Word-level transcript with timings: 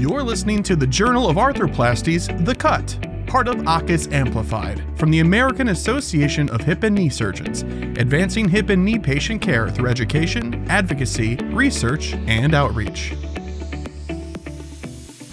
You're 0.00 0.22
listening 0.22 0.62
to 0.62 0.76
the 0.76 0.86
Journal 0.86 1.28
of 1.28 1.36
Arthroplasty's, 1.36 2.26
The 2.46 2.54
Cut, 2.54 2.98
part 3.26 3.48
of 3.48 3.56
AAHKS 3.56 4.10
Amplified, 4.10 4.82
from 4.98 5.10
the 5.10 5.20
American 5.20 5.68
Association 5.68 6.48
of 6.48 6.62
Hip 6.62 6.84
and 6.84 6.94
Knee 6.94 7.10
Surgeons, 7.10 7.60
advancing 7.98 8.48
hip 8.48 8.70
and 8.70 8.82
knee 8.82 8.98
patient 8.98 9.42
care 9.42 9.68
through 9.68 9.90
education, 9.90 10.66
advocacy, 10.70 11.36
research, 11.52 12.14
and 12.14 12.54
outreach. 12.54 13.12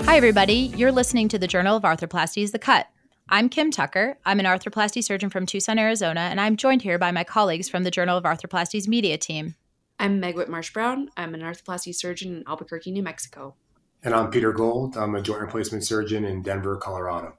Hi, 0.02 0.18
everybody. 0.18 0.74
You're 0.76 0.92
listening 0.92 1.30
to 1.30 1.40
the 1.40 1.48
Journal 1.48 1.78
of 1.78 1.84
Arthroplasty's, 1.84 2.52
The 2.52 2.60
Cut. 2.60 2.88
I'm 3.30 3.48
Kim 3.48 3.72
Tucker. 3.72 4.18
I'm 4.26 4.42
an 4.42 4.46
arthroplasty 4.46 5.02
surgeon 5.02 5.30
from 5.30 5.46
Tucson, 5.46 5.80
Arizona, 5.80 6.20
and 6.20 6.42
I'm 6.42 6.58
joined 6.58 6.82
here 6.82 7.00
by 7.00 7.14
my 7.14 7.24
colleagues 7.24 7.70
from 7.70 7.86
the 7.86 7.92
Journal 7.92 8.18
of 8.18 8.26
Arthroplasty's 8.26 8.86
media 8.86 9.18
team. 9.18 9.56
I'm 9.98 10.20
Meg 10.20 10.36
Whitmarsh 10.36 10.74
Brown. 10.74 11.10
I'm 11.16 11.34
an 11.34 11.40
arthroplasty 11.40 11.96
surgeon 11.96 12.36
in 12.36 12.44
Albuquerque, 12.46 12.92
New 12.92 13.02
Mexico. 13.02 13.56
And 14.04 14.14
I'm 14.14 14.30
Peter 14.30 14.52
Gold. 14.52 14.96
I'm 14.96 15.16
a 15.16 15.22
joint 15.22 15.42
replacement 15.42 15.84
surgeon 15.84 16.24
in 16.24 16.44
Denver, 16.44 16.78
Colorado. 16.78 17.36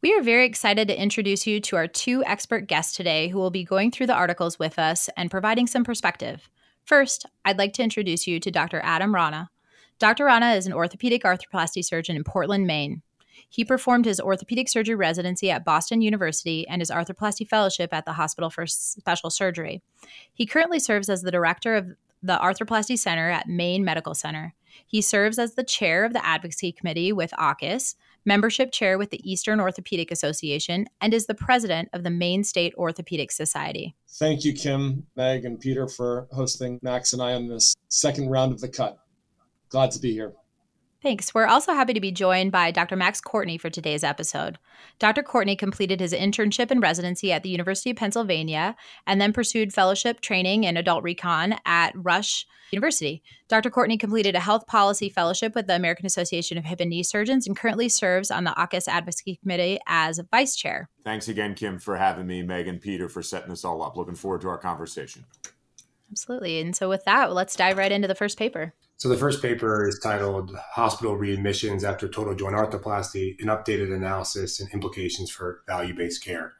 We 0.00 0.14
are 0.14 0.22
very 0.22 0.46
excited 0.46 0.88
to 0.88 1.00
introduce 1.00 1.46
you 1.46 1.60
to 1.60 1.76
our 1.76 1.86
two 1.86 2.24
expert 2.24 2.66
guests 2.66 2.96
today 2.96 3.28
who 3.28 3.38
will 3.38 3.50
be 3.50 3.62
going 3.62 3.90
through 3.90 4.06
the 4.06 4.14
articles 4.14 4.58
with 4.58 4.78
us 4.78 5.10
and 5.16 5.30
providing 5.30 5.66
some 5.66 5.84
perspective. 5.84 6.48
First, 6.84 7.26
I'd 7.44 7.58
like 7.58 7.74
to 7.74 7.82
introduce 7.82 8.26
you 8.26 8.40
to 8.40 8.50
Dr. 8.50 8.80
Adam 8.82 9.14
Rana. 9.14 9.50
Dr. 9.98 10.24
Rana 10.24 10.54
is 10.54 10.66
an 10.66 10.72
orthopedic 10.72 11.22
arthroplasty 11.24 11.84
surgeon 11.84 12.16
in 12.16 12.24
Portland, 12.24 12.66
Maine. 12.66 13.02
He 13.48 13.64
performed 13.64 14.06
his 14.06 14.20
orthopedic 14.20 14.70
surgery 14.70 14.94
residency 14.94 15.50
at 15.50 15.64
Boston 15.64 16.00
University 16.00 16.66
and 16.66 16.80
his 16.80 16.90
arthroplasty 16.90 17.46
fellowship 17.46 17.92
at 17.92 18.06
the 18.06 18.14
Hospital 18.14 18.48
for 18.48 18.66
Special 18.66 19.28
Surgery. 19.28 19.82
He 20.32 20.46
currently 20.46 20.80
serves 20.80 21.10
as 21.10 21.20
the 21.20 21.30
director 21.30 21.76
of 21.76 21.92
the 22.22 22.38
Arthroplasty 22.38 22.98
Center 22.98 23.30
at 23.30 23.48
Maine 23.48 23.84
Medical 23.84 24.14
Center. 24.14 24.54
He 24.86 25.02
serves 25.02 25.38
as 25.38 25.54
the 25.54 25.64
chair 25.64 26.04
of 26.04 26.12
the 26.12 26.24
advocacy 26.24 26.72
committee 26.72 27.12
with 27.12 27.32
AAHKS, 27.38 27.94
membership 28.24 28.72
chair 28.72 28.98
with 28.98 29.10
the 29.10 29.30
Eastern 29.30 29.60
Orthopedic 29.60 30.10
Association, 30.10 30.86
and 31.00 31.12
is 31.12 31.26
the 31.26 31.34
president 31.34 31.88
of 31.92 32.04
the 32.04 32.10
Maine 32.10 32.44
State 32.44 32.74
Orthopedic 32.76 33.32
Society. 33.32 33.94
Thank 34.08 34.44
you, 34.44 34.52
Kim, 34.52 35.06
Meg, 35.16 35.44
and 35.44 35.58
Peter 35.58 35.88
for 35.88 36.28
hosting 36.32 36.78
Max 36.82 37.12
and 37.12 37.22
I 37.22 37.34
on 37.34 37.48
this 37.48 37.74
second 37.88 38.28
round 38.28 38.52
of 38.52 38.60
the 38.60 38.68
cut. 38.68 38.98
Glad 39.68 39.90
to 39.92 39.98
be 39.98 40.12
here. 40.12 40.32
Thanks. 41.02 41.34
We're 41.34 41.46
also 41.46 41.72
happy 41.72 41.94
to 41.94 42.00
be 42.00 42.12
joined 42.12 42.52
by 42.52 42.70
Dr. 42.70 42.94
Max 42.94 43.20
Courtney 43.20 43.58
for 43.58 43.68
today's 43.68 44.04
episode. 44.04 44.56
Dr. 45.00 45.24
Courtney 45.24 45.56
completed 45.56 45.98
his 45.98 46.12
internship 46.12 46.70
and 46.70 46.80
residency 46.80 47.32
at 47.32 47.42
the 47.42 47.48
University 47.48 47.90
of 47.90 47.96
Pennsylvania 47.96 48.76
and 49.04 49.20
then 49.20 49.32
pursued 49.32 49.74
fellowship 49.74 50.20
training 50.20 50.62
in 50.62 50.76
adult 50.76 51.02
recon 51.02 51.56
at 51.66 51.92
Rush 51.96 52.46
University. 52.70 53.20
Dr. 53.48 53.68
Courtney 53.68 53.98
completed 53.98 54.36
a 54.36 54.40
health 54.40 54.68
policy 54.68 55.08
fellowship 55.08 55.56
with 55.56 55.66
the 55.66 55.74
American 55.74 56.06
Association 56.06 56.56
of 56.56 56.64
Hip 56.64 56.78
and 56.78 56.90
Knee 56.90 57.02
Surgeons 57.02 57.48
and 57.48 57.56
currently 57.56 57.88
serves 57.88 58.30
on 58.30 58.44
the 58.44 58.52
AAHKS 58.52 58.86
Advocacy 58.86 59.36
Committee 59.42 59.80
as 59.88 60.20
vice 60.30 60.54
chair. 60.54 60.88
Thanks 61.04 61.26
again, 61.26 61.54
Kim, 61.54 61.80
for 61.80 61.96
having 61.96 62.28
me, 62.28 62.44
Meghan, 62.44 62.80
Peter, 62.80 63.08
for 63.08 63.22
setting 63.22 63.50
this 63.50 63.64
all 63.64 63.82
up. 63.82 63.96
Looking 63.96 64.14
forward 64.14 64.42
to 64.42 64.48
our 64.48 64.58
conversation. 64.58 65.24
Absolutely. 66.12 66.60
And 66.60 66.76
so, 66.76 66.88
with 66.88 67.04
that, 67.04 67.32
let's 67.32 67.56
dive 67.56 67.78
right 67.78 67.90
into 67.90 68.06
the 68.06 68.14
first 68.14 68.38
paper. 68.38 68.72
So 68.98 69.08
the 69.08 69.16
first 69.16 69.42
paper 69.42 69.88
is 69.88 69.98
titled 69.98 70.56
Hospital 70.74 71.16
Readmissions 71.16 71.82
After 71.82 72.06
Total 72.06 72.36
Joint 72.36 72.54
Arthroplasty, 72.54 73.34
an 73.40 73.48
updated 73.48 73.92
analysis 73.92 74.60
and 74.60 74.72
implications 74.72 75.28
for 75.28 75.64
value-based 75.66 76.22
care. 76.22 76.52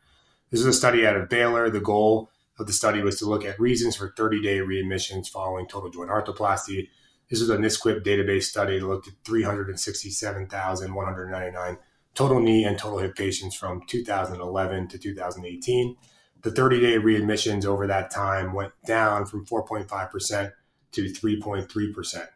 This 0.50 0.58
is 0.58 0.66
a 0.66 0.72
study 0.72 1.06
out 1.06 1.16
of 1.16 1.28
Baylor. 1.28 1.70
The 1.70 1.80
goal 1.80 2.32
of 2.58 2.66
the 2.66 2.72
study 2.72 3.00
was 3.00 3.20
to 3.20 3.26
look 3.26 3.44
at 3.44 3.60
reasons 3.60 3.94
for 3.94 4.10
30-day 4.10 4.58
readmissions 4.58 5.28
following 5.28 5.68
total 5.68 5.90
joint 5.90 6.10
arthroplasty. 6.10 6.88
This 7.30 7.40
is 7.40 7.48
a 7.48 7.56
NSQIP 7.56 8.04
database 8.04 8.42
study 8.44 8.80
that 8.80 8.86
looked 8.86 9.06
at 9.06 9.14
367,199 9.24 11.78
total 12.14 12.40
knee 12.40 12.64
and 12.64 12.78
total 12.78 12.98
hip 12.98 13.14
patients 13.14 13.54
from 13.54 13.82
2011 13.86 14.88
to 14.88 14.98
2018. 14.98 15.96
The 16.42 16.50
30-day 16.50 16.98
readmissions 16.98 17.64
over 17.64 17.86
that 17.86 18.10
time 18.10 18.52
went 18.52 18.72
down 18.84 19.26
from 19.26 19.46
4.5% 19.46 20.52
to 20.92 21.02
3.3%. 21.04 22.28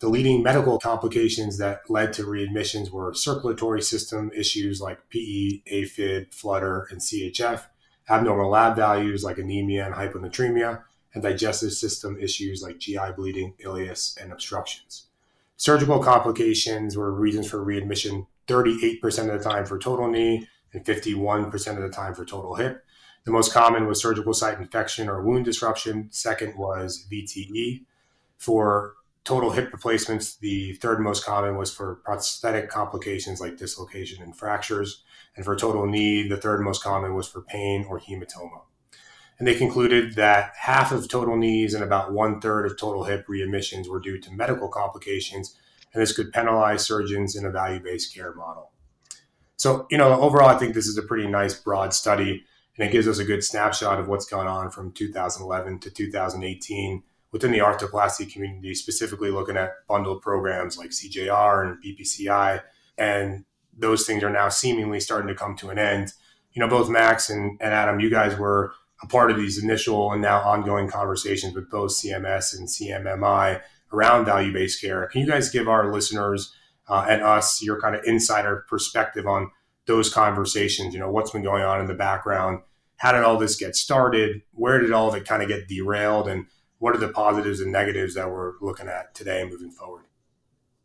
The 0.00 0.08
leading 0.08 0.42
medical 0.42 0.78
complications 0.78 1.58
that 1.58 1.88
led 1.88 2.12
to 2.14 2.24
readmissions 2.24 2.90
were 2.90 3.14
circulatory 3.14 3.82
system 3.82 4.30
issues 4.34 4.80
like 4.80 5.08
PE, 5.10 5.62
AFib, 5.70 6.34
flutter, 6.34 6.88
and 6.90 7.00
CHF, 7.00 7.66
abnormal 8.10 8.50
lab 8.50 8.74
values 8.74 9.22
like 9.22 9.38
anemia 9.38 9.86
and 9.86 9.94
hyponatremia, 9.94 10.82
and 11.14 11.22
digestive 11.22 11.72
system 11.72 12.18
issues 12.20 12.62
like 12.62 12.78
GI 12.78 13.12
bleeding, 13.16 13.54
ileus, 13.64 14.16
and 14.20 14.32
obstructions. 14.32 15.06
Surgical 15.56 16.02
complications 16.02 16.96
were 16.96 17.12
reasons 17.12 17.48
for 17.48 17.62
readmission 17.62 18.26
38% 18.48 19.32
of 19.32 19.40
the 19.40 19.48
time 19.48 19.64
for 19.64 19.78
total 19.78 20.08
knee 20.08 20.48
and 20.72 20.84
51% 20.84 21.76
of 21.76 21.82
the 21.82 21.88
time 21.88 22.14
for 22.14 22.24
total 22.24 22.56
hip. 22.56 22.84
The 23.24 23.30
most 23.30 23.52
common 23.52 23.86
was 23.86 24.00
surgical 24.00 24.34
site 24.34 24.58
infection 24.58 25.08
or 25.08 25.22
wound 25.22 25.44
disruption. 25.44 26.08
Second 26.10 26.56
was 26.56 27.06
VTE. 27.10 27.84
For 28.38 28.94
total 29.24 29.50
hip 29.52 29.72
replacements, 29.72 30.36
the 30.36 30.72
third 30.74 31.00
most 31.00 31.24
common 31.24 31.56
was 31.56 31.72
for 31.72 31.96
prosthetic 31.96 32.68
complications 32.68 33.40
like 33.40 33.56
dislocation 33.56 34.22
and 34.22 34.36
fractures. 34.36 35.04
And 35.36 35.44
for 35.44 35.54
total 35.54 35.86
knee, 35.86 36.26
the 36.26 36.36
third 36.36 36.62
most 36.62 36.82
common 36.82 37.14
was 37.14 37.28
for 37.28 37.42
pain 37.42 37.86
or 37.88 38.00
hematoma. 38.00 38.62
And 39.38 39.46
they 39.48 39.54
concluded 39.54 40.14
that 40.14 40.52
half 40.56 40.92
of 40.92 41.08
total 41.08 41.36
knees 41.36 41.74
and 41.74 41.82
about 41.82 42.12
one 42.12 42.40
third 42.40 42.66
of 42.66 42.76
total 42.76 43.04
hip 43.04 43.26
readmissions 43.26 43.88
were 43.88 44.00
due 44.00 44.18
to 44.20 44.32
medical 44.32 44.68
complications, 44.68 45.56
and 45.92 46.02
this 46.02 46.14
could 46.14 46.32
penalize 46.32 46.84
surgeons 46.84 47.34
in 47.34 47.44
a 47.44 47.50
value 47.50 47.80
based 47.80 48.14
care 48.14 48.34
model. 48.34 48.70
So, 49.56 49.86
you 49.90 49.98
know, 49.98 50.20
overall, 50.20 50.48
I 50.48 50.58
think 50.58 50.74
this 50.74 50.86
is 50.86 50.98
a 50.98 51.02
pretty 51.02 51.28
nice 51.28 51.54
broad 51.54 51.94
study 51.94 52.44
and 52.76 52.88
it 52.88 52.92
gives 52.92 53.06
us 53.06 53.18
a 53.18 53.24
good 53.24 53.44
snapshot 53.44 54.00
of 54.00 54.08
what's 54.08 54.26
gone 54.26 54.46
on 54.46 54.70
from 54.70 54.92
2011 54.92 55.80
to 55.80 55.90
2018 55.90 57.02
within 57.30 57.50
the 57.50 57.58
arthroplasty 57.58 58.30
community, 58.30 58.74
specifically 58.74 59.30
looking 59.30 59.56
at 59.56 59.72
bundled 59.88 60.22
programs 60.22 60.76
like 60.78 60.90
CJR 60.90 61.66
and 61.66 61.82
BPCI. 61.82 62.62
And 62.98 63.44
those 63.76 64.06
things 64.06 64.22
are 64.22 64.30
now 64.30 64.48
seemingly 64.48 65.00
starting 65.00 65.28
to 65.28 65.34
come 65.34 65.56
to 65.56 65.70
an 65.70 65.78
end. 65.78 66.12
You 66.52 66.60
know, 66.60 66.68
both 66.68 66.90
Max 66.90 67.30
and, 67.30 67.58
and 67.60 67.72
Adam, 67.72 68.00
you 68.00 68.10
guys 68.10 68.38
were 68.38 68.74
a 69.02 69.06
part 69.06 69.30
of 69.30 69.36
these 69.36 69.62
initial 69.62 70.12
and 70.12 70.22
now 70.22 70.40
ongoing 70.40 70.88
conversations 70.88 71.54
with 71.54 71.70
both 71.70 71.90
CMS 71.90 72.56
and 72.56 72.68
CMMI 72.68 73.60
around 73.92 74.26
value 74.26 74.52
based 74.52 74.80
care. 74.80 75.06
Can 75.06 75.22
you 75.22 75.26
guys 75.26 75.50
give 75.50 75.68
our 75.68 75.92
listeners 75.92 76.54
uh, 76.88 77.06
and 77.08 77.22
us 77.22 77.62
your 77.62 77.80
kind 77.80 77.94
of 77.96 78.04
insider 78.04 78.64
perspective 78.68 79.26
on 79.26 79.50
those 79.86 80.12
conversations. 80.12 80.94
You 80.94 81.00
know, 81.00 81.10
what's 81.10 81.30
been 81.30 81.42
going 81.42 81.62
on 81.62 81.80
in 81.80 81.86
the 81.86 81.94
background? 81.94 82.60
How 82.96 83.12
did 83.12 83.24
all 83.24 83.36
this 83.36 83.56
get 83.56 83.74
started? 83.74 84.42
Where 84.52 84.80
did 84.80 84.92
all 84.92 85.08
of 85.08 85.14
it 85.14 85.26
kind 85.26 85.42
of 85.42 85.48
get 85.48 85.68
derailed? 85.68 86.28
And 86.28 86.46
what 86.78 86.94
are 86.94 86.98
the 86.98 87.08
positives 87.08 87.60
and 87.60 87.72
negatives 87.72 88.14
that 88.14 88.30
we're 88.30 88.54
looking 88.60 88.88
at 88.88 89.14
today 89.14 89.40
and 89.40 89.50
moving 89.50 89.70
forward? 89.70 90.04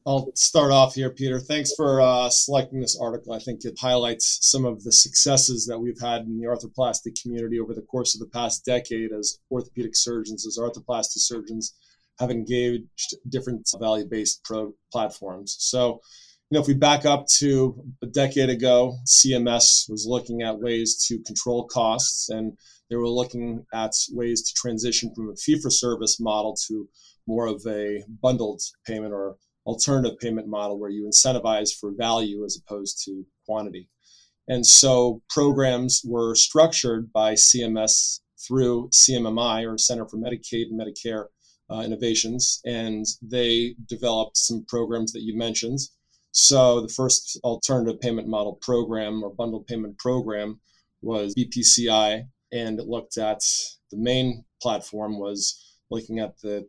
I'll 0.08 0.32
start 0.36 0.72
off 0.72 0.96
here, 0.96 1.10
Peter. 1.10 1.38
Thanks 1.38 1.74
for 1.76 2.00
uh, 2.00 2.30
selecting 2.30 2.80
this 2.80 2.98
article. 2.98 3.34
I 3.34 3.40
think 3.40 3.66
it 3.66 3.78
highlights 3.78 4.40
some 4.42 4.64
of 4.64 4.86
the 4.86 4.92
successes 4.94 5.66
that 5.66 5.78
we've 5.78 6.00
had 6.00 6.22
in 6.22 6.40
the 6.40 6.46
arthroplasty 6.46 7.22
community 7.22 7.60
over 7.60 7.74
the 7.74 7.82
course 7.82 8.16
of 8.16 8.22
the 8.22 8.30
past 8.30 8.64
decade 8.64 9.12
as 9.12 9.40
orthopedic 9.52 9.98
surgeons, 9.98 10.48
as 10.48 10.58
arthroplasty 10.58 11.18
surgeons 11.18 11.76
have 12.20 12.32
engaged 12.32 13.16
different 13.28 13.70
value 13.78 14.06
based 14.06 14.44
pro- 14.46 14.74
platforms. 14.94 15.58
So, 15.60 16.00
you 16.50 16.56
know, 16.56 16.62
if 16.62 16.68
we 16.68 16.76
back 16.76 17.06
up 17.06 17.28
to 17.28 17.84
a 18.02 18.06
decade 18.06 18.50
ago, 18.50 18.96
CMS 19.06 19.90
was 19.90 20.06
looking 20.08 20.44
at 20.44 20.60
ways 20.60 20.96
to 21.08 21.22
control 21.24 21.68
costs 21.68 22.30
and 22.30 22.58
they 22.90 22.96
were 22.96 23.10
looking 23.10 23.66
at 23.74 23.92
ways 24.12 24.42
to 24.44 24.54
transition 24.54 25.14
from 25.14 25.30
a 25.30 25.36
fee 25.36 25.60
for 25.60 25.70
service 25.70 26.22
model 26.22 26.56
to 26.68 26.88
more 27.28 27.48
of 27.48 27.62
a 27.68 28.02
bundled 28.22 28.62
payment 28.86 29.14
or 29.14 29.36
alternative 29.66 30.18
payment 30.20 30.48
model 30.48 30.80
where 30.80 30.90
you 30.90 31.06
incentivize 31.06 31.78
for 31.78 31.92
value 31.98 32.46
as 32.46 32.58
opposed 32.58 33.04
to 33.04 33.26
quantity. 33.46 33.90
And 34.48 34.66
so 34.66 35.22
programs 35.30 36.02
were 36.06 36.34
structured 36.34 37.12
by 37.12 37.34
CMS 37.34 38.22
through 38.48 38.90
CMMI 38.94 39.70
or 39.70 39.78
Center 39.78 40.08
for 40.08 40.16
Medicaid 40.16 40.68
and 40.72 40.80
Medicare 40.80 41.26
uh, 41.70 41.82
Innovations, 41.82 42.62
and 42.66 43.06
they 43.22 43.76
developed 43.90 44.38
some 44.38 44.64
programs 44.70 45.12
that 45.12 45.24
you 45.24 45.38
mentioned 45.38 45.80
so 46.32 46.82
the 46.82 46.94
first 46.94 47.40
alternative 47.44 48.00
payment 48.00 48.28
model 48.28 48.58
program 48.62 49.24
or 49.24 49.34
bundled 49.34 49.68
payment 49.68 49.98
program 49.98 50.60
was 51.02 51.34
BPCI, 51.36 52.28
and 52.52 52.80
it 52.80 52.88
looked 52.88 53.18
at 53.18 53.42
the 53.92 53.98
main 53.98 54.46
platform 54.62 55.20
was 55.20 55.64
looking 55.90 56.20
at 56.20 56.40
the 56.42 56.68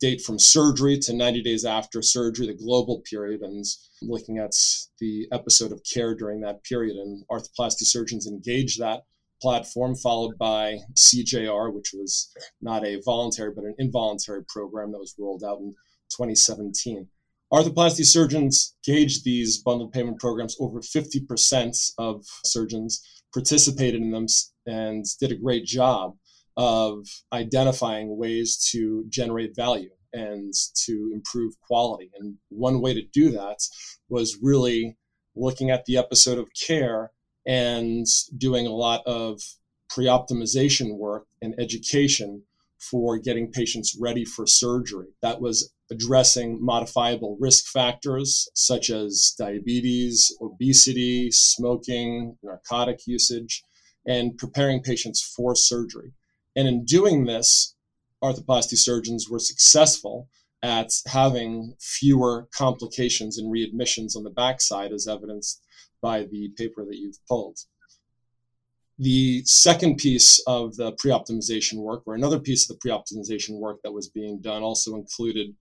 date 0.00 0.22
from 0.22 0.38
surgery 0.38 0.98
to 0.98 1.12
90 1.12 1.42
days 1.42 1.64
after 1.64 2.00
surgery, 2.02 2.46
the 2.46 2.54
global 2.54 3.02
period, 3.08 3.42
and 3.42 3.64
looking 4.02 4.38
at 4.38 4.52
the 4.98 5.28
episode 5.32 5.72
of 5.72 5.82
care 5.84 6.14
during 6.14 6.40
that 6.40 6.64
period. 6.64 6.96
And 6.96 7.24
arthroplasty 7.30 7.84
surgeons 7.84 8.26
engaged 8.26 8.80
that 8.80 9.02
platform, 9.42 9.94
followed 9.94 10.38
by 10.38 10.78
CJR, 10.96 11.72
which 11.72 11.92
was 11.92 12.32
not 12.60 12.84
a 12.84 13.00
voluntary 13.04 13.52
but 13.54 13.64
an 13.64 13.74
involuntary 13.78 14.42
program 14.48 14.92
that 14.92 14.98
was 14.98 15.14
rolled 15.18 15.44
out 15.44 15.58
in 15.58 15.74
2017. 16.10 17.08
Arthroplasty 17.52 18.04
surgeons 18.04 18.76
gauge 18.84 19.22
these 19.24 19.58
bundled 19.58 19.92
payment 19.92 20.20
programs. 20.20 20.56
Over 20.60 20.80
50% 20.80 21.92
of 21.98 22.24
surgeons 22.44 23.02
participated 23.34 24.00
in 24.00 24.12
them 24.12 24.26
and 24.66 25.04
did 25.18 25.32
a 25.32 25.36
great 25.36 25.64
job 25.64 26.16
of 26.56 27.06
identifying 27.32 28.16
ways 28.16 28.56
to 28.70 29.04
generate 29.08 29.56
value 29.56 29.90
and 30.12 30.52
to 30.84 31.10
improve 31.12 31.54
quality. 31.60 32.10
And 32.18 32.36
one 32.50 32.80
way 32.80 32.94
to 32.94 33.02
do 33.12 33.30
that 33.30 33.58
was 34.08 34.38
really 34.42 34.96
looking 35.34 35.70
at 35.70 35.84
the 35.84 35.96
episode 35.96 36.38
of 36.38 36.48
care 36.66 37.12
and 37.46 38.06
doing 38.36 38.66
a 38.66 38.74
lot 38.74 39.02
of 39.06 39.40
pre 39.88 40.06
optimization 40.06 40.98
work 40.98 41.26
and 41.42 41.54
education 41.58 42.42
for 42.80 43.18
getting 43.18 43.52
patients 43.52 43.96
ready 44.00 44.24
for 44.24 44.46
surgery. 44.46 45.08
That 45.22 45.40
was 45.40 45.72
addressing 45.90 46.64
modifiable 46.64 47.36
risk 47.40 47.66
factors 47.66 48.48
such 48.54 48.90
as 48.90 49.34
diabetes, 49.38 50.34
obesity, 50.40 51.30
smoking, 51.30 52.38
narcotic 52.42 53.00
usage, 53.06 53.62
and 54.06 54.38
preparing 54.38 54.82
patients 54.82 55.20
for 55.20 55.54
surgery. 55.54 56.12
And 56.56 56.66
in 56.66 56.84
doing 56.84 57.26
this, 57.26 57.74
arthroplasty 58.22 58.76
surgeons 58.76 59.28
were 59.28 59.38
successful 59.38 60.28
at 60.62 60.92
having 61.06 61.74
fewer 61.80 62.48
complications 62.54 63.38
and 63.38 63.52
readmissions 63.52 64.16
on 64.16 64.24
the 64.24 64.30
backside, 64.30 64.92
as 64.92 65.08
evidenced 65.08 65.62
by 66.02 66.24
the 66.24 66.50
paper 66.56 66.84
that 66.84 66.98
you've 66.98 67.18
pulled. 67.26 67.58
The 69.02 69.42
second 69.46 69.96
piece 69.96 70.40
of 70.40 70.76
the 70.76 70.92
pre 70.92 71.10
optimization 71.10 71.78
work, 71.78 72.02
or 72.04 72.14
another 72.14 72.38
piece 72.38 72.68
of 72.68 72.76
the 72.76 72.80
pre 72.80 72.90
optimization 72.90 73.58
work 73.58 73.78
that 73.82 73.94
was 73.94 74.10
being 74.10 74.42
done, 74.42 74.62
also 74.62 74.94
included 74.94 75.56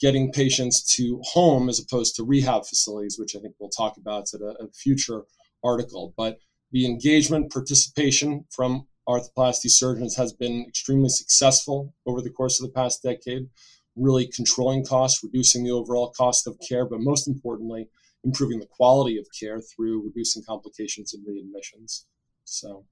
getting 0.00 0.32
patients 0.32 0.82
to 0.96 1.20
home 1.22 1.68
as 1.68 1.78
opposed 1.78 2.16
to 2.16 2.24
rehab 2.24 2.66
facilities, 2.66 3.16
which 3.16 3.36
I 3.36 3.38
think 3.38 3.54
we'll 3.60 3.70
talk 3.70 3.96
about 3.96 4.34
at 4.34 4.40
a, 4.40 4.64
a 4.64 4.72
future 4.72 5.22
article. 5.62 6.14
But 6.16 6.38
the 6.72 6.84
engagement 6.84 7.52
participation 7.52 8.46
from 8.50 8.88
arthroplasty 9.08 9.70
surgeons 9.70 10.16
has 10.16 10.32
been 10.32 10.64
extremely 10.66 11.10
successful 11.10 11.94
over 12.06 12.20
the 12.20 12.30
course 12.30 12.60
of 12.60 12.66
the 12.66 12.72
past 12.72 13.04
decade, 13.04 13.50
really 13.94 14.26
controlling 14.26 14.84
costs, 14.84 15.22
reducing 15.22 15.62
the 15.62 15.70
overall 15.70 16.10
cost 16.10 16.48
of 16.48 16.58
care, 16.68 16.86
but 16.86 16.98
most 16.98 17.28
importantly, 17.28 17.88
improving 18.24 18.58
the 18.58 18.66
quality 18.66 19.16
of 19.16 19.28
care 19.38 19.60
through 19.60 20.04
reducing 20.04 20.42
complications 20.42 21.14
and 21.14 21.24
readmissions. 21.24 22.06
So 22.50 22.84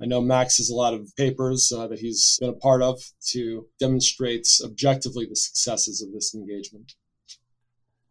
I 0.00 0.06
know 0.06 0.20
Max 0.20 0.56
has 0.58 0.70
a 0.70 0.74
lot 0.74 0.94
of 0.94 1.14
papers 1.16 1.72
uh, 1.76 1.86
that 1.88 1.98
he's 1.98 2.38
been 2.40 2.50
a 2.50 2.54
part 2.54 2.82
of 2.82 3.00
to 3.28 3.66
demonstrate 3.78 4.48
objectively 4.64 5.26
the 5.26 5.36
successes 5.36 6.00
of 6.00 6.12
this 6.12 6.34
engagement. 6.34 6.94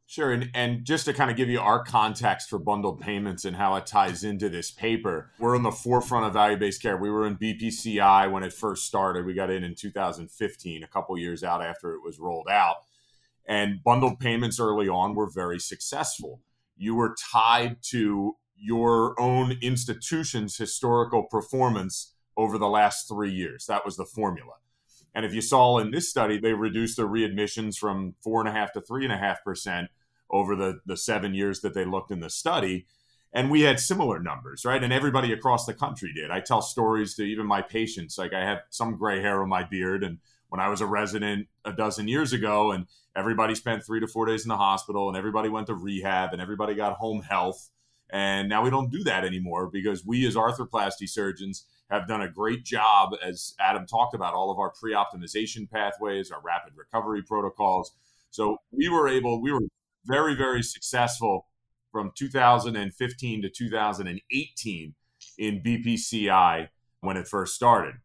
Sure. 0.06 0.32
And, 0.32 0.50
and 0.56 0.86
just 0.86 1.06
to 1.06 1.14
kind 1.14 1.30
of 1.30 1.38
give 1.38 1.50
you 1.50 1.60
our 1.60 1.84
context 1.84 2.50
for 2.50 2.58
bundled 2.58 3.00
payments 3.00 3.46
and 3.46 3.56
how 3.56 3.76
it 3.76 3.86
ties 3.86 4.24
into 4.24 4.50
this 4.50 4.72
paper, 4.72 5.30
we're 5.38 5.56
in 5.56 5.62
the 5.62 5.72
forefront 5.72 6.26
of 6.26 6.34
value 6.34 6.58
based 6.58 6.82
care. 6.82 6.98
We 6.98 7.12
were 7.12 7.28
in 7.28 7.38
BPCI 7.38 8.32
when 8.32 8.44
it 8.44 8.52
first 8.52 8.86
started. 8.86 9.26
We 9.26 9.36
got 9.36 9.52
in 9.52 9.64
in 9.64 9.76
2015, 9.76 10.84
a 10.84 10.88
couple 10.88 11.16
years 11.20 11.44
out 11.44 11.62
after 11.64 11.94
it 11.94 12.04
was 12.04 12.20
rolled 12.20 12.48
out. 12.50 12.78
And 13.48 13.84
bundled 13.84 14.20
payments 14.20 14.60
early 14.60 14.90
on 14.90 15.14
were 15.14 15.30
very 15.30 15.60
successful. 15.60 16.42
You 16.76 16.96
were 16.96 17.16
tied 17.32 17.78
to 17.90 18.36
your 18.60 19.20
own 19.20 19.58
institution's 19.62 20.58
historical 20.58 21.24
performance 21.24 22.14
over 22.36 22.58
the 22.58 22.68
last 22.68 23.08
three 23.08 23.32
years. 23.32 23.66
That 23.66 23.86
was 23.86 23.98
the 23.98 24.06
formula. 24.06 24.54
And 25.14 25.26
if 25.26 25.34
you 25.34 25.42
saw 25.42 25.80
in 25.80 25.92
this 25.92 26.10
study, 26.10 26.40
they 26.40 26.54
reduced 26.54 26.98
their 26.98 27.08
readmissions 27.08 27.78
from 27.78 28.16
four 28.22 28.40
and 28.40 28.50
a 28.50 28.52
half 28.52 28.72
to 28.74 28.82
three 28.82 29.04
and 29.04 29.14
a 29.14 29.18
half 29.18 29.44
percent 29.44 29.90
over 30.30 30.56
the, 30.56 30.80
the 30.86 30.98
seven 30.98 31.34
years 31.34 31.62
that 31.62 31.74
they 31.74 31.86
looked 31.86 32.12
in 32.12 32.20
the 32.20 32.30
study. 32.30 32.86
And 33.34 33.52
we 33.52 33.62
had 33.62 33.80
similar 33.80 34.20
numbers, 34.20 34.66
right? 34.66 34.84
And 34.84 34.94
everybody 34.94 35.32
across 35.32 35.66
the 35.66 35.74
country 35.74 36.12
did. 36.14 36.32
I 36.32 36.40
tell 36.40 36.62
stories 36.62 37.16
to 37.16 37.24
even 37.24 37.46
my 37.46 37.62
patients. 37.62 38.18
Like 38.18 38.34
I 38.34 38.42
have 38.42 38.60
some 38.70 38.98
gray 38.98 39.22
hair 39.22 39.42
on 39.42 39.50
my 39.50 39.64
beard. 39.64 40.04
And 40.04 40.20
when 40.50 40.60
I 40.60 40.70
was 40.70 40.82
a 40.82 40.86
resident 40.86 41.48
a 41.64 41.72
dozen 41.72 42.08
years 42.08 42.34
ago, 42.34 42.72
and 42.72 42.88
everybody 43.16 43.56
spent 43.56 43.86
three 43.86 44.00
to 44.00 44.08
four 44.08 44.26
days 44.26 44.44
in 44.44 44.50
the 44.50 44.58
hospital, 44.58 45.08
and 45.08 45.18
everybody 45.18 45.50
went 45.50 45.68
to 45.68 45.76
rehab, 45.76 46.34
and 46.34 46.42
everybody 46.42 46.74
got 46.76 46.94
home 46.94 47.22
health. 47.22 47.70
And 48.12 48.50
now 48.50 48.64
we 48.64 48.70
don't 48.70 48.92
do 48.92 49.04
that 49.04 49.24
anymore 49.24 49.70
because 49.72 50.06
we, 50.06 50.26
as 50.26 50.36
arthroplasty 50.36 51.08
surgeons, 51.08 51.66
have 51.90 52.08
done 52.08 52.22
a 52.22 52.30
great 52.30 52.64
job, 52.64 53.16
as 53.24 53.56
Adam 53.60 53.86
talked 53.86 54.14
about, 54.14 54.34
all 54.34 54.52
of 54.52 54.60
our 54.60 54.72
pre 54.72 54.94
optimization 54.94 55.70
pathways, 55.70 56.32
our 56.32 56.42
rapid 56.42 56.74
recovery 56.76 57.22
protocols. 57.22 57.94
So 58.32 58.58
we 58.72 58.90
were 58.90 59.08
able, 59.08 59.42
we 59.42 59.52
were 59.52 59.62
very, 60.06 60.36
very 60.36 60.64
successful 60.64 61.48
from 61.92 62.12
2015 62.16 63.42
to 63.42 63.50
2018 63.50 64.96
in 65.38 65.62
BPCI 65.62 66.68
when 67.02 67.18
it 67.18 67.28
first 67.28 67.56
started. 67.56 67.96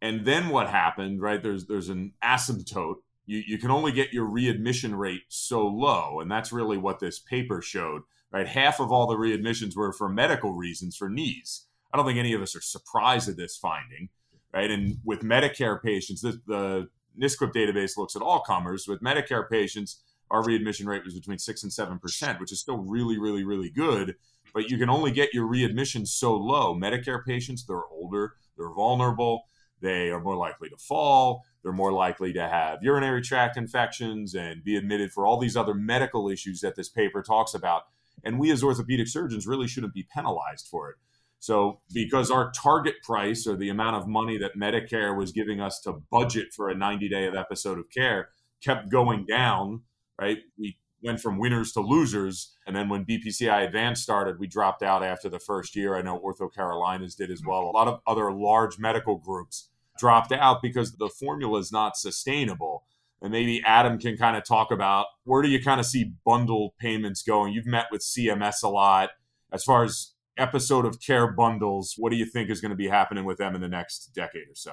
And 0.00 0.24
then 0.24 0.50
what 0.50 0.68
happened, 0.68 1.20
right? 1.20 1.42
There's 1.42 1.66
there's 1.66 1.88
an 1.88 2.12
asymptote. 2.22 2.96
You, 3.24 3.42
you 3.46 3.58
can 3.58 3.70
only 3.70 3.92
get 3.92 4.12
your 4.12 4.26
readmission 4.26 4.94
rate 4.94 5.22
so 5.28 5.66
low. 5.66 6.20
And 6.20 6.30
that's 6.30 6.52
really 6.52 6.76
what 6.76 7.00
this 7.00 7.18
paper 7.18 7.62
showed, 7.62 8.02
right? 8.32 8.46
Half 8.46 8.80
of 8.80 8.92
all 8.92 9.06
the 9.06 9.16
readmissions 9.16 9.76
were 9.76 9.92
for 9.92 10.08
medical 10.08 10.52
reasons 10.52 10.96
for 10.96 11.08
knees. 11.08 11.66
I 11.92 11.96
don't 11.96 12.06
think 12.06 12.18
any 12.18 12.32
of 12.32 12.42
us 12.42 12.56
are 12.56 12.60
surprised 12.60 13.28
at 13.28 13.36
this 13.36 13.56
finding, 13.56 14.08
right? 14.52 14.70
And 14.70 14.98
with 15.04 15.20
Medicare 15.20 15.82
patients, 15.82 16.20
the, 16.22 16.40
the 16.46 16.88
NSQIP 17.20 17.52
database 17.52 17.96
looks 17.96 18.16
at 18.16 18.22
all 18.22 18.40
comers. 18.40 18.86
With 18.86 19.00
Medicare 19.00 19.48
patients, 19.48 20.02
our 20.30 20.44
readmission 20.44 20.86
rate 20.86 21.04
was 21.04 21.14
between 21.14 21.38
six 21.38 21.62
and 21.62 21.72
seven 21.72 21.98
percent, 21.98 22.40
which 22.40 22.52
is 22.52 22.60
still 22.60 22.78
really, 22.78 23.18
really, 23.18 23.44
really 23.44 23.70
good. 23.70 24.16
But 24.52 24.70
you 24.70 24.78
can 24.78 24.90
only 24.90 25.10
get 25.10 25.34
your 25.34 25.46
readmission 25.46 26.06
so 26.06 26.34
low. 26.34 26.74
Medicare 26.74 27.24
patients, 27.24 27.64
they're 27.64 27.86
older, 27.90 28.34
they're 28.56 28.72
vulnerable, 28.72 29.44
they 29.80 30.10
are 30.10 30.20
more 30.20 30.36
likely 30.36 30.68
to 30.70 30.76
fall, 30.76 31.44
they're 31.62 31.72
more 31.72 31.92
likely 31.92 32.32
to 32.32 32.48
have 32.48 32.82
urinary 32.82 33.22
tract 33.22 33.56
infections 33.56 34.34
and 34.34 34.64
be 34.64 34.76
admitted 34.76 35.12
for 35.12 35.26
all 35.26 35.38
these 35.38 35.56
other 35.56 35.74
medical 35.74 36.28
issues 36.28 36.60
that 36.60 36.76
this 36.76 36.88
paper 36.88 37.22
talks 37.22 37.54
about. 37.54 37.82
And 38.26 38.38
we 38.38 38.50
as 38.50 38.62
orthopedic 38.62 39.08
surgeons 39.08 39.46
really 39.46 39.68
shouldn't 39.68 39.94
be 39.94 40.06
penalized 40.14 40.68
for 40.68 40.90
it. 40.90 40.96
So, 41.38 41.80
because 41.92 42.30
our 42.30 42.50
target 42.50 42.96
price 43.02 43.46
or 43.46 43.56
the 43.56 43.68
amount 43.68 43.96
of 43.96 44.08
money 44.08 44.36
that 44.38 44.56
Medicare 44.56 45.16
was 45.16 45.32
giving 45.32 45.60
us 45.60 45.80
to 45.82 46.02
budget 46.10 46.48
for 46.54 46.68
a 46.68 46.74
90 46.74 47.08
day 47.08 47.26
of 47.26 47.34
episode 47.34 47.78
of 47.78 47.90
care 47.90 48.30
kept 48.62 48.90
going 48.90 49.26
down 49.26 49.82
right? 50.20 50.38
We 50.58 50.78
went 51.02 51.20
from 51.20 51.38
winners 51.38 51.72
to 51.72 51.80
losers. 51.80 52.54
And 52.66 52.74
then 52.74 52.88
when 52.88 53.04
BPCI 53.04 53.66
Advanced 53.66 54.02
started, 54.02 54.38
we 54.38 54.46
dropped 54.46 54.82
out 54.82 55.02
after 55.02 55.28
the 55.28 55.38
first 55.38 55.76
year. 55.76 55.96
I 55.96 56.02
know 56.02 56.18
Ortho 56.18 56.52
Carolinas 56.52 57.14
did 57.14 57.30
as 57.30 57.42
well. 57.46 57.60
A 57.60 57.70
lot 57.70 57.88
of 57.88 58.00
other 58.06 58.32
large 58.32 58.78
medical 58.78 59.16
groups 59.16 59.68
dropped 59.98 60.32
out 60.32 60.62
because 60.62 60.92
the 60.92 61.08
formula 61.08 61.58
is 61.58 61.72
not 61.72 61.96
sustainable. 61.96 62.84
And 63.22 63.32
maybe 63.32 63.62
Adam 63.64 63.98
can 63.98 64.16
kind 64.16 64.36
of 64.36 64.44
talk 64.44 64.70
about 64.70 65.06
where 65.24 65.42
do 65.42 65.48
you 65.48 65.62
kind 65.62 65.80
of 65.80 65.86
see 65.86 66.12
bundle 66.24 66.74
payments 66.78 67.22
going? 67.22 67.52
You've 67.52 67.66
met 67.66 67.86
with 67.90 68.02
CMS 68.02 68.62
a 68.62 68.68
lot. 68.68 69.10
As 69.52 69.64
far 69.64 69.84
as 69.84 70.12
episode 70.36 70.84
of 70.84 71.00
care 71.00 71.26
bundles, 71.32 71.94
what 71.96 72.10
do 72.10 72.16
you 72.16 72.26
think 72.26 72.50
is 72.50 72.60
going 72.60 72.70
to 72.70 72.76
be 72.76 72.88
happening 72.88 73.24
with 73.24 73.38
them 73.38 73.54
in 73.54 73.60
the 73.60 73.68
next 73.68 74.10
decade 74.14 74.48
or 74.48 74.54
so? 74.54 74.72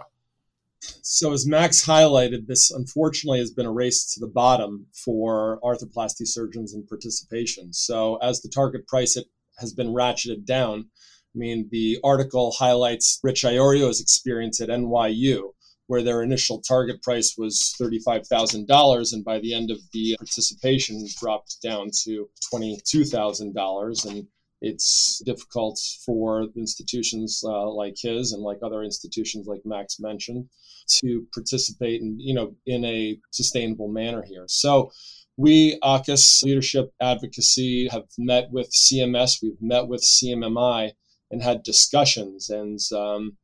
So, 1.01 1.31
as 1.31 1.47
Max 1.47 1.85
highlighted, 1.85 2.47
this 2.47 2.69
unfortunately 2.69 3.39
has 3.39 3.51
been 3.51 3.65
a 3.65 3.71
race 3.71 4.13
to 4.13 4.19
the 4.19 4.27
bottom 4.27 4.88
for 4.93 5.59
arthroplasty 5.63 6.27
surgeons 6.27 6.73
and 6.73 6.85
participation. 6.85 7.71
So, 7.71 8.17
as 8.17 8.41
the 8.41 8.50
target 8.50 8.85
price 8.85 9.15
it 9.15 9.27
has 9.59 9.73
been 9.73 9.93
ratcheted 9.93 10.45
down, 10.45 10.89
I 11.33 11.38
mean, 11.38 11.69
the 11.71 12.00
article 12.03 12.51
highlights 12.51 13.19
Rich 13.23 13.43
Iorio's 13.43 14.01
experience 14.01 14.59
at 14.59 14.69
NYU, 14.69 15.53
where 15.93 16.01
their 16.01 16.23
initial 16.23 16.59
target 16.59 17.03
price 17.03 17.35
was 17.38 17.75
$35,000, 17.79 19.13
and 19.13 19.23
by 19.23 19.38
the 19.38 19.53
end 19.53 19.69
of 19.69 19.77
the 19.91 20.15
participation, 20.17 21.07
dropped 21.19 21.57
down 21.62 21.91
to 22.03 22.27
$22,000. 22.51 24.05
And 24.09 24.27
it's 24.59 25.21
difficult 25.23 25.79
for 26.03 26.47
institutions 26.55 27.43
uh, 27.45 27.69
like 27.69 27.93
his 28.01 28.33
and 28.33 28.41
like 28.41 28.57
other 28.63 28.81
institutions 28.81 29.45
like 29.45 29.62
Max 29.65 30.00
mentioned 30.00 30.50
to 30.88 31.27
participate 31.31 32.01
in 32.01 32.19
you 32.19 32.33
know 32.33 32.55
in 32.65 32.83
a 32.85 33.19
sustainable 33.29 33.88
manner 33.88 34.23
here. 34.23 34.45
So 34.47 34.91
we 35.38 35.77
AAHKS 35.83 36.43
leadership 36.43 36.91
advocacy 37.00 37.88
have 37.91 38.05
met 38.17 38.50
with 38.51 38.71
CMS, 38.71 39.43
we've 39.43 39.62
met 39.62 39.88
with 39.88 40.01
CMMI 40.01 40.93
and 41.29 41.43
had 41.43 41.62
discussions. 41.62 42.50
And 42.50 42.79
um, 42.95 43.38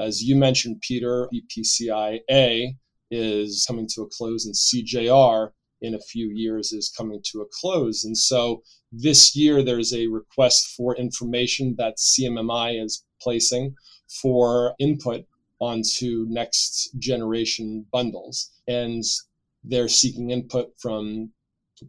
as 0.00 0.22
you 0.22 0.34
mentioned, 0.34 0.80
Peter, 0.80 1.28
BPCIA 1.32 2.76
is 3.10 3.64
coming 3.66 3.86
to 3.94 4.02
a 4.02 4.08
close, 4.08 4.46
and 4.46 4.54
CJR 4.54 5.50
in 5.82 5.94
a 5.94 6.00
few 6.00 6.28
years 6.28 6.72
is 6.72 6.92
coming 6.96 7.20
to 7.32 7.40
a 7.40 7.46
close. 7.60 8.04
And 8.04 8.16
so 8.16 8.62
this 8.92 9.36
year, 9.36 9.62
there's 9.62 9.92
a 9.94 10.06
request 10.06 10.74
for 10.76 10.96
information 10.96 11.74
that 11.78 11.98
CMMI 11.98 12.82
is 12.82 13.04
placing 13.20 13.74
for 14.22 14.74
input 14.78 15.24
onto 15.58 16.26
next 16.28 16.90
generation 16.98 17.86
bundles. 17.92 18.50
And 18.66 19.04
they're 19.62 19.88
seeking 19.88 20.30
input 20.30 20.72
from 20.78 21.32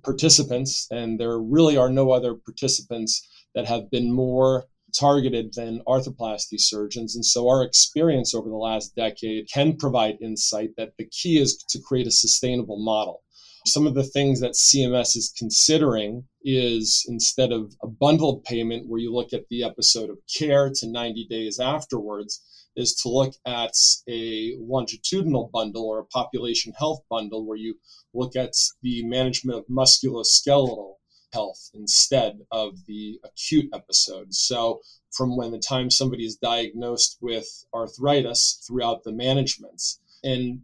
participants, 0.03 0.87
and 0.91 1.19
there 1.19 1.37
really 1.39 1.77
are 1.77 1.89
no 1.89 2.11
other 2.11 2.33
participants 2.33 3.27
that 3.55 3.65
have 3.65 3.91
been 3.91 4.13
more 4.13 4.65
targeted 4.93 5.53
than 5.53 5.81
arthroplasty 5.87 6.59
surgeons. 6.59 7.15
And 7.15 7.25
so 7.25 7.47
our 7.47 7.63
experience 7.63 8.33
over 8.33 8.49
the 8.49 8.55
last 8.55 8.95
decade 8.95 9.49
can 9.51 9.77
provide 9.77 10.17
insight 10.21 10.71
that 10.77 10.93
the 10.97 11.05
key 11.05 11.39
is 11.39 11.57
to 11.69 11.79
create 11.79 12.07
a 12.07 12.11
sustainable 12.11 12.79
model. 12.79 13.23
Some 13.67 13.85
of 13.85 13.93
the 13.93 14.03
things 14.03 14.39
that 14.39 14.53
CMS 14.53 15.15
is 15.15 15.33
considering 15.37 16.23
is 16.43 17.05
instead 17.07 17.51
of 17.51 17.75
a 17.83 17.87
bundled 17.87 18.43
payment 18.43 18.87
where 18.87 18.99
you 18.99 19.13
look 19.13 19.33
at 19.33 19.47
the 19.49 19.63
episode 19.63 20.09
of 20.09 20.17
care 20.35 20.71
to 20.73 20.87
90 20.87 21.27
days 21.29 21.59
afterwards, 21.59 22.41
is 22.75 22.95
to 22.95 23.09
look 23.09 23.33
at 23.45 23.73
a 24.09 24.55
longitudinal 24.59 25.49
bundle 25.53 25.85
or 25.85 25.99
a 25.99 26.05
population 26.05 26.73
health 26.77 27.01
bundle 27.09 27.45
where 27.45 27.57
you 27.57 27.75
look 28.13 28.35
at 28.35 28.53
the 28.81 29.03
management 29.05 29.59
of 29.59 29.65
musculoskeletal 29.67 30.93
health 31.33 31.69
instead 31.73 32.39
of 32.51 32.85
the 32.87 33.19
acute 33.23 33.69
episode. 33.73 34.33
So, 34.33 34.81
from 35.11 35.35
when 35.35 35.51
the 35.51 35.59
time 35.59 35.89
somebody 35.89 36.25
is 36.25 36.37
diagnosed 36.37 37.17
with 37.21 37.65
arthritis 37.73 38.63
throughout 38.65 39.03
the 39.03 39.11
management. 39.11 39.81
And 40.23 40.61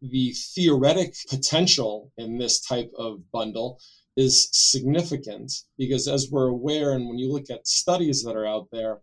the 0.00 0.32
theoretic 0.54 1.14
potential 1.28 2.10
in 2.16 2.38
this 2.38 2.60
type 2.60 2.90
of 2.96 3.30
bundle 3.30 3.78
is 4.16 4.48
significant 4.52 5.52
because, 5.76 6.08
as 6.08 6.30
we're 6.30 6.48
aware, 6.48 6.92
and 6.92 7.08
when 7.08 7.18
you 7.18 7.30
look 7.30 7.50
at 7.50 7.66
studies 7.66 8.22
that 8.22 8.36
are 8.36 8.46
out 8.46 8.68
there, 8.72 9.00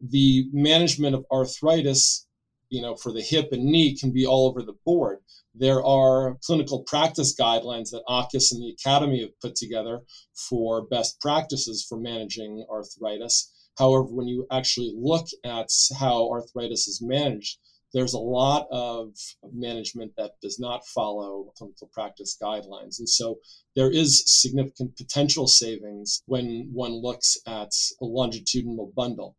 the 0.00 0.46
management 0.52 1.14
of 1.14 1.24
arthritis, 1.32 2.26
you 2.68 2.82
know, 2.82 2.96
for 2.96 3.12
the 3.12 3.22
hip 3.22 3.48
and 3.52 3.64
knee 3.64 3.96
can 3.96 4.12
be 4.12 4.26
all 4.26 4.48
over 4.48 4.62
the 4.62 4.76
board. 4.84 5.18
There 5.54 5.84
are 5.84 6.36
clinical 6.44 6.82
practice 6.82 7.34
guidelines 7.38 7.90
that 7.90 8.02
AAHKS 8.08 8.52
and 8.52 8.62
the 8.62 8.70
Academy 8.70 9.20
have 9.20 9.38
put 9.40 9.54
together 9.54 10.00
for 10.48 10.82
best 10.86 11.20
practices 11.20 11.84
for 11.88 11.98
managing 11.98 12.64
arthritis. 12.70 13.52
However, 13.78 14.04
when 14.04 14.28
you 14.28 14.46
actually 14.50 14.92
look 14.96 15.26
at 15.44 15.68
how 15.98 16.28
arthritis 16.30 16.86
is 16.86 17.00
managed, 17.02 17.58
there's 17.94 18.14
a 18.14 18.18
lot 18.18 18.66
of 18.72 19.14
management 19.52 20.12
that 20.16 20.32
does 20.42 20.58
not 20.58 20.84
follow 20.86 21.52
clinical 21.56 21.88
practice 21.92 22.36
guidelines. 22.42 22.98
And 22.98 23.08
so 23.08 23.38
there 23.76 23.90
is 23.90 24.24
significant 24.26 24.96
potential 24.96 25.46
savings 25.46 26.22
when 26.26 26.70
one 26.72 27.00
looks 27.00 27.38
at 27.46 27.70
a 28.00 28.04
longitudinal 28.04 28.92
bundle. 28.96 29.36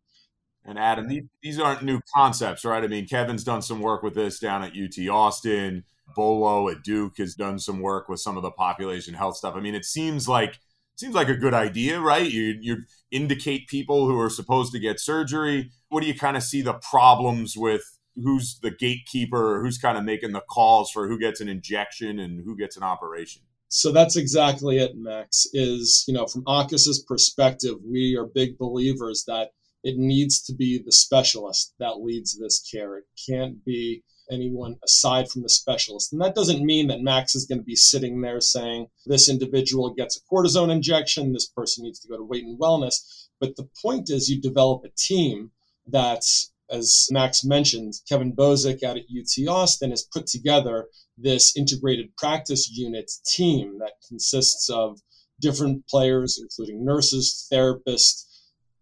And 0.67 0.79
Adam, 0.79 1.07
these, 1.43 1.59
aren't 1.59 1.83
new 1.83 2.01
concepts, 2.13 2.65
right? 2.65 2.83
I 2.83 2.87
mean, 2.87 3.07
Kevin's 3.07 3.43
done 3.43 3.61
some 3.61 3.81
work 3.81 4.01
with 4.01 4.15
this 4.15 4.39
down 4.39 4.63
at 4.63 4.71
UT 4.71 5.07
Austin. 5.09 5.83
Bolo 6.15 6.69
at 6.69 6.83
Duke 6.83 7.17
has 7.17 7.35
done 7.35 7.59
some 7.59 7.79
work 7.79 8.09
with 8.09 8.19
some 8.19 8.35
of 8.35 8.43
the 8.43 8.51
population 8.51 9.13
health 9.13 9.37
stuff. 9.37 9.55
I 9.55 9.59
mean, 9.59 9.75
it 9.75 9.85
seems 9.85 10.27
like 10.27 10.59
seems 10.95 11.13
like 11.13 11.29
a 11.29 11.35
good 11.35 11.53
idea, 11.53 11.99
right? 11.99 12.29
You 12.29 12.57
you 12.61 12.77
indicate 13.11 13.67
people 13.67 14.07
who 14.07 14.19
are 14.19 14.29
supposed 14.29 14.71
to 14.73 14.79
get 14.79 14.99
surgery. 14.99 15.71
What 15.89 16.01
do 16.01 16.07
you 16.07 16.17
kind 16.17 16.37
of 16.37 16.43
see 16.43 16.61
the 16.61 16.73
problems 16.73 17.55
with 17.57 17.99
who's 18.15 18.59
the 18.61 18.71
gatekeeper, 18.71 19.61
who's 19.61 19.77
kind 19.77 19.97
of 19.97 20.03
making 20.03 20.31
the 20.31 20.43
calls 20.49 20.91
for 20.91 21.07
who 21.07 21.19
gets 21.19 21.41
an 21.41 21.49
injection 21.49 22.19
and 22.19 22.43
who 22.43 22.55
gets 22.55 22.77
an 22.77 22.83
operation? 22.83 23.41
So 23.67 23.91
that's 23.91 24.15
exactly 24.15 24.77
it, 24.77 24.95
Max. 24.95 25.47
Is 25.53 26.05
you 26.07 26.13
know, 26.13 26.27
from 26.27 26.43
AAHKS's 26.43 27.03
perspective, 27.07 27.75
we 27.83 28.15
are 28.15 28.25
big 28.25 28.57
believers 28.57 29.25
that 29.27 29.51
it 29.85 29.97
needs 29.97 30.41
to 30.41 30.51
be 30.51 30.81
the 30.83 30.91
specialist 30.91 31.75
that 31.77 32.01
leads 32.01 32.37
this 32.37 32.59
care. 32.59 32.97
It 32.97 33.05
can't 33.29 33.63
be 33.63 34.03
anyone 34.31 34.77
aside 34.83 35.29
from 35.29 35.43
the 35.43 35.49
specialist. 35.49 36.11
And 36.11 36.19
that 36.23 36.33
doesn't 36.33 36.65
mean 36.65 36.87
that 36.87 37.03
Max 37.03 37.35
is 37.35 37.45
going 37.45 37.59
to 37.59 37.63
be 37.63 37.75
sitting 37.75 38.19
there 38.19 38.41
saying 38.41 38.87
this 39.05 39.29
individual 39.29 39.93
gets 39.93 40.17
a 40.17 40.21
cortisone 40.33 40.71
injection, 40.71 41.33
this 41.33 41.47
person 41.47 41.83
needs 41.83 41.99
to 41.99 42.07
go 42.07 42.17
to 42.17 42.23
weight 42.23 42.43
and 42.43 42.59
wellness. 42.59 43.27
But 43.39 43.57
the 43.57 43.69
point 43.79 44.09
is, 44.09 44.27
you 44.27 44.41
develop 44.41 44.83
a 44.83 44.89
team 44.97 45.51
that, 45.85 46.23
as 46.67 47.07
Max 47.11 47.43
mentioned, 47.43 47.93
Kevin 48.09 48.35
Bozic 48.35 48.81
out 48.81 48.97
at 48.97 49.03
UT 49.03 49.47
Austin 49.47 49.91
has 49.91 50.01
put 50.01 50.25
together 50.25 50.87
this 51.15 51.55
integrated 51.55 52.17
practice 52.17 52.71
unit 52.71 53.11
team 53.23 53.77
that 53.77 53.93
consists 54.07 54.67
of 54.67 54.99
different 55.39 55.87
players, 55.87 56.39
including 56.41 56.83
nurses, 56.83 57.47
therapists, 57.53 58.25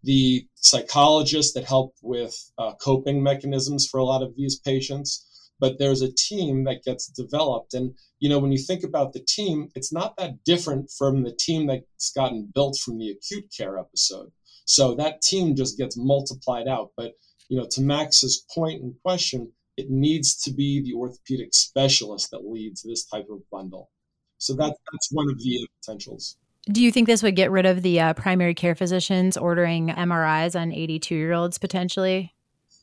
the 0.04 0.46
psychologists 0.54 1.54
that 1.54 1.64
help 1.64 1.94
with 2.02 2.34
uh, 2.58 2.74
coping 2.74 3.22
mechanisms 3.22 3.88
for 3.88 3.98
a 3.98 4.04
lot 4.04 4.22
of 4.22 4.36
these 4.36 4.58
patients 4.58 5.26
but 5.60 5.78
there's 5.78 6.02
a 6.02 6.12
team 6.12 6.64
that 6.64 6.84
gets 6.84 7.06
developed. 7.06 7.74
And 7.74 7.94
you 8.18 8.28
know 8.28 8.38
when 8.38 8.52
you 8.52 8.58
think 8.58 8.84
about 8.84 9.12
the 9.12 9.20
team 9.20 9.70
it's 9.74 9.92
not 9.92 10.16
that 10.16 10.44
different 10.44 10.90
from 10.90 11.22
the 11.22 11.32
team 11.32 11.66
that's 11.66 12.12
gotten 12.12 12.50
built 12.54 12.76
from 12.78 12.98
the 12.98 13.10
acute 13.10 13.46
care 13.56 13.78
episode. 13.78 14.30
So 14.66 14.94
that 14.96 15.22
team 15.22 15.54
just 15.56 15.78
gets 15.78 15.96
multiplied 15.96 16.68
out. 16.68 16.90
But 16.96 17.12
you 17.48 17.58
know 17.58 17.66
to 17.70 17.82
max's 17.82 18.44
point 18.54 18.82
and 18.82 18.94
question 19.02 19.52
it 19.76 19.90
needs 19.90 20.36
to 20.42 20.52
be 20.52 20.82
the 20.82 20.94
orthopedic 20.94 21.52
specialist 21.52 22.30
that 22.30 22.48
leads 22.48 22.82
this 22.82 23.04
type 23.04 23.26
of 23.28 23.40
bundle. 23.50 23.90
So 24.38 24.54
that, 24.54 24.76
that's 24.92 25.08
one 25.10 25.28
of 25.28 25.38
the 25.38 25.66
potentials 25.80 26.36
do 26.70 26.82
you 26.82 26.90
think 26.90 27.06
this 27.06 27.22
would 27.22 27.36
get 27.36 27.50
rid 27.50 27.66
of 27.66 27.82
the 27.82 28.00
uh, 28.00 28.14
primary 28.14 28.54
care 28.54 28.74
physicians 28.74 29.36
ordering 29.36 29.88
MRIs 29.88 30.58
on 30.58 30.72
82 30.72 31.14
year 31.14 31.32
olds 31.32 31.58
potentially? 31.58 32.32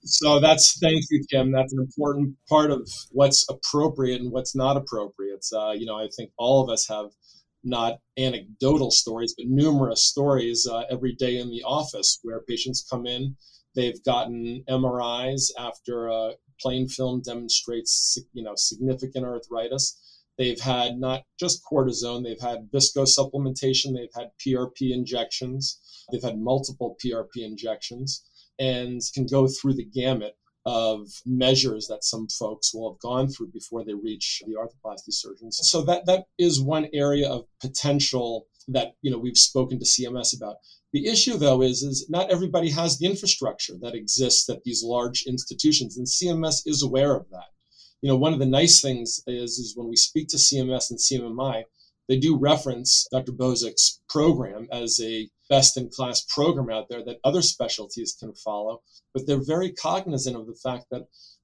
So 0.03 0.39
that's 0.39 0.79
thank 0.79 1.03
you, 1.11 1.23
Kim. 1.29 1.51
That's 1.51 1.73
an 1.73 1.79
important 1.79 2.35
part 2.49 2.71
of 2.71 2.89
what's 3.11 3.45
appropriate 3.49 4.21
and 4.21 4.31
what's 4.31 4.55
not 4.55 4.77
appropriate. 4.77 5.45
Uh, 5.53 5.71
you 5.71 5.85
know, 5.85 5.95
I 5.95 6.09
think 6.15 6.31
all 6.37 6.63
of 6.63 6.69
us 6.71 6.87
have 6.87 7.11
not 7.63 7.99
anecdotal 8.17 8.89
stories, 8.89 9.35
but 9.37 9.47
numerous 9.47 10.03
stories 10.03 10.67
uh, 10.67 10.83
every 10.89 11.13
day 11.13 11.37
in 11.37 11.49
the 11.49 11.61
office 11.63 12.19
where 12.23 12.41
patients 12.41 12.85
come 12.89 13.05
in, 13.05 13.35
they've 13.75 14.03
gotten 14.03 14.63
MRIs 14.67 15.51
after 15.59 16.07
a 16.07 16.31
plain 16.59 16.87
film 16.87 17.21
demonstrates, 17.21 18.17
you 18.33 18.43
know, 18.43 18.53
significant 18.55 19.25
arthritis 19.25 19.99
They've 20.41 20.59
had 20.59 20.97
not 20.97 21.21
just 21.39 21.61
cortisone, 21.71 22.23
they've 22.23 22.41
had 22.41 22.71
visco 22.71 23.05
supplementation, 23.05 23.93
they've 23.93 24.09
had 24.15 24.31
PRP 24.43 24.91
injections, 24.91 25.79
they've 26.11 26.23
had 26.23 26.39
multiple 26.39 26.97
PRP 26.99 27.43
injections, 27.43 28.23
and 28.57 28.99
can 29.13 29.27
go 29.27 29.47
through 29.47 29.75
the 29.75 29.85
gamut 29.85 30.35
of 30.65 31.07
measures 31.27 31.85
that 31.89 32.03
some 32.03 32.27
folks 32.27 32.73
will 32.73 32.91
have 32.91 32.99
gone 33.01 33.27
through 33.27 33.51
before 33.53 33.85
they 33.85 33.93
reach 33.93 34.41
the 34.47 34.55
arthroplasty 34.55 35.13
surgeons. 35.13 35.59
So 35.61 35.83
that 35.83 36.07
that 36.07 36.25
is 36.39 36.59
one 36.59 36.87
area 36.91 37.29
of 37.29 37.45
potential 37.61 38.47
that 38.67 38.95
you 39.03 39.11
know 39.11 39.19
we've 39.19 39.37
spoken 39.37 39.77
to 39.77 39.85
CMS 39.85 40.35
about. 40.35 40.55
The 40.91 41.05
issue 41.05 41.37
though 41.37 41.61
is 41.61 41.83
is 41.83 42.09
not 42.09 42.31
everybody 42.31 42.71
has 42.71 42.97
the 42.97 43.05
infrastructure 43.05 43.75
that 43.83 43.93
exists 43.93 44.49
at 44.49 44.63
these 44.63 44.83
large 44.83 45.21
institutions 45.27 45.97
and 45.97 46.07
CMS 46.07 46.63
is 46.65 46.81
aware 46.81 47.15
of 47.15 47.29
that 47.29 47.51
you 48.01 48.09
know, 48.09 48.17
one 48.17 48.33
of 48.33 48.39
the 48.39 48.45
nice 48.45 48.81
things 48.81 49.21
is, 49.27 49.57
is 49.57 49.75
when 49.75 49.87
we 49.87 49.95
speak 49.95 50.27
to 50.29 50.37
CMS 50.37 50.89
and 50.89 50.99
CMMI, 50.99 51.63
they 52.09 52.17
do 52.17 52.37
reference 52.37 53.07
Dr. 53.11 53.31
Bozic's 53.31 54.01
program 54.09 54.67
as 54.71 54.99
a 55.01 55.29
best 55.49 55.77
in 55.77 55.89
class 55.89 56.25
program 56.33 56.69
out 56.69 56.87
there 56.89 57.03
that 57.05 57.19
other 57.23 57.41
specialties 57.41 58.15
can 58.19 58.33
follow. 58.33 58.81
But 59.13 59.27
they're 59.27 59.43
very 59.43 59.71
cognizant 59.71 60.35
of 60.35 60.47
the 60.47 60.59
fact 60.63 60.85
that, 60.91 61.03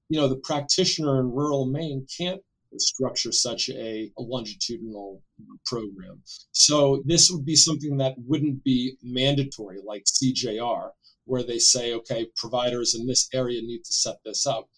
you 0.09 0.19
know, 0.19 0.27
the 0.27 0.37
practitioner 0.43 1.19
in 1.19 1.31
rural 1.31 1.65
Maine 1.65 2.07
can't 2.17 2.41
structure 2.77 3.31
such 3.31 3.69
a, 3.69 4.11
a, 4.17 4.21
longitudinal 4.21 5.21
program. 5.65 6.21
So 6.51 7.01
this 7.05 7.31
would 7.31 7.45
be 7.45 7.55
something 7.55 7.97
that 7.97 8.15
wouldn't 8.17 8.63
be 8.63 8.97
mandatory 9.01 9.77
like 9.85 10.03
CJR, 10.05 10.89
where 11.25 11.43
they 11.43 11.59
say, 11.59 11.93
okay, 11.93 12.27
providers 12.35 12.93
in 12.93 13.07
this 13.07 13.29
area 13.33 13.61
need 13.61 13.83
to 13.85 13.93
set 13.93 14.17
this 14.25 14.45
up. 14.45 14.69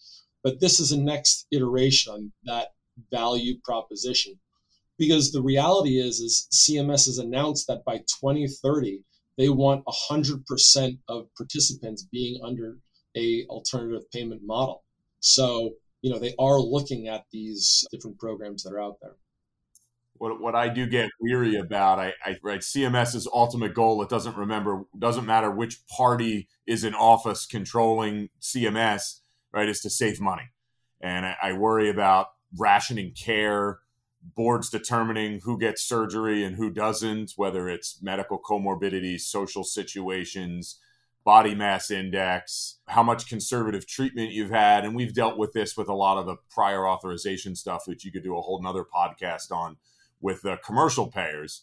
But 0.42 0.60
this 0.60 0.80
is 0.80 0.92
a 0.92 1.00
next 1.00 1.46
iteration 1.50 2.12
on 2.12 2.32
that 2.44 2.68
value 3.10 3.58
proposition. 3.64 4.38
Because 4.98 5.32
the 5.32 5.42
reality 5.42 5.98
is, 5.98 6.20
is 6.20 6.46
CMS 6.52 7.06
has 7.06 7.18
announced 7.18 7.66
that 7.68 7.84
by 7.84 7.98
2030, 7.98 9.02
they 9.38 9.48
want 9.48 9.84
100% 9.86 10.98
of 11.08 11.34
participants 11.34 12.02
being 12.02 12.40
under 12.44 12.76
a 13.16 13.46
alternative 13.48 14.10
payment 14.10 14.42
model. 14.44 14.84
So, 15.20 15.70
you 16.02 16.10
know, 16.10 16.18
they 16.18 16.34
are 16.38 16.60
looking 16.60 17.08
at 17.08 17.24
these 17.32 17.86
different 17.90 18.18
programs 18.18 18.62
that 18.62 18.72
are 18.72 18.82
out 18.82 18.96
there. 19.00 19.16
What, 20.14 20.38
what 20.38 20.54
I 20.54 20.68
do 20.68 20.86
get 20.86 21.08
weary 21.18 21.56
about, 21.56 21.98
I, 21.98 22.12
I 22.22 22.36
right, 22.42 22.60
CMS's 22.60 23.26
ultimate 23.32 23.72
goal. 23.72 24.02
It 24.02 24.10
doesn't 24.10 24.36
remember, 24.36 24.84
doesn't 24.98 25.24
matter 25.24 25.50
which 25.50 25.86
party 25.88 26.48
is 26.66 26.84
in 26.84 26.94
office 26.94 27.46
controlling 27.46 28.28
CMS 28.42 29.19
right, 29.52 29.68
is 29.68 29.80
to 29.80 29.90
save 29.90 30.20
money. 30.20 30.50
And 31.00 31.26
I, 31.26 31.36
I 31.42 31.52
worry 31.52 31.88
about 31.88 32.28
rationing 32.56 33.12
care, 33.12 33.78
boards 34.36 34.68
determining 34.70 35.40
who 35.40 35.58
gets 35.58 35.82
surgery 35.82 36.44
and 36.44 36.56
who 36.56 36.70
doesn't, 36.70 37.32
whether 37.36 37.68
it's 37.68 38.02
medical 38.02 38.38
comorbidities, 38.38 39.20
social 39.20 39.64
situations, 39.64 40.78
body 41.24 41.54
mass 41.54 41.90
index, 41.90 42.78
how 42.88 43.02
much 43.02 43.28
conservative 43.28 43.86
treatment 43.86 44.32
you've 44.32 44.50
had. 44.50 44.84
And 44.84 44.94
we've 44.94 45.14
dealt 45.14 45.38
with 45.38 45.52
this 45.52 45.76
with 45.76 45.88
a 45.88 45.94
lot 45.94 46.18
of 46.18 46.26
the 46.26 46.36
prior 46.50 46.86
authorization 46.86 47.54
stuff, 47.54 47.84
which 47.86 48.04
you 48.04 48.12
could 48.12 48.22
do 48.22 48.36
a 48.36 48.40
whole 48.40 48.62
nother 48.62 48.84
podcast 48.84 49.50
on 49.52 49.76
with 50.20 50.42
the 50.42 50.58
commercial 50.64 51.06
payers. 51.06 51.62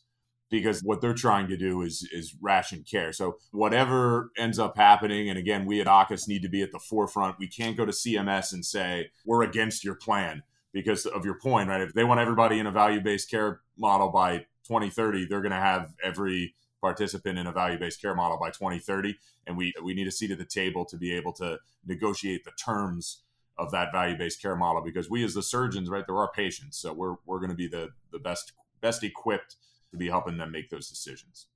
Because 0.50 0.82
what 0.82 1.02
they're 1.02 1.14
trying 1.14 1.48
to 1.48 1.58
do 1.58 1.82
is 1.82 2.08
is 2.12 2.36
ration 2.42 2.84
care. 2.90 3.12
So 3.12 3.38
whatever 3.52 4.32
ends 4.38 4.60
up 4.60 4.78
happening, 4.78 5.30
and 5.30 5.38
again, 5.38 5.66
we 5.66 5.82
at 5.82 5.88
AAHKS 5.88 6.28
need 6.28 6.42
to 6.44 6.50
be 6.50 6.62
at 6.62 6.72
the 6.72 6.80
forefront. 6.80 7.40
We 7.40 7.48
can't 7.48 7.78
go 7.78 7.86
to 7.86 7.92
CMS 7.92 8.54
and 8.54 8.66
say 8.66 9.12
we're 9.26 9.44
against 9.44 9.84
your 9.84 9.96
plan 9.96 10.44
because 10.74 11.06
of 11.06 11.26
your 11.26 11.40
point, 11.40 11.70
right? 11.70 11.82
If 11.82 11.94
they 11.94 12.04
want 12.04 12.20
everybody 12.20 12.60
in 12.60 12.68
a 12.68 12.72
value 12.72 13.02
based 13.02 13.30
care 13.30 13.62
model 13.78 14.10
by 14.10 14.46
2030, 14.68 15.26
they're 15.26 15.42
going 15.42 15.52
to 15.52 15.58
have 15.58 15.94
every 16.04 16.56
participant 16.82 17.38
in 17.40 17.48
a 17.48 17.52
value 17.52 17.80
based 17.80 18.02
care 18.02 18.16
model 18.16 18.38
by 18.40 18.50
2030, 18.50 19.18
and 19.46 19.58
we 19.58 19.74
we 19.84 19.94
need 19.94 20.08
a 20.08 20.12
seat 20.12 20.32
at 20.32 20.38
the 20.38 20.46
table 20.46 20.86
to 20.86 20.98
be 20.98 21.14
able 21.14 21.34
to 21.34 21.60
negotiate 21.86 22.44
the 22.46 22.52
terms 22.52 23.24
of 23.58 23.72
that 23.72 23.92
value 23.92 24.18
based 24.18 24.42
care 24.42 24.56
model 24.56 24.82
because 24.82 25.10
we 25.10 25.24
as 25.24 25.34
the 25.34 25.44
surgeons, 25.44 25.90
right, 25.90 26.06
they're 26.06 26.16
our 26.16 26.32
patients, 26.32 26.78
so 26.78 26.94
we're 26.94 27.16
we're 27.26 27.40
going 27.40 27.50
to 27.50 27.56
be 27.56 27.68
the 27.68 27.90
the 28.12 28.20
best 28.20 28.54
best 28.82 29.04
equipped 29.04 29.56
to 29.92 29.98
be 29.98 30.08
helping 30.08 30.38
them 30.38 30.52
make 30.52 30.70
those 30.70 30.90
decisions. 30.90 31.48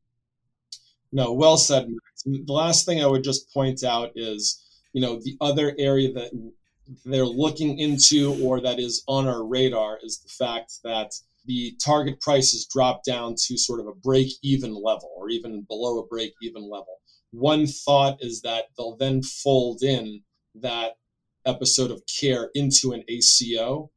No, 1.12 1.34
well 1.34 1.58
said. 1.58 1.88
The 2.26 2.54
last 2.54 2.86
thing 2.86 3.02
I 3.02 3.08
would 3.08 3.24
just 3.24 3.54
point 3.54 3.84
out 3.84 4.12
is, 4.16 4.64
you 4.94 5.02
know, 5.02 5.20
the 5.24 5.36
other 5.42 5.76
area 5.78 6.14
that 6.14 6.32
they're 7.06 7.26
looking 7.26 7.80
into 7.80 8.38
or 8.44 8.62
that 8.62 8.80
is 8.80 9.04
on 9.08 9.28
our 9.28 9.46
radar 9.46 10.00
is 10.04 10.20
the 10.20 10.30
fact 10.30 10.74
that 10.84 11.12
the 11.46 11.76
target 11.84 12.20
prices 12.22 12.68
drop 12.72 13.04
down 13.04 13.36
to 13.36 13.58
sort 13.58 13.80
of 13.80 13.88
a 13.88 13.96
break 13.96 14.32
even 14.44 14.74
level 14.74 15.12
or 15.18 15.30
even 15.30 15.66
below 15.68 16.00
a 16.00 16.08
break 16.08 16.34
even 16.42 16.62
level. 16.62 17.00
One 17.32 17.66
thought 17.66 18.18
is 18.22 18.42
that 18.42 18.66
they'll 18.78 18.98
then 18.98 19.24
fold 19.24 19.84
in 19.84 20.22
that 20.56 20.94
episode 21.46 21.92
of 21.92 22.04
care 22.06 22.52
into 22.54 22.92
an 22.92 23.04
ACO 23.08 23.90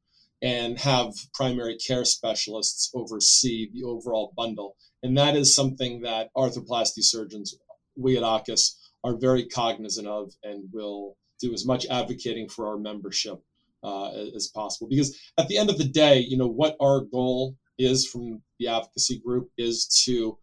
and 0.44 0.78
have 0.78 1.14
primary 1.32 1.74
care 1.74 2.04
specialists 2.04 2.90
oversee 2.94 3.70
the 3.72 3.82
overall 3.82 4.34
bundle. 4.36 4.76
And 5.02 5.16
that 5.16 5.36
is 5.36 5.54
something 5.54 6.02
that 6.02 6.28
arthroplasty 6.36 7.02
surgeons, 7.02 7.56
we 7.96 8.18
at 8.18 8.22
AAHKS, 8.22 8.76
are 9.04 9.16
very 9.16 9.46
cognizant 9.46 10.06
of 10.06 10.34
and 10.42 10.68
will 10.70 11.16
do 11.40 11.54
as 11.54 11.64
much 11.64 11.86
advocating 11.86 12.50
for 12.50 12.68
our 12.68 12.76
membership 12.76 13.42
uh, 13.82 14.10
as 14.36 14.48
possible. 14.48 14.86
Because 14.86 15.18
at 15.38 15.48
the 15.48 15.56
end 15.56 15.70
of 15.70 15.78
the 15.78 15.84
day, 15.88 16.18
you 16.18 16.36
know, 16.36 16.46
what 16.46 16.76
our 16.78 17.00
goal 17.00 17.56
is 17.78 18.06
from 18.06 18.42
the 18.58 18.68
advocacy 18.68 19.20
group 19.24 19.50
is 19.56 19.86
to 20.04 20.36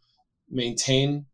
maintain 0.49 1.27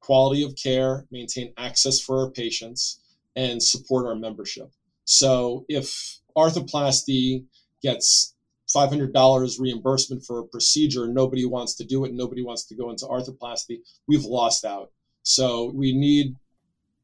quality 0.00 0.42
of 0.42 0.56
care, 0.60 1.06
maintain 1.12 1.52
access 1.56 2.00
for 2.00 2.18
our 2.18 2.30
patients, 2.32 3.00
and 3.36 3.62
support 3.62 4.06
our 4.06 4.16
membership. 4.16 4.72
So 5.04 5.64
if 5.68 6.18
arthroplasty 6.36 7.44
gets 7.82 8.34
$500 8.74 9.60
reimbursement 9.60 10.24
for 10.24 10.40
a 10.40 10.46
procedure, 10.46 11.04
and 11.04 11.14
nobody 11.14 11.44
wants 11.44 11.74
to 11.76 11.84
do 11.84 12.04
it, 12.04 12.08
and 12.08 12.18
nobody 12.18 12.42
wants 12.42 12.64
to 12.64 12.74
go 12.74 12.90
into 12.90 13.06
arthroplasty, 13.06 13.78
we've 14.08 14.24
lost 14.24 14.64
out. 14.64 14.90
So 15.22 15.70
we 15.74 15.92
need 15.92 16.36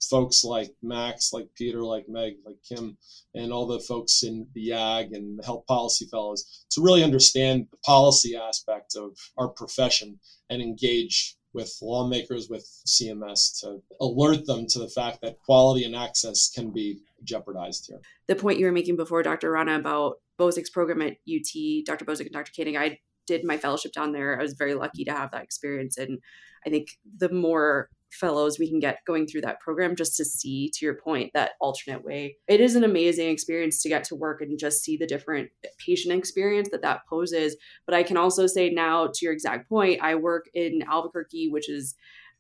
folks 0.03 0.43
like 0.43 0.75
Max, 0.83 1.33
like 1.33 1.49
Peter, 1.55 1.83
like 1.83 2.09
Meg, 2.09 2.35
like 2.45 2.57
Kim, 2.69 2.97
and 3.35 3.53
all 3.53 3.67
the 3.67 3.81
folks 3.81 4.23
in 4.25 4.47
the 4.55 4.71
YAG 4.71 5.13
and 5.13 5.39
the 5.39 5.45
health 5.45 5.65
policy 5.67 6.07
fellows 6.07 6.67
to 6.71 6.83
really 6.83 7.05
understand 7.05 7.69
the 7.71 7.77
policy 7.79 8.37
aspect 8.37 8.97
of 8.97 9.17
our 9.39 9.49
profession 9.49 10.19
and 10.51 10.61
engage 10.61 11.37
with 11.55 11.77
lawmakers, 11.83 12.49
with 12.49 12.67
CMS 12.87 13.61
to 13.61 13.83
alert 14.01 14.47
them 14.47 14.67
to 14.67 14.79
the 14.79 14.89
fact 14.89 15.21
that 15.23 15.39
quality 15.39 15.85
and 15.85 15.95
access 15.95 16.51
can 16.51 16.71
be 16.71 16.99
jeopardized 17.25 17.87
here. 17.89 18.01
The 18.27 18.35
point 18.35 18.59
you 18.59 18.67
were 18.67 18.73
making 18.73 18.97
before, 18.97 19.23
Dr. 19.23 19.51
Rana, 19.51 19.79
about 19.79 20.17
Bozic's 20.39 20.71
program 20.71 21.03
at 21.03 21.17
UT, 21.29 21.85
Dr. 21.85 22.05
Bozic 22.05 22.27
and 22.27 22.33
Dr. 22.33 22.53
Koenig, 22.57 22.77
I 22.77 22.99
did 23.27 23.45
my 23.45 23.57
fellowship 23.57 23.93
down 23.93 24.13
there. 24.13 24.39
I 24.39 24.43
was 24.43 24.55
very 24.55 24.75
lucky 24.75 25.05
to 25.05 25.13
have 25.13 25.31
that 25.31 25.45
experience. 25.45 25.97
And 25.97 26.19
I 26.67 26.71
think 26.71 26.99
the 27.19 27.33
more 27.33 27.89
fellows 28.13 28.59
we 28.59 28.69
can 28.69 28.79
get 28.79 28.99
going 29.07 29.27
through 29.27 29.41
that 29.41 29.59
program 29.61 29.97
just 29.97 30.17
to 30.17 30.25
see 30.25 30.71
to 30.75 30.85
your 30.85 30.95
point 30.95 31.31
that 31.33 31.53
alternate 31.61 32.05
way 32.05 32.37
it 32.47 32.61
is 32.61 32.77
an 32.77 32.85
amazing 32.85 33.31
experience 33.31 33.83
to 33.83 33.89
get 33.89 34.05
to 34.05 34.15
work 34.15 34.43
and 34.43 34.59
just 34.59 34.83
see 34.83 34.99
the 34.99 35.07
different 35.07 35.49
patient 35.79 36.15
experience 36.15 36.69
that 36.71 36.83
that 36.83 37.01
poses 37.09 37.57
but 37.87 37.95
i 37.95 38.03
can 38.03 38.19
also 38.19 38.47
say 38.47 38.69
now 38.69 39.07
to 39.07 39.25
your 39.25 39.33
exact 39.33 39.67
point 39.67 39.99
i 40.03 40.15
work 40.15 40.45
in 40.53 40.83
albuquerque 40.83 41.49
which 41.49 41.71
is 41.71 41.95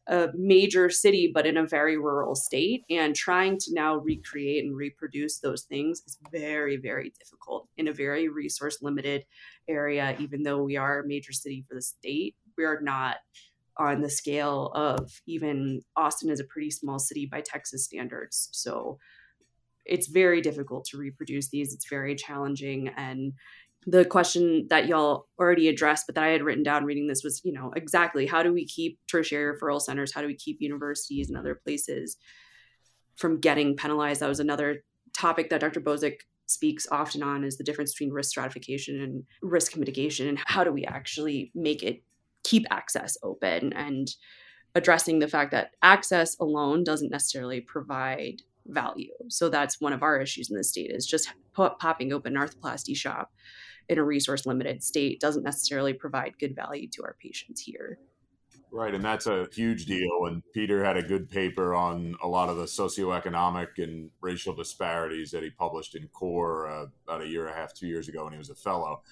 a 0.08 0.28
major 0.34 0.90
city 0.90 1.30
but 1.32 1.46
in 1.46 1.56
a 1.56 1.66
very 1.66 1.96
rural 1.96 2.34
state 2.34 2.82
and 2.90 3.14
trying 3.14 3.56
to 3.56 3.72
now 3.72 3.96
recreate 3.96 4.64
and 4.64 4.76
reproduce 4.76 5.38
those 5.38 5.62
things 5.62 6.02
is 6.06 6.18
very 6.32 6.76
very 6.76 7.12
difficult 7.18 7.68
in 7.76 7.86
a 7.86 7.92
very 7.92 8.28
resource 8.28 8.78
limited 8.82 9.24
area 9.68 10.16
even 10.18 10.42
though 10.42 10.62
we 10.62 10.76
are 10.76 11.00
a 11.00 11.06
major 11.06 11.32
city 11.32 11.64
for 11.68 11.74
the 11.74 11.82
state 11.82 12.34
we 12.58 12.64
are 12.64 12.80
not 12.82 13.16
on 13.76 14.02
the 14.02 14.10
scale 14.10 14.70
of 14.74 15.10
even 15.26 15.82
Austin 15.96 16.30
is 16.30 16.40
a 16.40 16.44
pretty 16.44 16.70
small 16.70 16.98
city 16.98 17.26
by 17.26 17.40
Texas 17.40 17.84
standards. 17.84 18.48
So 18.52 18.98
it's 19.84 20.08
very 20.08 20.40
difficult 20.40 20.84
to 20.86 20.98
reproduce 20.98 21.48
these. 21.48 21.74
It's 21.74 21.88
very 21.88 22.14
challenging. 22.14 22.88
And 22.96 23.32
the 23.86 24.04
question 24.04 24.66
that 24.70 24.86
y'all 24.86 25.26
already 25.38 25.68
addressed, 25.68 26.06
but 26.06 26.14
that 26.14 26.24
I 26.24 26.28
had 26.28 26.42
written 26.42 26.62
down 26.62 26.84
reading 26.84 27.08
this 27.08 27.24
was, 27.24 27.40
you 27.44 27.52
know, 27.52 27.72
exactly 27.74 28.26
how 28.26 28.42
do 28.42 28.52
we 28.52 28.64
keep 28.64 28.98
tertiary 29.10 29.56
referral 29.56 29.80
centers? 29.80 30.12
How 30.14 30.20
do 30.20 30.26
we 30.28 30.36
keep 30.36 30.60
universities 30.60 31.28
and 31.28 31.36
other 31.36 31.54
places 31.54 32.16
from 33.16 33.40
getting 33.40 33.76
penalized? 33.76 34.20
That 34.20 34.28
was 34.28 34.40
another 34.40 34.84
topic 35.16 35.50
that 35.50 35.60
Dr. 35.60 35.80
Bozic 35.80 36.20
speaks 36.46 36.86
often 36.90 37.22
on 37.22 37.44
is 37.44 37.56
the 37.56 37.64
difference 37.64 37.92
between 37.92 38.12
risk 38.12 38.30
stratification 38.30 39.00
and 39.00 39.24
risk 39.42 39.76
mitigation 39.76 40.28
and 40.28 40.38
how 40.46 40.62
do 40.62 40.70
we 40.70 40.84
actually 40.84 41.50
make 41.54 41.82
it 41.82 42.02
keep 42.44 42.66
access 42.70 43.16
open 43.22 43.72
and 43.72 44.14
addressing 44.74 45.18
the 45.18 45.28
fact 45.28 45.50
that 45.50 45.70
access 45.82 46.36
alone 46.38 46.84
doesn't 46.84 47.10
necessarily 47.10 47.60
provide 47.60 48.42
value. 48.66 49.12
So 49.28 49.48
that's 49.48 49.80
one 49.80 49.92
of 49.92 50.02
our 50.02 50.20
issues 50.20 50.50
in 50.50 50.56
the 50.56 50.64
state 50.64 50.90
is 50.90 51.06
just 51.06 51.32
popping 51.54 52.12
open 52.12 52.36
an 52.36 52.42
arthroplasty 52.42 52.96
shop 52.96 53.32
in 53.88 53.98
a 53.98 54.04
resource 54.04 54.46
limited 54.46 54.82
state 54.82 55.20
doesn't 55.20 55.42
necessarily 55.42 55.92
provide 55.92 56.38
good 56.38 56.54
value 56.54 56.88
to 56.92 57.02
our 57.02 57.16
patients 57.20 57.60
here. 57.60 57.98
Right, 58.74 58.94
and 58.94 59.04
that's 59.04 59.26
a 59.26 59.46
huge 59.52 59.84
deal. 59.84 60.24
And 60.26 60.42
Peter 60.54 60.82
had 60.82 60.96
a 60.96 61.02
good 61.02 61.28
paper 61.28 61.74
on 61.74 62.16
a 62.22 62.26
lot 62.26 62.48
of 62.48 62.56
the 62.56 62.64
socioeconomic 62.64 63.76
and 63.76 64.08
racial 64.22 64.54
disparities 64.54 65.30
that 65.32 65.42
he 65.42 65.50
published 65.50 65.94
in 65.94 66.08
CORR 66.08 66.66
uh, 66.66 66.86
about 67.06 67.20
a 67.20 67.28
year 67.28 67.46
and 67.46 67.54
a 67.54 67.58
half, 67.58 67.74
two 67.74 67.86
years 67.86 68.08
ago 68.08 68.24
when 68.24 68.32
he 68.32 68.38
was 68.38 68.48
a 68.48 68.54
fellow. 68.54 69.02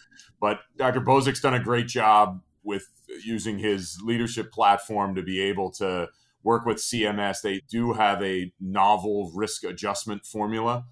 But 0.40 0.60
Dr. 0.78 1.02
Bozic's 1.02 1.42
done 1.42 1.52
a 1.52 1.62
great 1.62 1.88
job 1.88 2.40
with 2.62 2.88
using 3.22 3.58
his 3.58 4.00
leadership 4.02 4.50
platform 4.50 5.14
to 5.14 5.22
be 5.22 5.40
able 5.40 5.70
to 5.72 6.08
work 6.42 6.64
with 6.64 6.78
CMS. 6.78 7.42
They 7.42 7.60
do 7.68 7.92
have 7.92 8.22
a 8.22 8.52
novel 8.60 9.30
risk 9.34 9.64
adjustment 9.64 10.24
formula 10.24 10.86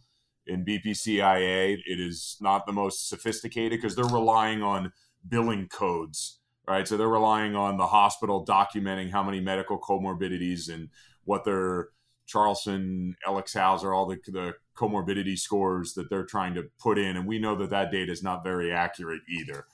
in 0.49 0.65
BPCIA. 0.65 1.79
It 1.85 2.01
is 2.01 2.37
not 2.41 2.67
the 2.67 2.73
most 2.73 3.09
sophisticated 3.09 3.81
because 3.81 3.95
they're 3.95 4.07
relying 4.07 4.63
on 4.63 4.93
billing 5.29 5.69
codes, 5.69 6.41
right? 6.67 6.89
So 6.89 6.97
they're 6.97 7.09
relying 7.09 7.55
on 7.55 7.77
the 7.77 7.87
hospital 7.87 8.45
documenting 8.45 9.11
how 9.11 9.23
many 9.23 9.41
medical 9.41 9.79
comorbidities 9.79 10.73
and 10.73 10.89
what 11.25 11.45
their 11.45 11.89
Charlson, 12.27 13.17
Elixhauser, 13.27 13.95
all 13.95 14.07
the, 14.07 14.19
the 14.27 14.55
comorbidity 14.77 15.39
scores 15.39 15.95
that 15.95 16.11
they're 16.11 16.27
trying 16.27 16.55
to 16.55 16.65
put 16.79 16.99
in. 16.99 17.17
And 17.17 17.27
we 17.27 17.39
know 17.39 17.57
that 17.57 17.71
that 17.71 17.91
data 17.91 18.13
is 18.13 18.23
not 18.23 18.45
very 18.45 18.71
accurate 18.73 19.23
either. 19.29 19.67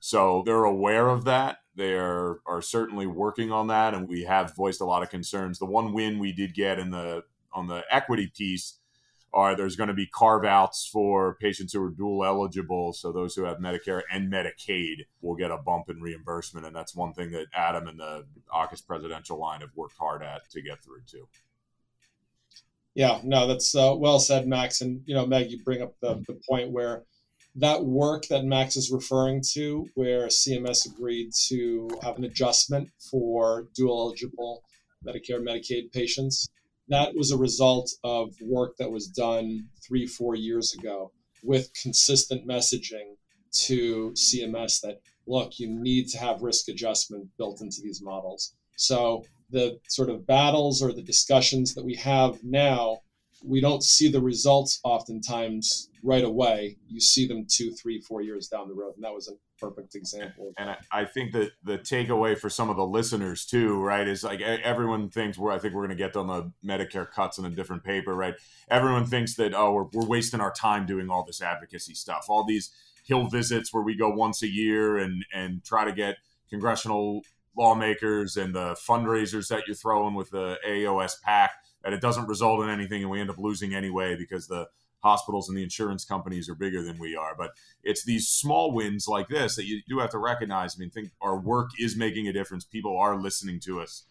So 0.00 0.42
they're 0.44 0.64
aware 0.64 1.08
of 1.08 1.24
that. 1.24 1.58
They 1.76 1.94
are, 1.94 2.40
are 2.46 2.62
certainly 2.62 3.06
working 3.06 3.52
on 3.52 3.68
that, 3.68 3.94
and 3.94 4.08
we 4.08 4.24
have 4.24 4.56
voiced 4.56 4.80
a 4.80 4.84
lot 4.84 5.02
of 5.02 5.10
concerns. 5.10 5.58
The 5.58 5.66
one 5.66 5.92
win 5.92 6.18
we 6.18 6.32
did 6.32 6.52
get 6.52 6.78
in 6.78 6.90
the 6.90 7.22
on 7.52 7.66
the 7.66 7.82
equity 7.90 8.30
piece 8.36 8.79
are 9.32 9.54
there's 9.54 9.76
going 9.76 9.88
to 9.88 9.94
be 9.94 10.06
carve 10.06 10.44
outs 10.44 10.88
for 10.90 11.36
patients 11.40 11.72
who 11.72 11.82
are 11.82 11.90
dual 11.90 12.24
eligible. 12.24 12.92
So 12.92 13.12
those 13.12 13.34
who 13.34 13.44
have 13.44 13.58
Medicare 13.58 14.02
and 14.12 14.32
Medicaid 14.32 15.06
will 15.20 15.36
get 15.36 15.50
a 15.50 15.58
bump 15.58 15.88
in 15.88 16.00
reimbursement. 16.00 16.66
And 16.66 16.74
that's 16.74 16.94
one 16.94 17.12
thing 17.12 17.30
that 17.32 17.46
Adam 17.54 17.86
and 17.86 17.98
the 17.98 18.26
AAHKS 18.52 18.86
presidential 18.86 19.38
line 19.38 19.60
have 19.60 19.70
worked 19.76 19.96
hard 19.98 20.22
at 20.22 20.48
to 20.50 20.62
get 20.62 20.82
through 20.82 21.02
too. 21.06 21.28
Yeah, 22.94 23.20
no, 23.22 23.46
that's 23.46 23.74
uh, 23.74 23.94
well 23.96 24.18
said, 24.18 24.48
Max. 24.48 24.80
And, 24.80 25.02
you 25.06 25.14
know, 25.14 25.26
Meg, 25.26 25.50
you 25.50 25.62
bring 25.62 25.80
up 25.80 25.94
the, 26.00 26.22
the 26.26 26.40
point 26.48 26.72
where 26.72 27.04
that 27.56 27.84
work 27.84 28.26
that 28.26 28.44
Max 28.44 28.76
is 28.76 28.90
referring 28.90 29.42
to, 29.52 29.86
where 29.94 30.26
CMS 30.26 30.86
agreed 30.86 31.30
to 31.48 31.88
have 32.02 32.16
an 32.16 32.24
adjustment 32.24 32.88
for 33.10 33.68
dual 33.74 34.08
eligible 34.08 34.62
Medicare 35.06 35.40
Medicaid 35.40 35.92
patients, 35.92 36.48
that 36.90 37.14
was 37.14 37.30
a 37.30 37.38
result 37.38 37.90
of 38.04 38.34
work 38.42 38.76
that 38.78 38.90
was 38.90 39.08
done 39.08 39.66
three, 39.86 40.06
four 40.06 40.34
years 40.34 40.74
ago 40.74 41.12
with 41.42 41.70
consistent 41.80 42.46
messaging 42.46 43.14
to 43.52 44.12
CMS 44.12 44.80
that, 44.82 45.00
look, 45.26 45.58
you 45.58 45.68
need 45.68 46.08
to 46.08 46.18
have 46.18 46.42
risk 46.42 46.68
adjustment 46.68 47.28
built 47.38 47.62
into 47.62 47.80
these 47.82 48.02
models. 48.02 48.54
So 48.76 49.24
the 49.50 49.78
sort 49.88 50.10
of 50.10 50.26
battles 50.26 50.82
or 50.82 50.92
the 50.92 51.02
discussions 51.02 51.74
that 51.74 51.84
we 51.84 51.94
have 51.96 52.38
now 52.44 52.98
we 53.44 53.60
don't 53.60 53.82
see 53.82 54.10
the 54.10 54.20
results 54.20 54.80
oftentimes 54.84 55.88
right 56.02 56.24
away. 56.24 56.76
You 56.88 57.00
see 57.00 57.26
them 57.26 57.46
two, 57.48 57.72
three, 57.72 58.00
four 58.00 58.22
years 58.22 58.48
down 58.48 58.68
the 58.68 58.74
road, 58.74 58.94
and 58.96 59.04
that 59.04 59.14
was 59.14 59.28
an 59.28 59.38
perfect 59.60 59.94
example. 59.94 60.52
And 60.56 60.70
I, 60.70 60.76
I, 60.90 61.04
think 61.04 61.32
that 61.32 61.50
the 61.62 61.78
takeaway 61.78 62.38
for 62.38 62.48
some 62.48 62.70
of 62.70 62.76
the 62.76 62.86
listeners 62.86 63.44
too, 63.44 63.80
right, 63.80 64.06
is 64.06 64.24
like 64.24 64.40
everyone 64.40 65.10
thinks 65.10 65.38
we're. 65.38 65.52
I 65.52 65.58
think 65.58 65.74
we're 65.74 65.86
going 65.86 65.96
to 65.96 66.02
get 66.02 66.16
on 66.16 66.26
the 66.26 66.52
Medicare 66.64 67.10
cuts 67.10 67.38
in 67.38 67.44
a 67.44 67.50
different 67.50 67.84
paper, 67.84 68.14
right? 68.14 68.34
Everyone 68.70 69.06
thinks 69.06 69.34
that 69.36 69.54
oh, 69.54 69.72
we're, 69.72 69.86
we're 69.92 70.06
wasting 70.06 70.40
our 70.40 70.52
time 70.52 70.86
doing 70.86 71.10
all 71.10 71.24
this 71.24 71.42
advocacy 71.42 71.94
stuff, 71.94 72.26
all 72.28 72.44
these 72.44 72.70
hill 73.04 73.26
visits 73.26 73.72
where 73.72 73.82
we 73.82 73.94
go 73.96 74.08
once 74.08 74.42
a 74.42 74.48
year 74.48 74.98
and 74.98 75.24
and 75.34 75.64
try 75.64 75.84
to 75.84 75.92
get 75.92 76.16
congressional 76.48 77.22
lawmakers 77.56 78.36
and 78.36 78.54
the 78.54 78.74
fundraisers 78.88 79.48
that 79.48 79.64
you're 79.66 79.74
throwing 79.74 80.14
with 80.14 80.30
the 80.30 80.56
AAOS 80.66 81.20
PAC 81.22 81.50
that 81.82 81.92
it 81.92 82.00
doesn't 82.00 82.26
result 82.26 82.62
in 82.62 82.70
anything 82.70 83.02
and 83.02 83.10
we 83.10 83.20
end 83.20 83.30
up 83.30 83.38
losing 83.38 83.74
anyway 83.74 84.16
because 84.16 84.46
the 84.46 84.66
hospitals 85.02 85.48
and 85.48 85.56
the 85.56 85.62
insurance 85.62 86.04
companies 86.04 86.48
are 86.48 86.54
bigger 86.54 86.82
than 86.82 86.98
we 86.98 87.16
are. 87.16 87.34
But 87.36 87.52
it's 87.82 88.04
these 88.04 88.28
small 88.28 88.72
wins 88.72 89.06
like 89.08 89.28
this 89.28 89.56
that 89.56 89.66
you 89.66 89.80
do 89.88 89.98
have 89.98 90.10
to 90.10 90.18
recognize. 90.18 90.76
I 90.76 90.80
mean, 90.80 90.90
think 90.90 91.10
our 91.20 91.38
work 91.38 91.70
is 91.78 91.96
making 91.96 92.28
a 92.28 92.32
difference. 92.32 92.64
People 92.64 92.96
are 92.98 93.20
listening 93.20 93.60
to 93.60 93.80
us. 93.80 94.04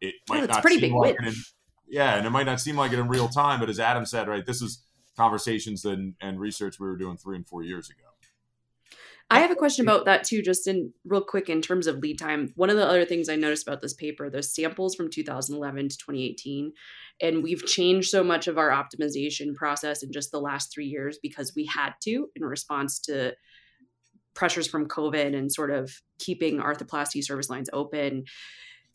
It 0.00 0.14
oh, 0.30 0.34
might 0.34 0.40
yeah, 0.40 0.46
not 0.46 0.62
pretty 0.62 0.76
seem 0.76 0.90
big 0.90 0.94
like 0.94 1.18
win. 1.18 1.28
it 1.28 1.34
in, 1.34 1.34
yeah, 1.88 2.16
and 2.16 2.26
it 2.26 2.30
might 2.30 2.46
not 2.46 2.60
seem 2.60 2.76
like 2.76 2.92
it 2.92 2.98
in 2.98 3.08
real 3.08 3.28
time, 3.28 3.60
but 3.60 3.68
as 3.68 3.80
Adam 3.80 4.04
said, 4.04 4.28
right, 4.28 4.44
this 4.44 4.60
is 4.60 4.82
conversations 5.16 5.84
and, 5.84 6.14
and 6.20 6.38
research 6.38 6.78
we 6.78 6.86
were 6.86 6.96
doing 6.96 7.16
three 7.16 7.36
and 7.36 7.48
four 7.48 7.62
years 7.62 7.88
ago. 7.88 8.06
I 9.28 9.40
have 9.40 9.50
a 9.50 9.56
question 9.56 9.84
about 9.84 10.04
that 10.04 10.22
too, 10.22 10.40
just 10.40 10.68
in 10.68 10.92
real 11.04 11.20
quick 11.20 11.48
in 11.48 11.60
terms 11.60 11.88
of 11.88 11.98
lead 11.98 12.18
time. 12.18 12.52
One 12.54 12.70
of 12.70 12.76
the 12.76 12.86
other 12.86 13.04
things 13.04 13.28
I 13.28 13.34
noticed 13.34 13.66
about 13.66 13.80
this 13.80 13.94
paper, 13.94 14.30
there's 14.30 14.54
samples 14.54 14.94
from 14.94 15.10
2011 15.10 15.88
to 15.88 15.96
2018, 15.96 16.72
and 17.20 17.42
we've 17.42 17.64
changed 17.64 18.10
so 18.10 18.22
much 18.22 18.46
of 18.46 18.58
our 18.58 18.70
optimization 18.70 19.54
process 19.54 20.02
in 20.02 20.12
just 20.12 20.30
the 20.30 20.40
last 20.40 20.72
three 20.72 20.86
years 20.86 21.18
because 21.22 21.54
we 21.56 21.64
had 21.66 21.92
to 22.02 22.28
in 22.36 22.44
response 22.44 22.98
to 23.00 23.34
pressures 24.34 24.68
from 24.68 24.86
COVID 24.86 25.34
and 25.34 25.50
sort 25.50 25.70
of 25.70 25.90
keeping 26.18 26.58
arthroplasty 26.58 27.24
service 27.24 27.48
lines 27.48 27.70
open. 27.72 28.24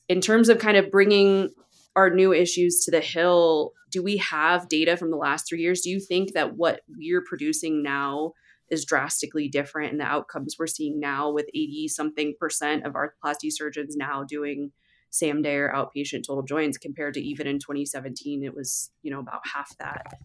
In 0.08 0.22
terms 0.22 0.50
of 0.50 0.60
kind 0.60 0.78
of 0.78 0.92
bringing 0.92 1.50
our 1.96 2.10
new 2.10 2.32
issues 2.32 2.86
to 2.86 2.92
the 2.92 3.02
hill, 3.02 3.74
do 3.90 4.04
we 4.04 4.18
have 4.18 4.70
data 4.70 4.96
from 4.96 5.10
the 5.10 5.18
last 5.18 5.50
three 5.50 5.62
years? 5.62 5.82
Do 5.82 5.90
you 5.90 6.00
think 6.00 6.34
that 6.34 6.56
what 6.56 6.82
we're 6.88 7.24
producing 7.24 7.84
now? 7.84 8.34
is 8.72 8.86
drastically 8.86 9.50
different 9.50 9.92
and 9.92 10.00
the 10.00 10.06
outcomes 10.06 10.56
we're 10.58 10.66
seeing 10.66 10.98
now 10.98 11.30
with 11.30 11.46
80 11.50 11.90
something 11.90 12.34
percent 12.40 12.86
of 12.86 12.94
arthroplasty 12.94 13.52
surgeons 13.52 13.98
now 13.98 14.24
doing 14.24 14.72
same 15.12 15.42
day 15.42 15.56
or 15.58 15.70
outpatient 15.70 16.26
total 16.26 16.42
joints 16.42 16.78
compared 16.78 17.14
to 17.14 17.22
even 17.22 17.46
in 17.46 17.60
2017 17.60 18.44
it 18.44 18.56
was 18.56 18.92
you 19.04 19.12
know 19.12 19.20
about 19.20 19.42
half 19.54 19.78
that. 19.78 20.20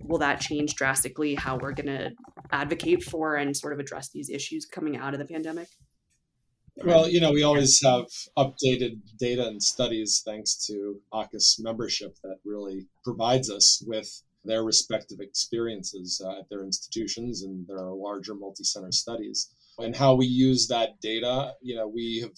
Will 0.00 0.18
that 0.18 0.40
change 0.40 0.74
drastically 0.74 1.34
how 1.34 1.58
we're 1.58 1.72
going 1.72 1.86
to 1.86 2.12
advocate 2.50 3.02
for 3.02 3.36
and 3.36 3.56
sort 3.56 3.72
of 3.72 3.78
address 3.78 4.08
these 4.08 4.30
issues 4.30 4.64
coming 4.64 4.96
out 4.96 5.12
of 5.12 5.18
the 5.18 5.26
pandemic? 5.26 5.68
Well 6.82 7.08
you 7.08 7.20
know 7.20 7.30
we 7.30 7.42
always 7.42 7.82
have 7.84 8.06
updated 8.36 9.00
data 9.18 9.46
and 9.46 9.62
studies 9.62 10.22
thanks 10.24 10.66
to 10.66 11.00
AAHKS 11.12 11.60
membership 11.60 12.16
that 12.22 12.38
really 12.44 12.86
provides 13.04 13.50
us 13.50 13.82
with 13.86 14.22
their 14.44 14.62
respective 14.62 15.20
experiences 15.20 16.22
uh, 16.24 16.38
at 16.38 16.48
their 16.48 16.64
institutions 16.64 17.42
and 17.42 17.66
their 17.66 17.90
larger 17.90 18.34
multi-center 18.34 18.92
studies. 18.92 19.50
And 19.78 19.96
how 19.96 20.14
we 20.14 20.26
use 20.26 20.68
that 20.68 21.00
data 21.02 21.52
you 21.60 21.76
know 21.76 21.86
we 21.86 22.20
have 22.20 22.32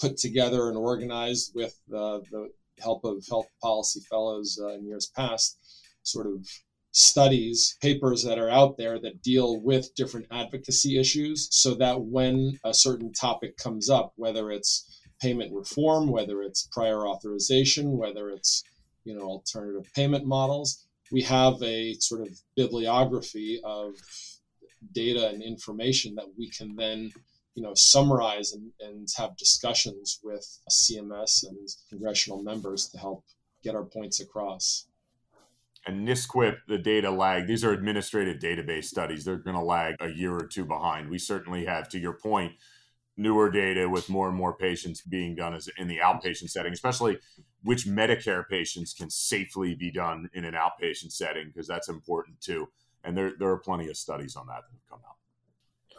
put 0.00 0.16
together 0.16 0.68
and 0.68 0.76
organized 0.76 1.52
with 1.54 1.78
uh, 1.94 2.18
the 2.30 2.50
help 2.80 3.04
of 3.04 3.24
health 3.28 3.48
policy 3.60 4.00
fellows 4.10 4.58
uh, 4.62 4.74
in 4.74 4.86
years 4.86 5.10
past 5.16 5.58
sort 6.02 6.26
of 6.26 6.46
studies 6.90 7.76
papers 7.82 8.22
that 8.24 8.38
are 8.38 8.50
out 8.50 8.76
there 8.78 8.98
that 8.98 9.22
deal 9.22 9.60
with 9.60 9.94
different 9.94 10.26
advocacy 10.30 10.98
issues 10.98 11.48
so 11.50 11.74
that 11.74 12.00
when 12.00 12.58
a 12.64 12.72
certain 12.72 13.12
topic 13.12 13.56
comes 13.56 13.90
up 13.90 14.12
whether 14.16 14.50
it's 14.50 15.00
payment 15.20 15.52
reform 15.52 16.08
whether 16.08 16.42
it's 16.42 16.68
prior 16.72 17.06
authorization 17.06 17.96
whether 17.98 18.30
it's 18.30 18.62
you 19.04 19.14
know 19.14 19.22
alternative 19.22 19.90
payment 19.94 20.24
models 20.24 20.86
we 21.12 21.20
have 21.22 21.62
a 21.62 21.94
sort 21.94 22.22
of 22.22 22.28
bibliography 22.56 23.60
of 23.64 23.94
data 24.92 25.28
and 25.28 25.42
information 25.42 26.14
that 26.14 26.26
we 26.38 26.50
can 26.50 26.74
then 26.76 27.10
you 27.58 27.64
know 27.64 27.74
summarize 27.74 28.52
and, 28.52 28.70
and 28.78 29.08
have 29.16 29.36
discussions 29.36 30.20
with 30.22 30.60
CMS 30.70 31.42
and 31.42 31.58
congressional 31.90 32.40
members 32.40 32.88
to 32.90 32.98
help 32.98 33.24
get 33.64 33.74
our 33.74 33.82
points 33.82 34.20
across. 34.20 34.86
And 35.84 36.06
NSQIP, 36.06 36.58
the 36.68 36.78
data 36.78 37.10
lag, 37.10 37.48
these 37.48 37.64
are 37.64 37.72
administrative 37.72 38.38
database 38.38 38.84
studies. 38.84 39.24
They're 39.24 39.38
going 39.38 39.56
to 39.56 39.62
lag 39.62 39.96
a 39.98 40.08
year 40.08 40.34
or 40.34 40.46
two 40.46 40.64
behind. 40.64 41.10
We 41.10 41.18
certainly 41.18 41.64
have, 41.64 41.88
to 41.88 41.98
your 41.98 42.12
point, 42.12 42.52
newer 43.16 43.50
data 43.50 43.88
with 43.88 44.08
more 44.08 44.28
and 44.28 44.36
more 44.36 44.54
patients 44.54 45.00
being 45.00 45.34
done 45.34 45.54
as 45.54 45.68
in 45.78 45.88
the 45.88 45.98
outpatient 45.98 46.50
setting, 46.50 46.72
especially 46.72 47.18
which 47.64 47.86
Medicare 47.86 48.48
patients 48.48 48.92
can 48.92 49.10
safely 49.10 49.74
be 49.74 49.90
done 49.90 50.30
in 50.32 50.44
an 50.44 50.54
outpatient 50.54 51.10
setting, 51.10 51.48
because 51.48 51.66
that's 51.66 51.88
important 51.88 52.40
too. 52.40 52.68
And 53.02 53.16
there, 53.16 53.32
there 53.36 53.48
are 53.50 53.58
plenty 53.58 53.88
of 53.88 53.96
studies 53.96 54.36
on 54.36 54.46
that 54.46 54.62
that 54.62 54.72
have 54.72 54.88
come 54.88 55.00
out. 55.08 55.17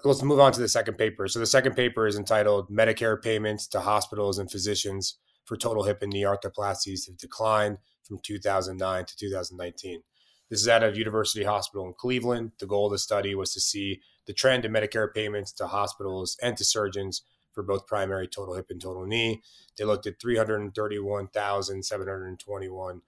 Let's 0.05 0.23
move 0.23 0.39
on 0.39 0.53
to 0.53 0.61
the 0.61 0.69
second 0.69 0.97
paper. 0.97 1.27
So 1.27 1.39
the 1.39 1.45
second 1.45 1.75
paper 1.75 2.07
is 2.07 2.17
entitled 2.17 2.69
Medicare 2.69 3.21
Payments 3.21 3.67
to 3.67 3.81
Hospitals 3.81 4.39
and 4.39 4.49
Physicians 4.49 5.17
for 5.43 5.57
Total 5.57 5.83
Hip 5.83 6.01
and 6.01 6.13
Knee 6.13 6.23
Arthroplasties 6.23 7.05
have 7.07 7.17
declined 7.17 7.79
from 8.03 8.19
2009 8.23 9.05
to 9.05 9.17
2019. 9.17 10.03
This 10.49 10.61
is 10.61 10.69
out 10.69 10.83
of 10.83 10.97
University 10.97 11.43
Hospital 11.43 11.85
in 11.85 11.93
Cleveland. 11.93 12.53
The 12.59 12.65
goal 12.65 12.85
of 12.85 12.93
the 12.93 12.97
study 12.97 13.35
was 13.35 13.51
to 13.53 13.59
see 13.59 13.99
the 14.25 14.31
trend 14.31 14.63
in 14.63 14.71
Medicare 14.71 15.13
payments 15.13 15.51
to 15.53 15.67
hospitals 15.67 16.37
and 16.41 16.55
to 16.55 16.63
surgeons 16.63 17.23
for 17.51 17.61
both 17.61 17.85
primary 17.85 18.27
total 18.27 18.55
hip 18.55 18.67
and 18.69 18.79
total 18.79 19.05
knee. 19.05 19.41
They 19.77 19.83
looked 19.83 20.07
at 20.07 20.21
331,721 20.21 23.01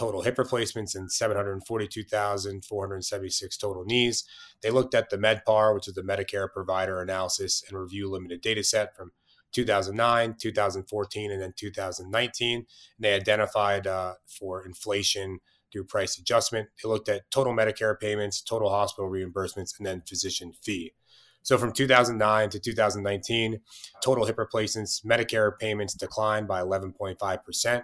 total 0.00 0.22
hip 0.22 0.38
replacements 0.38 0.94
and 0.94 1.12
742,476 1.12 3.56
total 3.58 3.84
knees. 3.84 4.24
They 4.62 4.70
looked 4.70 4.94
at 4.94 5.10
the 5.10 5.18
MedPAR, 5.18 5.74
which 5.74 5.88
is 5.88 5.92
the 5.92 6.00
Medicare 6.00 6.50
Provider 6.50 7.02
Analysis 7.02 7.62
and 7.68 7.78
Review 7.78 8.10
Limited 8.10 8.40
Data 8.40 8.64
Set 8.64 8.96
from 8.96 9.12
2009, 9.52 10.36
2014, 10.40 11.30
and 11.30 11.42
then 11.42 11.52
2019. 11.54 12.56
And 12.56 12.66
they 12.98 13.12
identified 13.12 13.86
uh, 13.86 14.14
for 14.26 14.64
inflation 14.64 15.40
through 15.70 15.84
price 15.84 16.16
adjustment. 16.16 16.70
They 16.82 16.88
looked 16.88 17.10
at 17.10 17.30
total 17.30 17.52
Medicare 17.52 18.00
payments, 18.00 18.40
total 18.40 18.70
hospital 18.70 19.10
reimbursements, 19.10 19.76
and 19.76 19.86
then 19.86 20.00
physician 20.08 20.54
fee. 20.62 20.94
So 21.42 21.58
from 21.58 21.72
2009 21.72 22.48
to 22.48 22.58
2019, 22.58 23.60
total 24.02 24.24
hip 24.24 24.38
replacements, 24.38 25.02
Medicare 25.02 25.58
payments 25.58 25.92
declined 25.92 26.48
by 26.48 26.62
11.5%. 26.62 27.82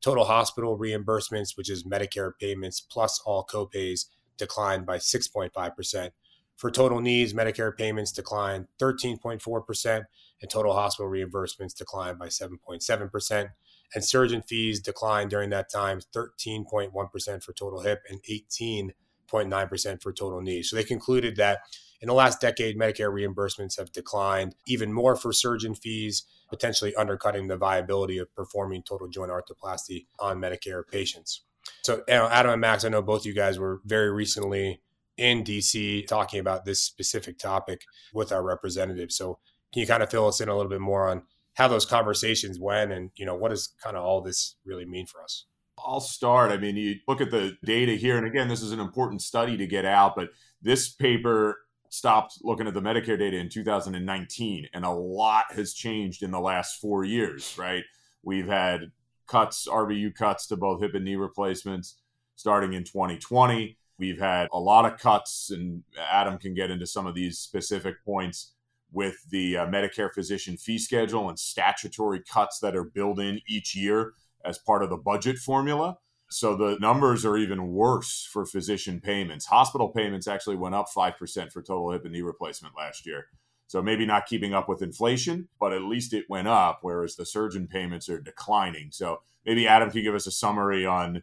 Total 0.00 0.24
hospital 0.24 0.78
reimbursements, 0.78 1.56
which 1.56 1.70
is 1.70 1.84
Medicare 1.84 2.32
payments 2.40 2.80
plus 2.80 3.20
all 3.24 3.44
copays, 3.44 4.06
declined 4.36 4.86
by 4.86 4.98
6.5%. 4.98 6.10
For 6.56 6.70
total 6.70 7.00
knees, 7.00 7.34
Medicare 7.34 7.76
payments 7.76 8.12
declined 8.12 8.66
13.4%, 8.80 10.04
and 10.40 10.50
total 10.50 10.72
hospital 10.72 11.10
reimbursements 11.10 11.74
declined 11.74 12.18
by 12.18 12.28
7.7% 12.28 13.48
and 13.94 14.04
surgeon 14.04 14.42
fees 14.42 14.80
declined 14.80 15.30
during 15.30 15.50
that 15.50 15.70
time 15.70 16.00
13.1% 16.14 17.42
for 17.42 17.52
total 17.52 17.80
hip 17.80 18.02
and 18.08 18.20
18.9% 18.22 20.02
for 20.02 20.12
total 20.12 20.40
knees. 20.40 20.70
So 20.70 20.76
they 20.76 20.84
concluded 20.84 21.36
that 21.36 21.60
in 22.00 22.08
the 22.08 22.14
last 22.14 22.40
decade, 22.40 22.78
Medicare 22.78 23.12
reimbursements 23.12 23.78
have 23.78 23.92
declined 23.92 24.54
even 24.66 24.92
more 24.92 25.16
for 25.16 25.32
surgeon 25.32 25.74
fees, 25.74 26.24
potentially 26.48 26.94
undercutting 26.94 27.48
the 27.48 27.56
viability 27.56 28.18
of 28.18 28.34
performing 28.34 28.82
total 28.82 29.08
joint 29.08 29.30
arthroplasty 29.30 30.06
on 30.18 30.38
Medicare 30.38 30.82
patients. 30.86 31.42
So, 31.82 32.02
Adam 32.08 32.52
and 32.52 32.60
Max, 32.60 32.84
I 32.84 32.88
know 32.88 33.02
both 33.02 33.26
you 33.26 33.34
guys 33.34 33.58
were 33.58 33.80
very 33.84 34.10
recently 34.10 34.80
in 35.16 35.42
DC 35.42 36.06
talking 36.06 36.40
about 36.40 36.64
this 36.64 36.80
specific 36.80 37.38
topic 37.38 37.82
with 38.12 38.30
our 38.32 38.42
representatives. 38.42 39.16
So, 39.16 39.38
can 39.72 39.80
you 39.80 39.86
kind 39.86 40.02
of 40.02 40.10
fill 40.10 40.28
us 40.28 40.40
in 40.40 40.48
a 40.48 40.54
little 40.54 40.70
bit 40.70 40.80
more 40.80 41.08
on 41.08 41.22
how 41.54 41.68
those 41.68 41.86
conversations 41.86 42.60
went 42.60 42.92
and 42.92 43.10
you 43.16 43.26
know 43.26 43.34
what 43.34 43.48
does 43.48 43.74
kind 43.82 43.96
of 43.96 44.04
all 44.04 44.20
this 44.20 44.56
really 44.64 44.84
mean 44.84 45.06
for 45.06 45.22
us 45.22 45.46
I'll 45.78 46.00
start. 46.00 46.52
I 46.52 46.56
mean, 46.56 46.76
you 46.76 46.96
look 47.06 47.20
at 47.20 47.30
the 47.30 47.56
data 47.64 47.92
here, 47.92 48.16
and 48.16 48.26
again, 48.26 48.48
this 48.48 48.62
is 48.62 48.72
an 48.72 48.80
important 48.80 49.20
study 49.22 49.56
to 49.58 49.66
get 49.66 49.84
out, 49.84 50.16
but 50.16 50.30
this 50.62 50.88
paper 50.88 51.58
stopped 51.90 52.38
looking 52.42 52.66
at 52.66 52.74
the 52.74 52.80
Medicare 52.80 53.18
data 53.18 53.36
in 53.36 53.48
2019, 53.48 54.68
and 54.72 54.84
a 54.84 54.90
lot 54.90 55.46
has 55.54 55.72
changed 55.72 56.22
in 56.22 56.30
the 56.30 56.40
last 56.40 56.80
four 56.80 57.04
years, 57.04 57.56
right? 57.58 57.84
We've 58.22 58.48
had 58.48 58.90
cuts, 59.26 59.66
RVU 59.68 60.14
cuts 60.14 60.46
to 60.48 60.56
both 60.56 60.80
hip 60.80 60.94
and 60.94 61.04
knee 61.04 61.16
replacements 61.16 61.96
starting 62.36 62.74
in 62.74 62.84
2020. 62.84 63.76
We've 63.98 64.18
had 64.18 64.48
a 64.52 64.58
lot 64.58 64.84
of 64.84 64.98
cuts, 64.98 65.50
and 65.50 65.82
Adam 65.98 66.38
can 66.38 66.54
get 66.54 66.70
into 66.70 66.86
some 66.86 67.06
of 67.06 67.14
these 67.14 67.38
specific 67.38 68.04
points 68.04 68.52
with 68.92 69.16
the 69.30 69.56
uh, 69.56 69.66
Medicare 69.66 70.12
physician 70.12 70.56
fee 70.56 70.78
schedule 70.78 71.28
and 71.28 71.38
statutory 71.38 72.22
cuts 72.30 72.60
that 72.60 72.76
are 72.76 72.84
built 72.84 73.18
in 73.18 73.40
each 73.48 73.74
year 73.74 74.12
as 74.44 74.58
part 74.58 74.82
of 74.82 74.90
the 74.90 74.96
budget 74.96 75.38
formula. 75.38 75.96
So 76.28 76.56
the 76.56 76.76
numbers 76.80 77.24
are 77.24 77.36
even 77.36 77.72
worse 77.72 78.28
for 78.30 78.44
physician 78.44 79.00
payments. 79.00 79.46
Hospital 79.46 79.88
payments 79.88 80.26
actually 80.26 80.56
went 80.56 80.74
up 80.74 80.86
5% 80.94 81.52
for 81.52 81.62
total 81.62 81.92
hip 81.92 82.04
and 82.04 82.12
knee 82.12 82.22
replacement 82.22 82.74
last 82.76 83.06
year. 83.06 83.26
So 83.68 83.82
maybe 83.82 84.06
not 84.06 84.26
keeping 84.26 84.54
up 84.54 84.68
with 84.68 84.82
inflation, 84.82 85.48
but 85.58 85.72
at 85.72 85.82
least 85.82 86.12
it 86.12 86.26
went 86.28 86.48
up, 86.48 86.80
whereas 86.82 87.16
the 87.16 87.26
surgeon 87.26 87.66
payments 87.66 88.08
are 88.08 88.20
declining. 88.20 88.88
So 88.92 89.22
maybe 89.44 89.66
Adam 89.66 89.90
can 89.90 90.02
give 90.02 90.14
us 90.14 90.26
a 90.26 90.32
summary 90.32 90.86
on. 90.86 91.22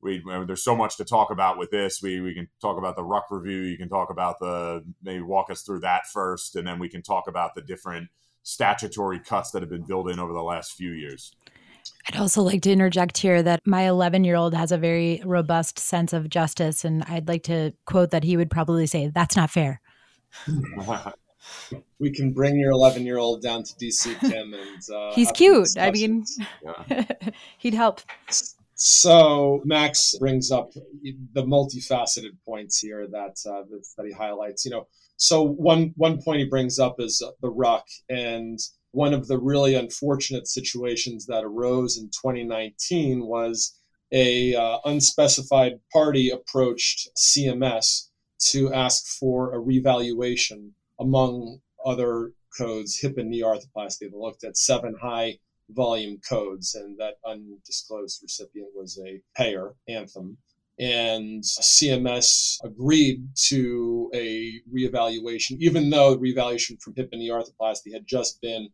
We, 0.00 0.22
there's 0.46 0.64
so 0.64 0.74
much 0.74 0.96
to 0.96 1.04
talk 1.04 1.30
about 1.30 1.58
with 1.58 1.70
this. 1.70 2.02
We, 2.02 2.20
we 2.20 2.34
can 2.34 2.48
talk 2.60 2.76
about 2.76 2.96
the 2.96 3.04
RUC 3.04 3.22
review. 3.30 3.60
You 3.60 3.78
can 3.78 3.88
talk 3.88 4.10
about 4.10 4.40
the 4.40 4.84
maybe 5.02 5.22
walk 5.22 5.50
us 5.50 5.62
through 5.62 5.80
that 5.80 6.06
first, 6.12 6.56
and 6.56 6.66
then 6.66 6.78
we 6.78 6.88
can 6.88 7.02
talk 7.02 7.28
about 7.28 7.54
the 7.54 7.62
different 7.62 8.08
statutory 8.42 9.20
cuts 9.20 9.52
that 9.52 9.62
have 9.62 9.70
been 9.70 9.86
built 9.86 10.10
in 10.10 10.18
over 10.18 10.32
the 10.32 10.42
last 10.42 10.72
few 10.72 10.90
years. 10.90 11.36
I'd 12.08 12.20
also 12.20 12.42
like 12.42 12.62
to 12.62 12.72
interject 12.72 13.18
here 13.18 13.42
that 13.42 13.60
my 13.64 13.88
11 13.88 14.24
year 14.24 14.36
old 14.36 14.54
has 14.54 14.72
a 14.72 14.78
very 14.78 15.22
robust 15.24 15.78
sense 15.78 16.12
of 16.12 16.28
justice. 16.28 16.84
And 16.84 17.04
I'd 17.04 17.28
like 17.28 17.44
to 17.44 17.72
quote 17.86 18.10
that 18.10 18.24
he 18.24 18.36
would 18.36 18.50
probably 18.50 18.86
say, 18.86 19.10
That's 19.14 19.36
not 19.36 19.50
fair. 19.50 19.80
we 21.98 22.10
can 22.10 22.32
bring 22.32 22.58
your 22.58 22.72
11 22.72 23.04
year 23.04 23.18
old 23.18 23.42
down 23.42 23.62
to 23.62 23.72
DC, 23.74 24.18
Kim. 24.20 24.54
And 24.54 24.82
uh, 24.94 25.12
he's 25.14 25.30
cute. 25.32 25.68
I 25.78 25.90
mean, 25.90 26.24
yeah. 26.62 27.04
he'd 27.58 27.74
help. 27.74 28.00
So 28.74 29.62
Max 29.64 30.16
brings 30.18 30.50
up 30.50 30.72
the 30.72 31.42
multifaceted 31.42 32.36
points 32.44 32.80
here 32.80 33.06
that 33.06 33.36
uh, 33.48 33.62
that 33.96 34.06
he 34.06 34.12
highlights. 34.12 34.64
You 34.64 34.72
know, 34.72 34.88
so 35.16 35.42
one 35.42 35.92
one 35.96 36.20
point 36.20 36.40
he 36.40 36.46
brings 36.46 36.78
up 36.78 36.96
is 36.98 37.18
the 37.42 37.52
RUC 37.52 37.82
and 38.08 38.58
one 38.92 39.14
of 39.14 39.26
the 39.26 39.38
really 39.38 39.74
unfortunate 39.74 40.46
situations 40.46 41.26
that 41.26 41.44
arose 41.44 41.98
in 41.98 42.08
2019 42.08 43.26
was 43.26 43.76
a 44.12 44.54
uh, 44.54 44.78
unspecified 44.84 45.80
party 45.92 46.28
approached 46.28 47.08
CMS 47.16 48.08
to 48.38 48.72
ask 48.72 49.06
for 49.06 49.54
a 49.54 49.58
revaluation 49.58 50.74
among 51.00 51.60
other 51.84 52.32
codes, 52.56 52.98
hip 52.98 53.16
and 53.16 53.30
knee 53.30 53.42
arthroplasty. 53.42 54.00
They 54.00 54.10
looked 54.14 54.44
at 54.44 54.58
seven 54.58 54.94
high 55.00 55.38
volume 55.70 56.20
codes, 56.28 56.74
and 56.74 56.98
that 56.98 57.14
undisclosed 57.24 58.20
recipient 58.22 58.68
was 58.74 59.00
a 59.04 59.22
payer, 59.34 59.74
Anthem. 59.88 60.36
And 60.78 61.42
CMS 61.42 62.58
agreed 62.64 63.26
to 63.48 64.10
a 64.14 64.60
reevaluation, 64.74 65.58
even 65.60 65.90
though 65.90 66.14
the 66.14 66.20
reevaluation 66.20 66.80
from 66.80 66.94
hip 66.94 67.10
and 67.12 67.20
knee 67.20 67.30
arthroplasty 67.30 67.92
had 67.92 68.06
just 68.06 68.40
been 68.40 68.68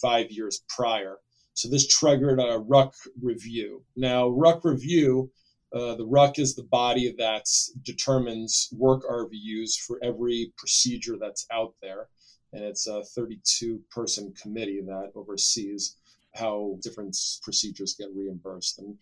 five 0.00 0.30
years 0.30 0.62
prior. 0.68 1.16
So 1.54 1.68
this 1.68 1.88
triggered 1.88 2.38
a 2.38 2.58
RUC 2.58 2.92
review. 3.22 3.82
Now, 3.96 4.28
RUC 4.28 4.64
review, 4.64 5.30
uh, 5.72 5.94
the 5.94 6.06
RUC 6.06 6.38
is 6.38 6.54
the 6.54 6.64
body 6.64 7.14
that 7.18 7.46
determines 7.82 8.68
work 8.72 9.02
RVUs 9.04 9.76
for 9.86 9.98
every 10.02 10.52
procedure 10.58 11.16
that's 11.18 11.46
out 11.50 11.74
there. 11.80 12.08
And 12.52 12.62
it's 12.62 12.86
a 12.86 13.02
32 13.04 13.80
person 13.90 14.32
committee 14.40 14.80
that 14.86 15.12
oversees 15.14 15.96
how 16.34 16.78
different 16.82 17.16
procedures 17.42 17.94
get 17.94 18.08
reimbursed. 18.14 18.78
And 18.78 18.96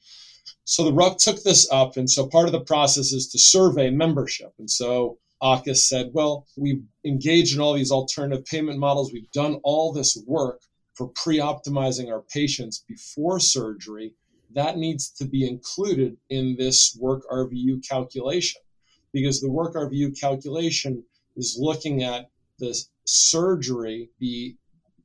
so 0.64 0.84
the 0.84 0.92
RUC 0.92 1.18
took 1.18 1.42
this 1.42 1.70
up. 1.72 1.96
And 1.96 2.08
so 2.08 2.26
part 2.28 2.46
of 2.46 2.52
the 2.52 2.60
process 2.60 3.12
is 3.12 3.28
to 3.30 3.38
survey 3.38 3.90
membership. 3.90 4.52
And 4.58 4.70
so 4.70 5.18
AAHKS 5.42 5.76
said, 5.88 6.10
well, 6.12 6.46
we've 6.56 6.82
engaged 7.04 7.54
in 7.54 7.60
all 7.60 7.74
these 7.74 7.90
alternative 7.90 8.44
payment 8.46 8.78
models. 8.78 9.12
We've 9.12 9.30
done 9.32 9.60
all 9.62 9.92
this 9.92 10.16
work 10.26 10.62
for 10.94 11.08
pre 11.08 11.38
optimizing 11.38 12.10
our 12.10 12.22
patients 12.22 12.84
before 12.88 13.40
surgery. 13.40 14.14
That 14.54 14.78
needs 14.78 15.10
to 15.10 15.24
be 15.24 15.46
included 15.46 16.16
in 16.30 16.56
this 16.56 16.96
work 17.00 17.22
RVU 17.30 17.86
calculation 17.88 18.60
because 19.12 19.40
the 19.40 19.50
work 19.50 19.74
RVU 19.74 20.18
calculation 20.18 21.04
is 21.36 21.56
looking 21.58 22.02
at 22.04 22.30
the 22.58 22.76
surgery, 23.04 24.10
the 24.20 24.56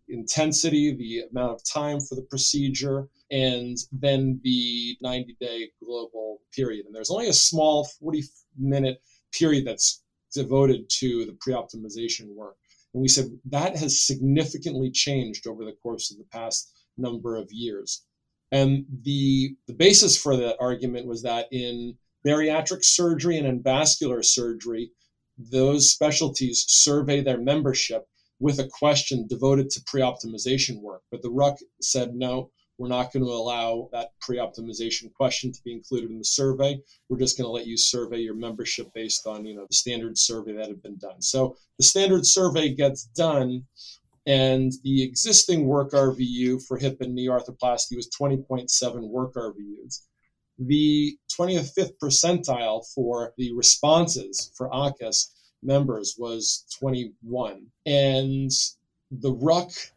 intensity, 0.08 0.94
the 0.96 1.24
amount 1.32 1.54
of 1.54 1.64
time 1.64 2.00
for 2.00 2.16
the 2.16 2.24
procedure, 2.24 3.08
and 3.32 3.78
then 3.92 4.40
the 4.44 4.98
90 5.02 5.38
day 5.40 5.70
global 5.84 6.42
period. 6.56 6.86
And 6.86 6.96
there's 6.96 7.12
only 7.12 7.30
a 7.30 7.34
small 7.34 7.86
40 8.00 8.24
minute 8.58 9.02
period 9.32 9.66
that's 9.66 10.04
devoted 10.34 10.90
to 11.00 11.26
the 11.26 11.38
pre 11.40 11.54
optimization 11.54 12.34
work. 12.36 12.56
And 12.94 13.02
we 13.02 13.08
said 13.08 13.26
that 13.46 13.76
has 13.78 14.06
significantly 14.06 14.92
changed 14.92 15.48
over 15.48 15.66
the 15.66 15.74
course 15.84 16.12
of 16.12 16.18
the 16.18 16.26
past 16.32 16.72
number 16.98 17.36
of 17.36 17.52
years. 17.52 18.04
And 18.52 18.86
the, 19.04 19.56
the 19.68 19.74
basis 19.74 20.18
for 20.18 20.36
that 20.38 20.58
argument 20.60 21.06
was 21.06 21.22
that 21.22 21.48
in 21.52 21.98
bariatric 22.26 22.84
surgery 22.84 23.38
and 23.38 23.48
in 23.48 23.62
vascular 23.62 24.24
surgery, 24.24 24.92
those 25.38 25.92
specialties 25.92 26.66
survey 26.68 27.22
their 27.22 27.40
membership 27.40 28.08
with 28.40 28.60
a 28.60 28.68
question 28.68 29.28
devoted 29.28 29.70
to 29.70 29.84
pre 29.86 30.02
optimization 30.02 30.82
work. 30.82 31.04
But 31.12 31.22
the 31.22 31.32
RUC 31.32 31.58
said, 31.82 32.16
no, 32.16 32.52
we're 32.80 32.88
not 32.88 33.12
going 33.12 33.26
to 33.26 33.32
allow 33.32 33.90
that 33.92 34.14
pre 34.22 34.38
optimization 34.38 35.14
question 35.14 35.52
to 35.52 35.64
be 35.64 35.74
included 35.74 36.10
in 36.10 36.18
the 36.18 36.24
survey. 36.24 36.80
We're 37.10 37.20
just 37.20 37.38
going 37.38 37.46
to 37.46 37.52
let 37.52 37.68
you 37.68 37.78
survey 37.78 38.20
your 38.20 38.36
membership 38.36 38.92
based 38.96 39.28
on 39.28 39.46
you 39.46 39.54
know 39.54 39.68
the 39.70 39.76
standard 39.76 40.18
survey 40.18 40.54
that 40.54 40.70
had 40.70 40.82
been 40.82 40.98
done. 40.98 41.22
So 41.22 41.58
the 41.78 41.84
standard 41.84 42.26
survey 42.26 42.74
gets 42.74 43.04
done, 43.04 43.66
and 44.26 44.72
the 44.84 45.04
existing 45.04 45.68
work 45.68 45.92
RVU 45.92 46.66
for 46.66 46.78
hip 46.78 47.02
and 47.02 47.14
knee 47.14 47.28
arthroplasty 47.28 47.98
was 47.98 48.10
20.7 48.10 49.10
work 49.10 49.34
RVUs. 49.34 50.00
The 50.58 51.18
25th 51.38 51.94
percentile 52.02 52.86
for 52.96 53.34
the 53.38 53.54
responses 53.54 54.52
for 54.56 54.70
AAHKS 54.70 55.32
members 55.62 56.16
was 56.18 56.66
21. 56.80 57.68
And 57.86 58.52
the 59.12 59.34
RUC 59.34 59.92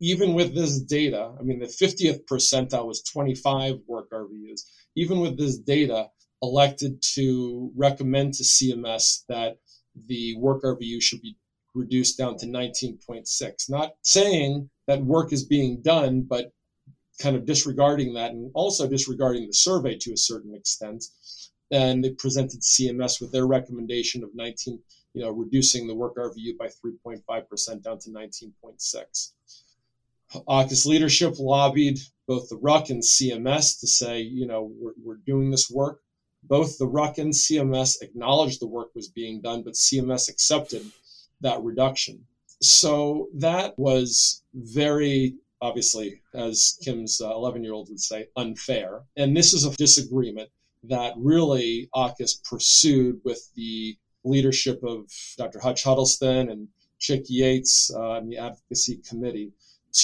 even 0.00 0.34
with 0.34 0.54
this 0.54 0.80
data, 0.80 1.32
I 1.38 1.42
mean, 1.42 1.58
the 1.58 1.66
50th 1.66 2.24
percentile 2.30 2.86
was 2.86 3.02
25 3.02 3.80
work 3.86 4.10
RVUs. 4.10 4.62
Even 4.96 5.20
with 5.20 5.38
this 5.38 5.58
data, 5.58 6.10
elected 6.42 7.00
to 7.14 7.70
recommend 7.76 8.34
to 8.34 8.42
CMS 8.42 9.24
that 9.28 9.58
the 10.06 10.36
work 10.38 10.62
RVU 10.62 11.00
should 11.00 11.22
be 11.22 11.36
reduced 11.74 12.18
down 12.18 12.36
to 12.38 12.46
19.6. 12.46 13.70
Not 13.70 13.94
saying 14.02 14.70
that 14.86 15.04
work 15.04 15.32
is 15.32 15.44
being 15.44 15.82
done, 15.82 16.22
but 16.22 16.52
kind 17.20 17.36
of 17.36 17.46
disregarding 17.46 18.14
that 18.14 18.32
and 18.32 18.50
also 18.54 18.88
disregarding 18.88 19.46
the 19.46 19.54
survey 19.54 19.96
to 19.98 20.12
a 20.12 20.16
certain 20.16 20.54
extent. 20.54 21.04
And 21.70 22.04
they 22.04 22.10
presented 22.10 22.60
CMS 22.60 23.20
with 23.20 23.32
their 23.32 23.46
recommendation 23.46 24.22
of 24.22 24.30
19, 24.34 24.78
you 25.14 25.22
know, 25.22 25.30
reducing 25.30 25.86
the 25.86 25.94
work 25.94 26.16
RVU 26.16 26.56
by 26.58 26.66
3.5% 26.66 27.82
down 27.82 27.98
to 28.00 28.10
19.6. 28.10 29.32
AAHKS 30.34 30.86
leadership 30.86 31.34
lobbied 31.38 31.98
both 32.26 32.48
the 32.48 32.58
RUC 32.58 32.90
and 32.90 33.02
CMS 33.02 33.80
to 33.80 33.86
say, 33.86 34.20
you 34.20 34.46
know, 34.46 34.72
we're, 34.78 34.94
we're 35.02 35.20
doing 35.26 35.50
this 35.50 35.70
work. 35.70 36.00
Both 36.42 36.78
the 36.78 36.88
RUC 36.88 37.18
and 37.18 37.32
CMS 37.32 38.02
acknowledged 38.02 38.60
the 38.60 38.66
work 38.66 38.94
was 38.94 39.08
being 39.08 39.40
done, 39.40 39.62
but 39.62 39.74
CMS 39.74 40.28
accepted 40.28 40.82
that 41.40 41.62
reduction. 41.62 42.24
So 42.60 43.28
that 43.34 43.78
was 43.78 44.42
very 44.54 45.36
obviously, 45.60 46.20
as 46.34 46.78
Kim's 46.82 47.20
11 47.20 47.60
uh, 47.60 47.64
year 47.64 47.72
old 47.72 47.88
would 47.88 48.00
say, 48.00 48.28
unfair. 48.36 49.02
And 49.16 49.36
this 49.36 49.54
is 49.54 49.64
a 49.64 49.74
disagreement 49.76 50.50
that 50.84 51.14
really 51.16 51.88
AAHKS 51.94 52.44
pursued 52.44 53.20
with 53.24 53.50
the 53.54 53.96
leadership 54.24 54.82
of 54.84 55.10
Dr. 55.36 55.60
Hutch 55.60 55.84
Huddleston 55.84 56.50
and 56.50 56.68
Chick 56.98 57.24
Yates 57.28 57.90
uh, 57.94 58.12
and 58.12 58.30
the 58.30 58.38
advocacy 58.38 59.00
committee 59.08 59.52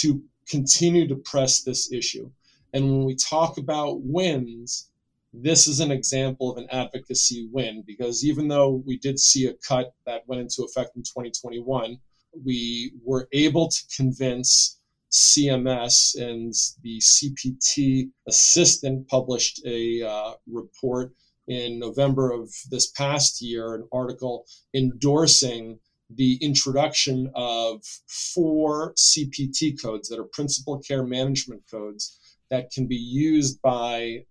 to 0.00 0.22
continue 0.48 1.06
to 1.08 1.16
press 1.16 1.62
this 1.62 1.92
issue. 1.92 2.30
And 2.72 2.84
when 2.84 3.04
we 3.04 3.14
talk 3.16 3.58
about 3.58 4.00
wins, 4.02 4.88
this 5.32 5.66
is 5.66 5.80
an 5.80 5.90
example 5.90 6.50
of 6.50 6.58
an 6.58 6.68
advocacy 6.70 7.48
win 7.52 7.82
because 7.86 8.24
even 8.24 8.48
though 8.48 8.82
we 8.86 8.98
did 8.98 9.18
see 9.18 9.46
a 9.46 9.54
cut 9.54 9.94
that 10.06 10.26
went 10.26 10.42
into 10.42 10.62
effect 10.62 10.96
in 10.96 11.02
2021, 11.02 11.98
we 12.44 12.92
were 13.04 13.28
able 13.32 13.68
to 13.68 13.82
convince 13.96 14.78
CMS 15.10 16.20
and 16.20 16.54
the 16.82 16.98
CPT 16.98 18.10
assistant 18.26 19.08
published 19.08 19.60
a 19.66 20.02
uh, 20.02 20.32
report 20.50 21.12
in 21.48 21.78
November 21.78 22.32
of 22.32 22.50
this 22.70 22.90
past 22.92 23.42
year, 23.42 23.74
an 23.74 23.86
article 23.92 24.46
endorsing 24.74 25.78
the 26.16 26.38
introduction 26.40 27.30
of 27.34 27.82
four 28.06 28.94
CPT 28.94 29.80
codes 29.80 30.08
that 30.08 30.18
are 30.18 30.24
principal 30.24 30.78
care 30.78 31.04
management 31.04 31.62
codes 31.70 32.18
that 32.50 32.70
can 32.70 32.86
be 32.86 32.96
used 32.96 33.60
by 33.62 34.24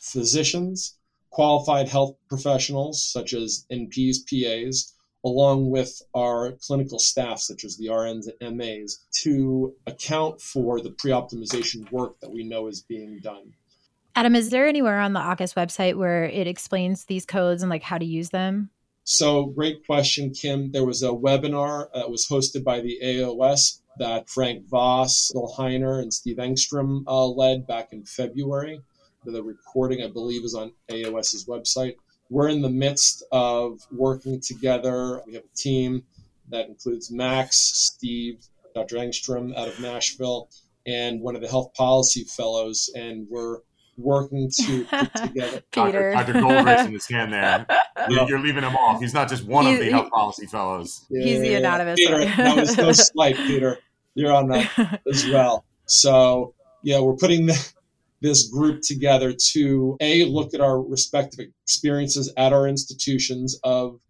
physicians, 0.00 0.96
qualified 1.30 1.88
health 1.88 2.16
professionals 2.28 3.06
such 3.06 3.32
as 3.34 3.66
NPs, 3.70 4.18
PAs, 4.28 4.94
along 5.24 5.70
with 5.70 6.02
our 6.14 6.52
clinical 6.66 6.98
staff 6.98 7.38
such 7.38 7.64
as 7.64 7.76
the 7.76 7.86
RNs 7.86 8.28
and 8.40 8.56
MAs 8.56 9.04
to 9.22 9.74
account 9.86 10.40
for 10.40 10.80
the 10.80 10.90
pre-optimization 10.90 11.90
work 11.92 12.18
that 12.20 12.32
we 12.32 12.42
know 12.42 12.66
is 12.66 12.82
being 12.82 13.18
done. 13.20 13.52
Adam, 14.14 14.34
is 14.34 14.50
there 14.50 14.66
anywhere 14.66 15.00
on 15.00 15.14
the 15.14 15.20
AAHKS 15.20 15.54
website 15.54 15.96
where 15.96 16.24
it 16.24 16.46
explains 16.46 17.04
these 17.04 17.24
codes 17.24 17.62
and 17.62 17.70
like 17.70 17.82
how 17.82 17.96
to 17.96 18.04
use 18.04 18.30
them? 18.30 18.70
So, 19.04 19.46
great 19.46 19.84
question, 19.84 20.30
Kim. 20.30 20.70
There 20.70 20.84
was 20.84 21.02
a 21.02 21.08
webinar 21.08 21.88
that 21.92 22.08
was 22.08 22.28
hosted 22.28 22.62
by 22.62 22.80
the 22.80 23.00
AAOS 23.02 23.80
that 23.98 24.28
Frank 24.28 24.68
Voss, 24.68 25.32
Bill 25.32 25.52
Heiner, 25.58 26.00
and 26.00 26.14
Steve 26.14 26.36
Engstrom 26.36 27.02
uh, 27.08 27.26
led 27.26 27.66
back 27.66 27.92
in 27.92 28.04
February. 28.04 28.80
The 29.24 29.42
recording, 29.42 30.02
I 30.02 30.08
believe, 30.08 30.44
is 30.44 30.54
on 30.54 30.72
AAOS's 30.88 31.46
website. 31.46 31.96
We're 32.30 32.48
in 32.48 32.62
the 32.62 32.70
midst 32.70 33.24
of 33.32 33.80
working 33.90 34.40
together. 34.40 35.20
We 35.26 35.34
have 35.34 35.44
a 35.44 35.56
team 35.56 36.04
that 36.50 36.68
includes 36.68 37.10
Max, 37.10 37.56
Steve, 37.56 38.46
Dr. 38.72 38.96
Engstrom 38.96 39.56
out 39.56 39.68
of 39.68 39.80
Nashville, 39.80 40.48
and 40.86 41.20
one 41.20 41.34
of 41.34 41.42
the 41.42 41.48
health 41.48 41.74
policy 41.74 42.22
fellows. 42.22 42.88
And 42.94 43.26
we're 43.28 43.58
working 43.96 44.50
to 44.62 44.84
put 44.84 45.14
together. 45.14 45.62
Peter. 45.72 46.12
Dr. 46.12 46.32
Dr. 46.32 46.40
Gold 46.40 46.64
raising 46.66 46.92
his 46.92 47.06
hand 47.08 47.32
there. 47.32 47.66
You're, 48.08 48.28
you're 48.28 48.38
leaving 48.40 48.64
him 48.64 48.74
off. 48.74 49.00
He's 49.00 49.14
not 49.14 49.28
just 49.28 49.44
one 49.44 49.66
of 49.66 49.72
He's- 49.72 49.84
the 49.84 49.90
health 49.90 50.10
policy 50.10 50.46
fellows. 50.46 51.04
He's 51.10 51.40
the 51.40 51.54
anonymous 51.54 51.96
Peter, 51.96 52.14
one. 52.18 52.36
that 52.36 52.56
was 52.56 52.76
no 52.76 52.90
slight, 52.92 53.36
Peter. 53.36 53.78
You're 54.14 54.32
on 54.32 54.48
that 54.48 55.00
as 55.08 55.26
well. 55.28 55.64
So, 55.86 56.54
yeah, 56.82 57.00
we're 57.00 57.16
putting 57.16 57.46
the, 57.46 57.72
this 58.20 58.48
group 58.48 58.80
together 58.82 59.34
to 59.52 59.96
A, 60.00 60.24
look 60.24 60.52
at 60.54 60.60
our 60.60 60.80
respective 60.80 61.46
experiences 61.64 62.32
at 62.36 62.52
our 62.52 62.66
institutions 62.66 63.58
of 63.62 64.00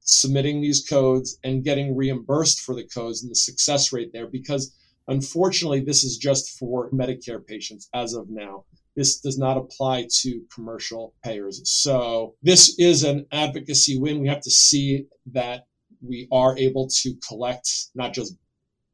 submitting 0.00 0.62
these 0.62 0.86
codes 0.88 1.38
and 1.44 1.62
getting 1.64 1.94
reimbursed 1.96 2.60
for 2.60 2.74
the 2.74 2.84
codes 2.84 3.22
and 3.22 3.30
the 3.30 3.34
success 3.36 3.92
rate 3.92 4.10
there 4.12 4.26
because 4.26 4.74
unfortunately 5.08 5.80
this 5.80 6.04
is 6.04 6.16
just 6.16 6.58
for 6.58 6.90
medicare 6.90 7.44
patients 7.44 7.88
as 7.94 8.14
of 8.14 8.28
now 8.30 8.64
this 8.96 9.20
does 9.20 9.38
not 9.38 9.56
apply 9.56 10.06
to 10.10 10.42
commercial 10.54 11.14
payers 11.24 11.60
so 11.64 12.34
this 12.42 12.78
is 12.78 13.02
an 13.02 13.26
advocacy 13.32 13.98
win 13.98 14.20
we 14.20 14.28
have 14.28 14.40
to 14.40 14.50
see 14.50 15.06
that 15.26 15.66
we 16.00 16.28
are 16.30 16.56
able 16.58 16.88
to 16.88 17.14
collect 17.26 17.68
not 17.94 18.12
just 18.12 18.36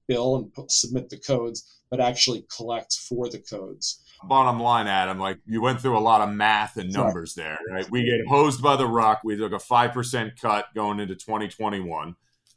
bill 0.07 0.37
and 0.37 0.53
put, 0.53 0.70
submit 0.70 1.09
the 1.11 1.18
codes 1.18 1.83
but 1.90 2.00
actually 2.00 2.46
collect 2.57 2.94
for 2.94 3.29
the 3.29 3.38
codes 3.38 4.00
Bottom 4.27 4.61
line, 4.61 4.87
Adam, 4.87 5.18
like 5.18 5.38
you 5.46 5.61
went 5.61 5.81
through 5.81 5.98
a 5.98 6.00
lot 6.00 6.27
of 6.27 6.35
math 6.35 6.77
and 6.77 6.90
numbers 6.90 7.35
there, 7.35 7.59
right? 7.70 7.88
We 7.90 8.05
get 8.05 8.27
hosed 8.27 8.62
by 8.62 8.77
the 8.77 8.85
RUC. 8.85 9.18
We 9.22 9.37
took 9.37 9.53
a 9.53 9.57
5% 9.57 10.40
cut 10.40 10.66
going 10.74 11.00
into 11.00 11.14
2021. 11.14 12.16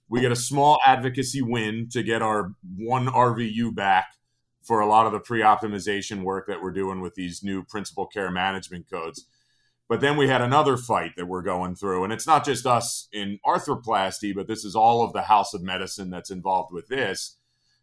We 0.10 0.22
get 0.22 0.32
a 0.32 0.38
small 0.38 0.80
advocacy 0.86 1.42
win 1.42 1.90
to 1.92 2.04
get 2.04 2.22
our 2.22 2.54
one 2.78 3.08
RVU 3.08 3.76
back 3.76 4.14
for 4.64 4.80
a 4.80 4.88
lot 4.88 5.06
of 5.06 5.14
the 5.14 5.20
pre 5.20 5.42
optimization 5.42 6.24
work 6.24 6.48
that 6.48 6.62
we're 6.62 6.72
doing 6.72 7.02
with 7.02 7.16
these 7.16 7.44
new 7.44 7.64
principal 7.64 8.06
care 8.06 8.32
management 8.32 8.90
codes. 8.90 9.26
But 9.90 10.02
then 10.02 10.18
we 10.18 10.28
had 10.28 10.42
another 10.42 10.76
fight 10.76 11.12
that 11.16 11.28
we're 11.28 11.42
going 11.42 11.76
through. 11.76 12.04
And 12.04 12.12
it's 12.12 12.28
not 12.28 12.44
just 12.44 12.66
us 12.66 13.08
in 13.14 13.40
arthroplasty, 13.46 14.36
but 14.36 14.48
this 14.48 14.66
is 14.66 14.76
all 14.76 15.02
of 15.02 15.14
the 15.14 15.24
House 15.24 15.54
of 15.54 15.62
Medicine 15.62 16.10
that's 16.10 16.32
involved 16.32 16.74
with 16.74 16.90
this. 16.90 17.38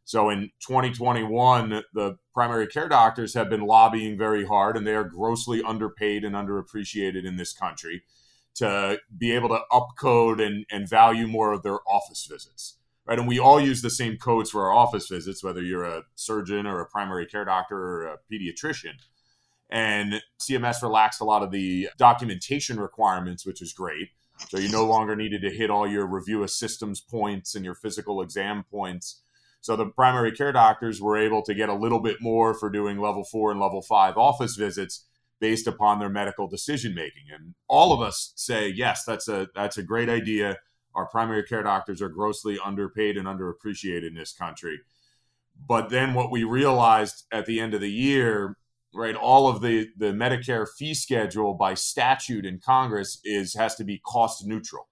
So 0.05 0.29
in 0.29 0.51
2021, 0.61 1.83
the 1.95 2.19
primary 2.35 2.67
care 2.67 2.91
doctors 2.91 3.33
have 3.33 3.49
been 3.49 3.63
lobbying 3.63 4.19
very 4.19 4.45
hard, 4.45 4.77
and 4.77 4.87
they 4.87 4.95
are 4.95 5.05
grossly 5.05 5.63
underpaid 5.63 6.25
and 6.25 6.35
underappreciated 6.35 7.25
in 7.25 7.37
this 7.37 7.55
country 7.55 8.03
to 8.57 8.99
be 9.17 9.33
able 9.33 9.49
to 9.49 9.61
upcode 9.73 10.45
and, 10.45 10.65
and 10.71 10.89
value 10.89 11.27
more 11.27 11.53
of 11.53 11.63
their 11.63 11.79
office 11.89 12.27
visits. 12.31 12.79
Right. 13.07 13.19
And 13.19 13.29
we 13.29 13.39
all 13.39 13.61
use 13.61 13.83
the 13.83 13.91
same 13.91 14.17
codes 14.17 14.51
for 14.51 14.65
our 14.65 14.73
office 14.73 15.09
visits, 15.09 15.45
whether 15.45 15.61
you're 15.61 15.85
a 15.85 16.05
surgeon 16.15 16.67
or 16.67 16.81
a 16.81 16.87
primary 16.87 17.27
care 17.27 17.45
doctor 17.45 17.77
or 17.77 18.07
a 18.07 18.19
pediatrician. 18.33 18.95
And 19.69 20.23
CMS 20.41 20.83
relaxed 20.83 21.21
a 21.21 21.25
lot 21.25 21.43
of 21.43 21.51
the 21.51 21.91
documentation 21.99 22.81
requirements, 22.81 23.45
which 23.45 23.61
is 23.61 23.75
great. 23.75 24.09
So 24.49 24.59
you 24.59 24.71
no 24.71 24.87
longer 24.87 25.15
needed 25.15 25.43
to 25.43 25.51
hit 25.51 25.71
all 25.71 25.87
your 25.87 26.07
review 26.07 26.43
of 26.43 26.51
systems 26.51 27.01
points 27.01 27.55
and 27.55 27.65
your 27.65 27.75
physical 27.75 28.23
exam 28.23 28.65
points. 28.71 29.21
So 29.61 29.77
the 29.77 29.87
primary 29.87 30.33
care 30.33 30.53
doctors 30.53 31.01
were 31.01 31.17
able 31.17 31.43
to 31.43 31.55
get 31.55 31.69
a 31.69 31.75
little 31.75 32.01
bit 32.01 32.21
more 32.21 32.55
for 32.55 32.71
doing 32.71 32.99
level 32.99 33.25
four 33.25 33.51
and 33.51 33.61
level 33.61 33.83
five 33.83 34.17
office 34.17 34.57
visits 34.57 35.07
based 35.45 35.67
upon 35.67 35.99
their 35.99 36.09
medical 36.09 36.49
decision 36.49 36.95
making. 36.95 37.25
And 37.31 37.55
all 37.69 37.93
of 37.93 38.01
us 38.01 38.33
say, 38.35 38.67
yes, 38.67 39.05
that's 39.05 39.29
a 39.29 39.47
that's 39.55 39.77
a 39.77 39.83
great 39.83 40.09
idea. 40.09 40.57
Our 40.95 41.05
primary 41.05 41.43
care 41.43 41.63
doctors 41.63 42.01
are 42.01 42.09
grossly 42.09 42.59
underpaid 42.65 43.19
and 43.19 43.29
underappreciated 43.29 44.09
in 44.09 44.15
this 44.15 44.33
country. 44.33 44.81
But 45.69 45.91
then 45.91 46.15
what 46.15 46.31
we 46.31 46.45
realized 46.45 47.25
at 47.31 47.45
the 47.45 47.61
end 47.61 47.75
of 47.75 47.83
the 47.83 47.91
year, 47.91 48.57
right, 48.95 49.15
all 49.15 49.47
of 49.47 49.61
the 49.61 49.91
the 49.99 50.13
Medicare 50.13 50.67
fee 50.67 50.95
schedule 50.95 51.53
by 51.53 51.75
statute 51.75 52.47
in 52.47 52.59
Congress 52.59 53.21
is 53.23 53.53
has 53.53 53.75
to 53.75 53.85
be 53.85 53.99
cost 53.99 54.47
neutral. 54.47 54.89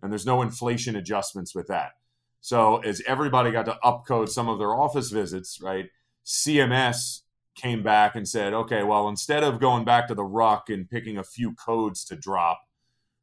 And 0.00 0.12
there's 0.12 0.24
no 0.24 0.40
inflation 0.40 0.94
adjustments 0.94 1.52
with 1.52 1.66
that. 1.66 1.94
So 2.40 2.76
as 2.76 3.02
everybody 3.08 3.50
got 3.50 3.64
to 3.64 3.76
upcode 3.82 4.28
some 4.28 4.48
of 4.48 4.60
their 4.60 4.72
office 4.72 5.10
visits, 5.10 5.60
right, 5.60 5.86
CMS 6.24 7.22
came 7.56 7.82
back 7.82 8.14
and 8.14 8.28
said, 8.28 8.52
okay, 8.52 8.82
well, 8.82 9.08
instead 9.08 9.42
of 9.42 9.60
going 9.60 9.84
back 9.84 10.06
to 10.08 10.14
the 10.14 10.22
RUC 10.22 10.68
and 10.68 10.88
picking 10.88 11.18
a 11.18 11.24
few 11.24 11.54
codes 11.54 12.04
to 12.04 12.16
drop, 12.16 12.60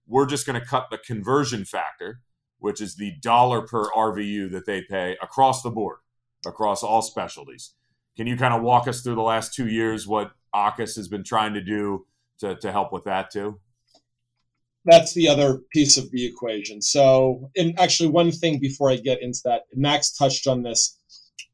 we're 0.08 0.26
just 0.26 0.46
going 0.46 0.60
to 0.60 0.66
cut 0.66 0.88
the 0.90 0.98
conversion 0.98 1.64
factor, 1.66 2.20
which 2.60 2.82
is 2.82 2.96
the 2.96 3.14
dollar 3.22 3.62
per 3.62 3.90
RVU 3.92 4.52
that 4.52 4.66
they 4.66 4.82
pay 4.82 5.18
across 5.22 5.62
the 5.62 5.70
board, 5.70 6.00
across 6.46 6.84
all 6.84 7.02
specialties. 7.02 7.74
Can 8.18 8.28
you 8.28 8.36
kind 8.36 8.54
of 8.54 8.62
walk 8.62 8.88
us 8.88 9.02
through 9.02 9.16
the 9.16 9.22
last 9.22 9.54
two 9.54 9.68
years 9.68 10.08
what 10.08 10.32
AAHKS 10.54 10.96
has 10.98 11.08
been 11.08 11.24
trying 11.24 11.54
to 11.54 11.62
do 11.62 12.06
to, 12.40 12.56
to 12.58 12.72
help 12.72 12.92
with 12.92 13.06
that 13.06 13.32
too? 13.32 13.60
that's 14.86 15.14
the 15.14 15.30
other 15.30 15.60
piece 15.72 15.98
of 15.98 16.12
the 16.12 16.26
equation. 16.26 16.82
So, 16.82 17.50
and 17.56 17.80
actually, 17.80 18.10
one 18.10 18.32
thing 18.32 18.60
before 18.60 18.92
I 18.92 18.98
get 18.98 19.22
into 19.22 19.40
that, 19.46 19.64
Max 19.74 20.12
touched 20.12 20.48
on 20.48 20.64
this. 20.64 21.00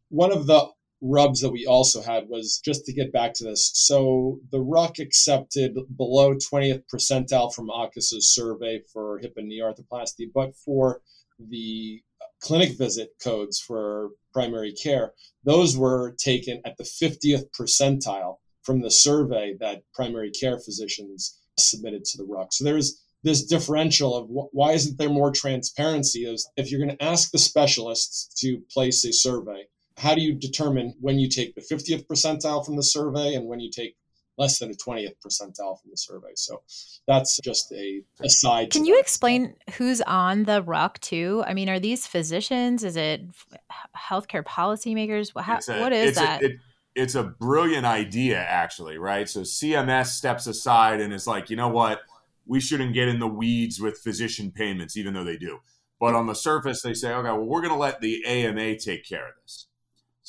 One 0.09 0.31
of 0.31 0.47
the 0.47 0.67
rubs 1.01 1.41
that 1.41 1.51
we 1.51 1.65
also 1.65 2.01
had 2.01 2.27
was 2.27 2.61
just 2.63 2.85
to 2.85 2.93
get 2.93 3.11
back 3.11 3.33
to 3.35 3.43
this. 3.43 3.71
So, 3.73 4.39
the 4.51 4.59
RUC 4.59 4.99
accepted 4.99 5.77
below 5.95 6.33
20th 6.33 6.83
percentile 6.93 7.53
from 7.53 7.69
AAHKS's 7.69 8.33
survey 8.33 8.81
for 8.91 9.19
hip 9.19 9.33
and 9.37 9.47
knee 9.47 9.61
arthroplasty, 9.61 10.27
but 10.33 10.55
for 10.55 11.01
the 11.39 12.01
clinic 12.41 12.77
visit 12.77 13.11
codes 13.23 13.59
for 13.59 14.09
primary 14.33 14.73
care, 14.73 15.13
those 15.43 15.77
were 15.77 16.15
taken 16.19 16.61
at 16.65 16.77
the 16.77 16.83
50th 16.83 17.45
percentile 17.57 18.37
from 18.63 18.81
the 18.81 18.91
survey 18.91 19.55
that 19.59 19.83
primary 19.93 20.31
care 20.31 20.59
physicians 20.59 21.39
submitted 21.57 22.03
to 22.05 22.17
the 22.17 22.25
RUC. 22.25 22.47
So, 22.51 22.63
there's 22.65 23.01
this 23.23 23.45
differential 23.45 24.15
of 24.15 24.27
wh- 24.27 24.53
why 24.53 24.73
isn't 24.73 24.97
there 24.97 25.09
more 25.09 25.31
transparency 25.31 26.25
is 26.25 26.49
if 26.57 26.69
you're 26.71 26.85
going 26.85 26.97
to 26.97 27.03
ask 27.03 27.31
the 27.31 27.37
specialists 27.37 28.33
to 28.41 28.61
place 28.71 29.05
a 29.05 29.13
survey 29.13 29.65
how 29.99 30.15
do 30.15 30.21
you 30.21 30.33
determine 30.33 30.95
when 31.01 31.19
you 31.19 31.27
take 31.29 31.53
the 31.55 31.61
50th 31.61 32.07
percentile 32.07 32.65
from 32.65 32.75
the 32.75 32.83
survey 32.83 33.33
and 33.35 33.47
when 33.47 33.59
you 33.59 33.69
take 33.69 33.95
less 34.37 34.57
than 34.59 34.71
a 34.71 34.73
20th 34.73 35.15
percentile 35.25 35.79
from 35.81 35.91
the 35.91 35.97
survey 35.97 36.29
so 36.35 36.61
that's 37.07 37.37
just 37.43 37.71
a 37.73 38.01
aside 38.23 38.71
Can 38.71 38.85
you 38.85 38.97
explain 38.99 39.55
who's 39.75 39.99
on 40.01 40.43
the 40.45 40.61
RUC 40.63 40.99
too? 40.99 41.43
I 41.45 41.53
mean, 41.53 41.67
are 41.69 41.79
these 41.79 42.07
physicians? 42.07 42.83
Is 42.83 42.95
it 42.95 43.21
healthcare 43.97 44.43
policymakers? 44.43 45.33
Wha- 45.35 45.41
How, 45.41 45.59
a- 45.67 45.79
what 45.79 45.91
is 45.93 46.09
it's 46.09 46.17
a- 46.17 46.21
that? 46.21 46.43
it- 46.43 46.57
it's 46.95 47.15
a 47.15 47.23
brilliant 47.23 47.85
idea, 47.85 48.37
actually, 48.39 48.97
right? 48.97 49.29
So 49.29 49.41
CMS 49.41 50.07
steps 50.15 50.47
aside 50.47 50.99
and 50.99 51.13
is 51.13 51.27
like, 51.27 51.49
you 51.49 51.55
know 51.55 51.69
what? 51.69 52.01
We 52.45 52.59
shouldn't 52.59 52.93
get 52.93 53.07
in 53.07 53.19
the 53.19 53.27
weeds 53.27 53.79
with 53.79 53.99
physician 53.99 54.51
payments, 54.51 54.97
even 54.97 55.13
though 55.13 55.23
they 55.23 55.37
do. 55.37 55.59
But 55.99 56.15
on 56.15 56.25
the 56.27 56.33
surface, 56.33 56.81
they 56.81 56.93
say, 56.93 57.13
okay, 57.13 57.29
well, 57.29 57.45
we're 57.45 57.61
going 57.61 57.73
to 57.73 57.79
let 57.79 58.01
the 58.01 58.25
AMA 58.25 58.77
take 58.79 59.05
care 59.07 59.27
of 59.29 59.33
this. 59.43 59.67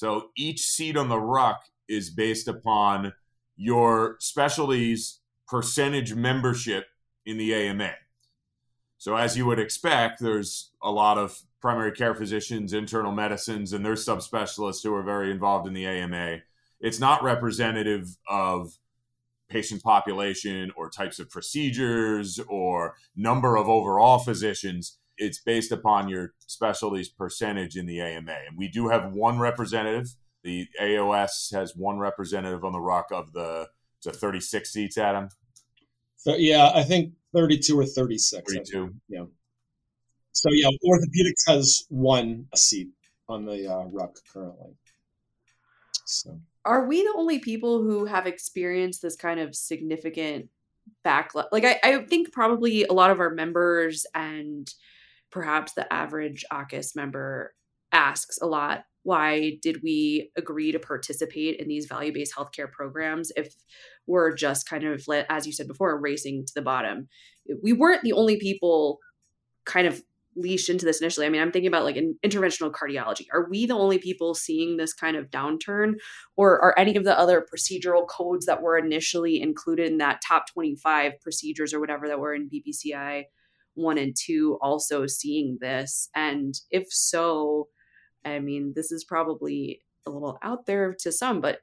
So 0.00 0.30
each 0.34 0.62
seat 0.62 0.96
on 0.96 1.10
the 1.10 1.20
RUC 1.20 1.56
is 1.86 2.08
based 2.08 2.48
upon 2.48 3.12
your 3.54 4.16
specialties 4.18 5.20
percentage 5.46 6.14
membership 6.14 6.86
in 7.26 7.36
the 7.36 7.54
AMA. 7.54 7.92
So, 8.96 9.14
as 9.16 9.36
you 9.36 9.44
would 9.44 9.58
expect, 9.58 10.18
there's 10.18 10.70
a 10.82 10.90
lot 10.90 11.18
of 11.18 11.38
primary 11.60 11.92
care 11.92 12.14
physicians, 12.14 12.72
internal 12.72 13.12
medicines, 13.12 13.74
and 13.74 13.84
their 13.84 13.92
subspecialists 13.92 14.82
who 14.82 14.94
are 14.94 15.02
very 15.02 15.30
involved 15.30 15.68
in 15.68 15.74
the 15.74 15.86
AMA. 15.86 16.38
It's 16.80 16.98
not 16.98 17.22
representative 17.22 18.16
of 18.26 18.72
patient 19.50 19.82
population 19.82 20.72
or 20.78 20.88
types 20.88 21.18
of 21.18 21.28
procedures 21.28 22.40
or 22.48 22.96
number 23.14 23.56
of 23.56 23.68
overall 23.68 24.18
physicians. 24.18 24.96
It's 25.20 25.38
based 25.38 25.70
upon 25.70 26.08
your 26.08 26.32
specialties 26.46 27.08
percentage 27.08 27.76
in 27.76 27.86
the 27.86 28.00
AMA. 28.00 28.32
And 28.48 28.56
we 28.56 28.68
do 28.68 28.88
have 28.88 29.12
one 29.12 29.38
representative. 29.38 30.16
The 30.42 30.66
AAOS 30.80 31.52
has 31.52 31.76
one 31.76 31.98
representative 31.98 32.64
on 32.64 32.72
the 32.72 32.78
RUC 32.78 33.12
of 33.12 33.32
the 33.32 33.68
to 34.02 34.10
36 34.10 34.72
seats, 34.72 34.96
Adam. 34.96 35.28
So, 36.16 36.34
yeah 36.36 36.70
i 36.74 36.82
think 36.82 37.14
32 37.34 37.78
or 37.78 37.86
36 37.86 38.34
I 38.34 38.52
think. 38.52 38.66
32. 38.66 38.94
so 40.32 40.48
yeah 40.52 40.68
orthopedics 40.84 41.48
has 41.48 41.86
one 41.88 42.46
seat 42.54 42.90
on 43.26 43.46
the 43.46 43.66
uh, 43.66 43.86
RUC 43.86 44.16
currently 44.30 44.74
so 46.04 46.38
Are 46.66 46.86
we 46.86 47.02
the 47.02 47.14
only 47.16 47.38
people 47.38 47.82
who 47.82 48.04
have 48.04 48.26
experienced 48.26 49.00
this 49.00 49.16
kind 49.16 49.40
of 49.40 49.54
significant 49.54 50.50
backlash. 51.04 51.46
Like 51.52 51.64
I, 51.64 51.80
I 51.82 52.04
think 52.04 52.32
probably 52.32 52.84
a 52.84 52.92
lot 52.92 53.10
of 53.10 53.20
our 53.20 53.30
members 53.30 54.06
and 54.14 54.72
perhaps 55.30 55.72
the 55.72 55.90
average 55.92 56.44
AAHKS 56.52 56.96
member 56.96 57.54
asks 57.92 58.38
a 58.40 58.46
lot 58.46 58.84
why 59.02 59.58
did 59.62 59.82
we 59.82 60.30
agree 60.36 60.72
to 60.72 60.78
participate 60.78 61.58
in 61.58 61.66
these 61.68 61.86
value-based 61.86 62.34
healthcare 62.36 62.70
programs 62.70 63.32
if 63.34 63.54
we're 64.06 64.32
just 64.34 64.68
kind 64.68 64.84
of 64.84 65.02
as 65.28 65.46
you 65.46 65.52
said 65.52 65.66
before 65.66 65.98
racing 65.98 66.44
to 66.44 66.52
the 66.54 66.62
bottom 66.62 67.08
we 67.62 67.72
weren't 67.72 68.02
the 68.02 68.12
only 68.12 68.38
people 68.38 68.98
kind 69.64 69.86
of 69.86 70.02
leashed 70.36 70.68
into 70.68 70.84
this 70.84 71.00
initially. 71.00 71.26
I 71.26 71.28
mean, 71.28 71.42
I'm 71.42 71.50
thinking 71.50 71.68
about 71.68 71.84
like 71.84 71.96
an 71.96 72.16
interventional 72.24 72.70
cardiology. 72.70 73.26
Are 73.32 73.48
we 73.48 73.66
the 73.66 73.74
only 73.74 73.98
people 73.98 74.34
seeing 74.34 74.76
this 74.76 74.92
kind 74.92 75.16
of 75.16 75.30
downturn, 75.30 75.94
or 76.36 76.62
are 76.62 76.74
any 76.78 76.96
of 76.96 77.04
the 77.04 77.18
other 77.18 77.44
procedural 77.44 78.06
codes 78.06 78.46
that 78.46 78.62
were 78.62 78.78
initially 78.78 79.40
included 79.40 79.90
in 79.90 79.98
that 79.98 80.20
top 80.26 80.44
25 80.52 81.20
procedures 81.20 81.74
or 81.74 81.80
whatever 81.80 82.08
that 82.08 82.20
were 82.20 82.34
in 82.34 82.48
BPCI 82.48 83.24
one 83.74 83.98
and 83.98 84.14
two 84.16 84.58
also 84.60 85.06
seeing 85.06 85.58
this? 85.60 86.08
And 86.14 86.54
if 86.70 86.86
so, 86.90 87.68
I 88.24 88.38
mean, 88.38 88.72
this 88.74 88.92
is 88.92 89.04
probably 89.04 89.80
a 90.06 90.10
little 90.10 90.38
out 90.42 90.66
there 90.66 90.94
to 91.00 91.12
some, 91.12 91.40
but 91.40 91.60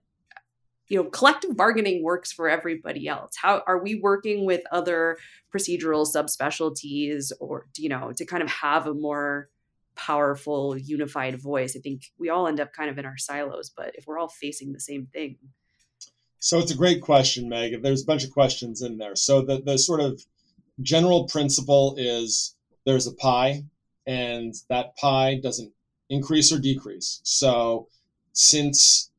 you 0.89 0.97
know 0.97 1.09
collective 1.09 1.55
bargaining 1.55 2.03
works 2.03 2.31
for 2.31 2.49
everybody 2.49 3.07
else. 3.07 3.33
How 3.41 3.63
are 3.67 3.81
we 3.81 3.95
working 3.95 4.45
with 4.45 4.61
other 4.71 5.17
procedural 5.53 6.07
subspecialties 6.07 7.31
or 7.39 7.67
you 7.77 7.89
know 7.89 8.11
to 8.13 8.25
kind 8.25 8.43
of 8.43 8.49
have 8.49 8.87
a 8.87 8.93
more 8.93 9.49
powerful 9.95 10.77
unified 10.77 11.41
voice? 11.41 11.75
I 11.75 11.79
think 11.79 12.03
we 12.17 12.29
all 12.29 12.47
end 12.47 12.59
up 12.59 12.73
kind 12.73 12.89
of 12.89 12.97
in 12.97 13.05
our 13.05 13.17
silos 13.17 13.71
but 13.75 13.91
if 13.95 14.07
we're 14.07 14.19
all 14.19 14.29
facing 14.29 14.73
the 14.73 14.79
same 14.79 15.07
thing. 15.07 15.37
So 16.39 16.59
it's 16.59 16.71
a 16.71 16.77
great 16.77 17.01
question 17.01 17.49
meg 17.49 17.81
there's 17.83 18.03
a 18.03 18.05
bunch 18.05 18.23
of 18.23 18.31
questions 18.31 18.81
in 18.81 18.97
there. 18.97 19.15
So 19.15 19.41
the, 19.41 19.61
the 19.61 19.77
sort 19.77 19.99
of 19.99 20.23
general 20.81 21.27
principle 21.27 21.95
is 21.97 22.55
there's 22.85 23.07
a 23.07 23.13
pie 23.13 23.63
and 24.05 24.53
that 24.69 24.95
pie 24.97 25.39
doesn't 25.41 25.71
increase 26.09 26.51
or 26.51 26.59
decrease 26.59 27.19
so 27.23 27.87
since 28.33 29.11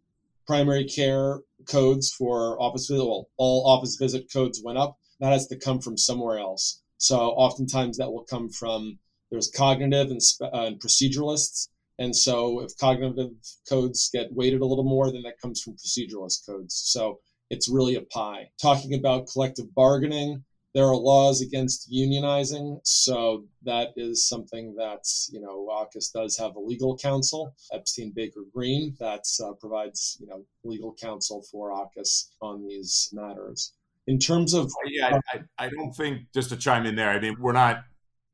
primary 0.46 0.84
care 0.84 1.40
codes 1.66 2.10
for 2.10 2.60
office 2.60 2.88
visit, 2.88 3.04
well, 3.04 3.28
all 3.36 3.66
office 3.66 3.96
visit 3.96 4.32
codes 4.32 4.62
went 4.64 4.78
up. 4.78 4.98
That 5.20 5.32
has 5.32 5.46
to 5.48 5.56
come 5.56 5.80
from 5.80 5.98
somewhere 5.98 6.38
else. 6.38 6.82
So 6.96 7.18
oftentimes 7.18 7.98
that 7.98 8.10
will 8.10 8.24
come 8.24 8.48
from 8.48 8.98
there's 9.30 9.50
cognitive 9.50 10.10
and, 10.10 10.20
uh, 10.40 10.66
and 10.66 10.80
proceduralists. 10.80 11.68
And 11.98 12.16
so 12.16 12.60
if 12.60 12.76
cognitive 12.78 13.32
codes 13.68 14.08
get 14.12 14.32
weighted 14.32 14.62
a 14.62 14.64
little 14.64 14.84
more, 14.84 15.12
then 15.12 15.22
that 15.22 15.40
comes 15.40 15.60
from 15.60 15.74
proceduralist 15.74 16.46
codes. 16.46 16.74
So 16.74 17.20
it's 17.50 17.68
really 17.68 17.94
a 17.94 18.00
pie. 18.00 18.50
Talking 18.60 18.94
about 18.94 19.26
collective 19.26 19.74
bargaining, 19.74 20.44
there 20.78 20.86
are 20.86 20.96
laws 20.96 21.40
against 21.40 21.90
unionizing, 21.90 22.78
so 22.84 23.44
that 23.64 23.88
is 23.96 24.28
something 24.28 24.76
that 24.76 25.04
you 25.28 25.40
know 25.40 25.66
AAHKS 25.68 26.12
does 26.12 26.38
have 26.38 26.54
a 26.54 26.60
legal 26.60 26.96
counsel, 26.96 27.52
Epstein 27.72 28.12
Becker 28.12 28.44
Green, 28.54 28.94
that 29.00 29.24
uh, 29.44 29.54
provides 29.54 30.16
you 30.20 30.28
know 30.28 30.44
legal 30.62 30.94
counsel 30.94 31.44
for 31.50 31.72
AAHKS 31.72 32.28
on 32.40 32.64
these 32.64 33.08
matters. 33.12 33.72
In 34.06 34.20
terms 34.20 34.54
of 34.54 34.70
yeah, 34.86 35.18
I, 35.34 35.40
I 35.58 35.68
don't 35.68 35.92
think 35.92 36.32
just 36.32 36.50
to 36.50 36.56
chime 36.56 36.86
in 36.86 36.94
there. 36.94 37.10
I 37.10 37.18
mean, 37.18 37.34
we're 37.40 37.50
not 37.50 37.78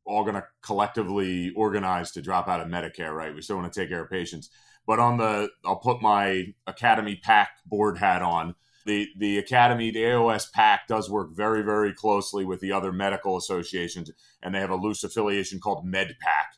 all 0.05 0.23
going 0.23 0.35
to 0.35 0.45
collectively 0.63 1.51
organize 1.57 2.11
to 2.11 2.21
drop 2.21 2.47
out 2.47 2.61
of 2.61 2.69
Medicare, 2.69 3.15
right? 3.15 3.35
We 3.35 3.41
still 3.41 3.57
want 3.57 3.73
to 3.73 3.81
take 3.81 3.89
care 3.89 4.05
of 4.05 4.11
patients. 4.11 4.51
But 4.87 4.99
on 4.99 5.17
the, 5.17 5.49
I'll 5.65 5.77
put 5.77 6.03
my 6.03 6.49
Academy 6.67 7.19
PAC 7.25 7.49
board 7.65 7.97
hat 7.97 8.21
on 8.21 8.55
the 8.85 9.09
the 9.19 9.39
academy 9.39 9.91
the 9.91 10.03
AAOS 10.03 10.53
pac 10.53 10.87
does 10.89 11.11
work 11.11 11.31
very 11.35 11.63
very 11.63 11.93
closely 11.93 12.45
with 12.45 12.61
the 12.61 12.73
other 12.73 12.93
medical 12.93 13.37
associations 13.37 14.11
and 14.43 14.55
they 14.55 14.61
have 14.61 14.71
a 14.71 14.77
loose 14.77 15.05
affiliation 15.05 15.61
called 15.61 15.87
medpac 15.87 16.55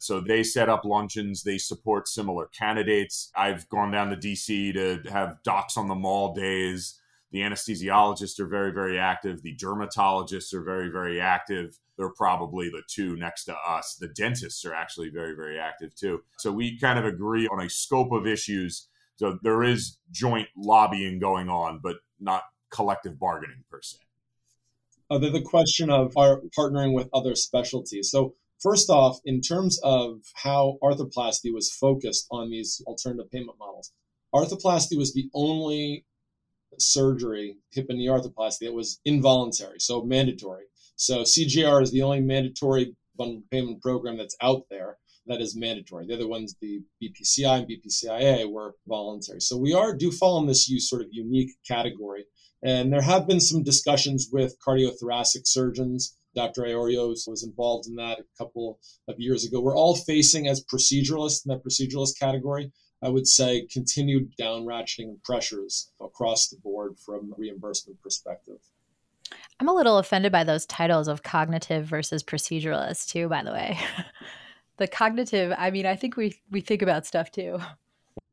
so 0.00 0.18
they 0.18 0.42
set 0.42 0.70
up 0.70 0.86
luncheons 0.86 1.42
they 1.42 1.58
support 1.58 2.08
similar 2.08 2.46
candidates. 2.46 3.30
I've 3.36 3.68
gone 3.68 3.90
down 3.90 4.08
to 4.08 4.16
dc 4.16 4.72
to 4.72 5.10
have 5.10 5.36
docs 5.44 5.76
on 5.76 5.88
the 5.88 5.94
mall 5.94 6.34
days. 6.34 6.98
The 7.32 7.40
anesthesiologists 7.40 8.40
are 8.40 8.48
very 8.48 8.72
very 8.72 8.98
active. 8.98 9.42
The 9.42 9.56
dermatologists 9.56 10.54
are 10.54 10.64
very 10.64 10.88
very 10.88 11.20
active. 11.20 11.78
They're 11.98 12.14
probably 12.16 12.70
the 12.70 12.82
two 12.88 13.14
next 13.16 13.44
to 13.44 13.54
us. 13.54 13.96
The 14.00 14.08
dentists 14.08 14.64
are 14.64 14.74
actually 14.74 15.10
very 15.10 15.36
very 15.36 15.58
active 15.58 15.94
too. 15.94 16.22
So 16.38 16.50
we 16.50 16.78
kind 16.78 16.98
of 16.98 17.04
agree 17.04 17.46
on 17.48 17.60
a 17.60 17.68
scope 17.68 18.10
of 18.12 18.26
issues 18.26 18.88
so 19.20 19.38
there 19.42 19.62
is 19.62 19.98
joint 20.10 20.48
lobbying 20.56 21.18
going 21.18 21.50
on, 21.50 21.78
but 21.82 21.96
not 22.18 22.44
collective 22.72 23.18
bargaining 23.18 23.64
per 23.70 23.82
se. 23.82 23.98
Uh, 25.10 25.18
the 25.18 25.42
question 25.42 25.90
of 25.90 26.16
our 26.16 26.40
partnering 26.58 26.94
with 26.94 27.10
other 27.12 27.34
specialties. 27.34 28.10
So 28.10 28.32
first 28.62 28.88
off, 28.88 29.18
in 29.26 29.42
terms 29.42 29.78
of 29.82 30.20
how 30.36 30.78
arthroplasty 30.82 31.52
was 31.52 31.70
focused 31.70 32.28
on 32.30 32.48
these 32.48 32.82
alternative 32.86 33.30
payment 33.30 33.58
models, 33.58 33.92
arthroplasty 34.34 34.96
was 34.96 35.12
the 35.12 35.28
only 35.34 36.06
surgery, 36.78 37.58
hip 37.72 37.86
and 37.90 37.98
knee 37.98 38.06
arthroplasty, 38.06 38.60
that 38.60 38.72
was 38.72 39.00
involuntary, 39.04 39.80
so 39.80 40.02
mandatory. 40.02 40.64
So 40.96 41.24
CJR 41.24 41.82
is 41.82 41.90
the 41.90 42.00
only 42.00 42.20
mandatory 42.20 42.96
bundle 43.18 43.42
payment 43.50 43.82
program 43.82 44.16
that's 44.16 44.36
out 44.40 44.62
there 44.70 44.96
that 45.26 45.40
is 45.40 45.56
mandatory. 45.56 46.06
The 46.06 46.14
other 46.14 46.28
ones, 46.28 46.56
the 46.60 46.80
BPCI 47.02 47.60
and 47.60 47.68
BPCIA, 47.68 48.50
were 48.50 48.74
voluntary. 48.88 49.40
So 49.40 49.56
we 49.56 49.74
are 49.74 49.94
do 49.94 50.10
fall 50.10 50.38
in 50.40 50.46
this 50.46 50.68
sort 50.88 51.02
of 51.02 51.08
unique 51.10 51.50
category. 51.66 52.24
And 52.62 52.92
there 52.92 53.02
have 53.02 53.26
been 53.26 53.40
some 53.40 53.62
discussions 53.62 54.28
with 54.32 54.56
cardiothoracic 54.66 55.46
surgeons. 55.46 56.16
Dr. 56.34 56.62
Iorio 56.62 57.08
was 57.08 57.42
involved 57.42 57.88
in 57.88 57.96
that 57.96 58.20
a 58.20 58.24
couple 58.38 58.78
of 59.08 59.18
years 59.18 59.44
ago. 59.44 59.60
We're 59.60 59.76
all 59.76 59.96
facing, 59.96 60.46
as 60.46 60.64
proceduralists 60.64 61.44
in 61.44 61.50
that 61.50 61.64
proceduralist 61.64 62.18
category, 62.18 62.70
I 63.02 63.08
would 63.08 63.26
say 63.26 63.66
continued 63.72 64.36
down 64.36 64.64
ratcheting 64.64 65.22
pressures 65.24 65.90
across 66.00 66.48
the 66.48 66.58
board 66.58 66.98
from 67.04 67.32
reimbursement 67.36 68.00
perspective. 68.02 68.58
I'm 69.58 69.68
a 69.68 69.74
little 69.74 69.98
offended 69.98 70.32
by 70.32 70.44
those 70.44 70.66
titles 70.66 71.08
of 71.08 71.22
cognitive 71.22 71.86
versus 71.86 72.22
proceduralist, 72.22 73.08
too, 73.08 73.28
by 73.28 73.42
the 73.42 73.52
way. 73.52 73.78
the 74.80 74.88
cognitive 74.88 75.54
i 75.58 75.70
mean 75.70 75.86
i 75.86 75.94
think 75.94 76.16
we 76.16 76.34
we 76.50 76.60
think 76.60 76.82
about 76.82 77.06
stuff 77.06 77.30
too. 77.30 77.60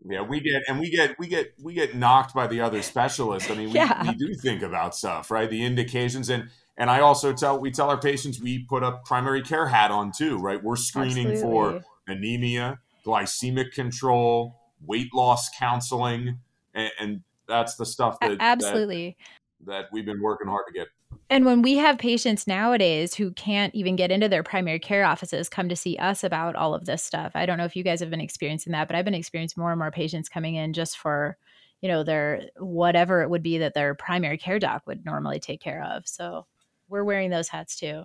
Yeah 0.10 0.22
we 0.22 0.39
get 0.39 0.64
and 0.70 0.80
we 0.80 0.89
get 0.89 1.20
we 1.20 1.28
get 1.28 1.54
we 1.62 1.74
get 1.74 1.93
knocked 1.93 2.34
by 2.34 2.48
the 2.48 2.62
other 2.62 2.82
specialists. 2.82 3.52
I 3.52 3.56
mean 3.56 3.70
we, 3.70 3.76
yeah. 3.76 4.04
we 4.04 4.16
do 4.16 4.34
think 4.34 4.62
about 4.62 4.95
stuff 4.95 5.30
right? 5.30 5.50
The 5.50 5.66
indications 5.66 6.30
and 6.30 6.50
and 6.78 6.89
i 6.89 7.02
also 7.02 7.34
tell 7.34 7.60
we 7.60 7.72
tell 7.72 7.89
our 7.89 8.00
patients 8.00 8.39
we 8.39 8.60
put 8.60 8.84
a 8.84 9.00
primary 9.06 9.41
care 9.41 9.68
hat 9.68 9.91
on 9.91 10.12
too 10.12 10.38
right? 10.38 10.64
We're 10.64 10.78
screening 10.78 11.32
Absolutely. 11.32 11.41
for 11.41 11.84
anemia 12.08 12.80
glycemic 13.06 13.72
control 13.74 14.56
weight 14.86 15.14
loss 15.14 15.50
counseling 15.58 16.39
and, 16.74 16.91
and 17.00 17.22
that's 17.48 17.76
the 17.76 17.86
stuff 17.86 18.18
that 18.22 18.38
absolutely. 18.39 19.18
that, 19.66 19.72
that 19.72 19.86
we've 19.91 20.06
been 20.06 20.22
working 20.22 20.48
hard 20.48 20.66
to 20.68 20.74
get 20.74 20.88
and 21.30 21.45
when 21.45 21.61
we 21.61 21.75
have 21.78 21.97
patients 21.97 22.47
nowadays 22.47 23.15
who 23.15 23.32
can't 23.32 23.73
even 23.75 23.95
get 23.95 24.11
into 24.11 24.30
their 24.30 24.43
primary 24.43 24.80
care 24.80 25.05
offices 25.05 25.49
come 25.49 25.67
to 25.69 25.75
see 25.75 25.97
us 25.97 26.23
about 26.23 26.55
all 26.55 26.73
of 26.73 26.86
this 26.86 27.03
stuff. 27.03 27.32
I 27.36 27.45
don't 27.45 27.57
know 27.57 27.65
if 27.65 27.75
you 27.75 27.84
guys 27.84 27.99
have 27.99 28.09
been 28.09 28.21
experiencing 28.21 28.71
that, 28.71 28.88
but 28.88 28.95
I've 28.95 29.05
been 29.05 29.13
experiencing 29.13 29.59
more 29.61 29.71
and 29.71 29.80
more 29.80 29.91
patients 29.91 30.30
coming 30.30 30.55
in 30.55 30.73
just 30.73 30.97
for, 30.97 31.38
you 31.82 31.89
know, 31.89 32.03
their 32.03 32.43
whatever 32.57 33.21
it 33.21 33.30
would 33.30 33.43
be 33.43 33.57
that 33.57 33.73
their 33.73 33.93
primary 33.93 34.38
care 34.38 34.59
doc 34.59 34.84
would 34.88 35.05
normally 35.05 35.39
take 35.39 35.61
care 35.61 35.84
of. 35.84 36.07
So 36.07 36.45
we're 36.88 37.03
wearing 37.03 37.30
those 37.30 37.49
hats 37.49 37.75
too. 37.75 38.03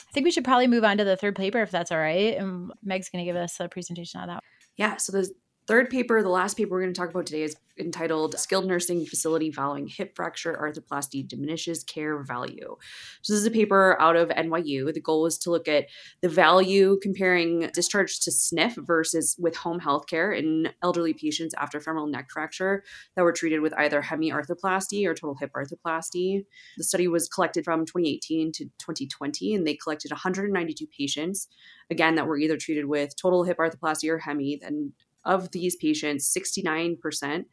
I 0.00 0.12
think 0.12 0.24
we 0.24 0.30
should 0.30 0.44
probably 0.44 0.66
move 0.66 0.84
on 0.84 0.98
to 0.98 1.04
the 1.04 1.16
third 1.16 1.36
paper 1.36 1.60
if 1.62 1.70
that's 1.70 1.92
all 1.92 1.98
right. 1.98 2.36
And 2.36 2.72
Meg's 2.82 3.08
going 3.08 3.24
to 3.24 3.30
give 3.30 3.40
us 3.40 3.58
a 3.60 3.68
presentation 3.68 4.20
on 4.20 4.28
that. 4.28 4.42
Yeah. 4.76 4.96
So 4.96 5.12
the 5.12 5.28
third 5.66 5.90
paper, 5.90 6.22
the 6.22 6.28
last 6.28 6.56
paper 6.56 6.70
we're 6.70 6.82
going 6.82 6.92
to 6.92 6.98
talk 6.98 7.10
about 7.10 7.26
today 7.26 7.42
is 7.42 7.56
entitled 7.78 8.38
Skilled 8.38 8.66
Nursing 8.66 9.04
Facility 9.04 9.50
Following 9.50 9.86
Hip 9.88 10.14
Fracture 10.14 10.54
Arthroplasty 10.60 11.26
Diminishes 11.26 11.82
Care 11.82 12.22
Value. 12.22 12.76
So, 13.22 13.32
this 13.32 13.40
is 13.40 13.46
a 13.46 13.50
paper 13.50 14.00
out 14.00 14.16
of 14.16 14.28
NYU. 14.28 14.92
The 14.92 15.00
goal 15.00 15.22
was 15.22 15.38
to 15.38 15.50
look 15.50 15.66
at 15.66 15.86
the 16.20 16.28
value 16.28 16.98
comparing 17.02 17.70
discharge 17.74 18.20
to 18.20 18.30
SNF 18.30 18.86
versus 18.86 19.36
with 19.38 19.56
home 19.56 19.80
health 19.80 20.06
care 20.06 20.32
in 20.32 20.68
elderly 20.82 21.14
patients 21.14 21.54
after 21.58 21.80
femoral 21.80 22.06
neck 22.06 22.28
fracture 22.30 22.84
that 23.16 23.22
were 23.22 23.32
treated 23.32 23.60
with 23.60 23.74
either 23.78 24.02
hemi 24.02 24.30
arthroplasty 24.30 25.06
or 25.06 25.14
total 25.14 25.36
hip 25.36 25.52
arthroplasty. 25.54 26.44
The 26.76 26.84
study 26.84 27.08
was 27.08 27.28
collected 27.28 27.64
from 27.64 27.86
2018 27.86 28.52
to 28.52 28.64
2020, 28.78 29.54
and 29.54 29.66
they 29.66 29.74
collected 29.74 30.10
192 30.10 30.86
patients, 30.86 31.48
again, 31.90 32.14
that 32.16 32.26
were 32.26 32.38
either 32.38 32.56
treated 32.56 32.86
with 32.86 33.16
total 33.16 33.44
hip 33.44 33.58
arthroplasty 33.58 34.08
or 34.10 34.18
hemi, 34.18 34.58
then 34.60 34.92
of 35.24 35.50
these 35.52 35.76
patients, 35.76 36.32
69% 36.36 37.44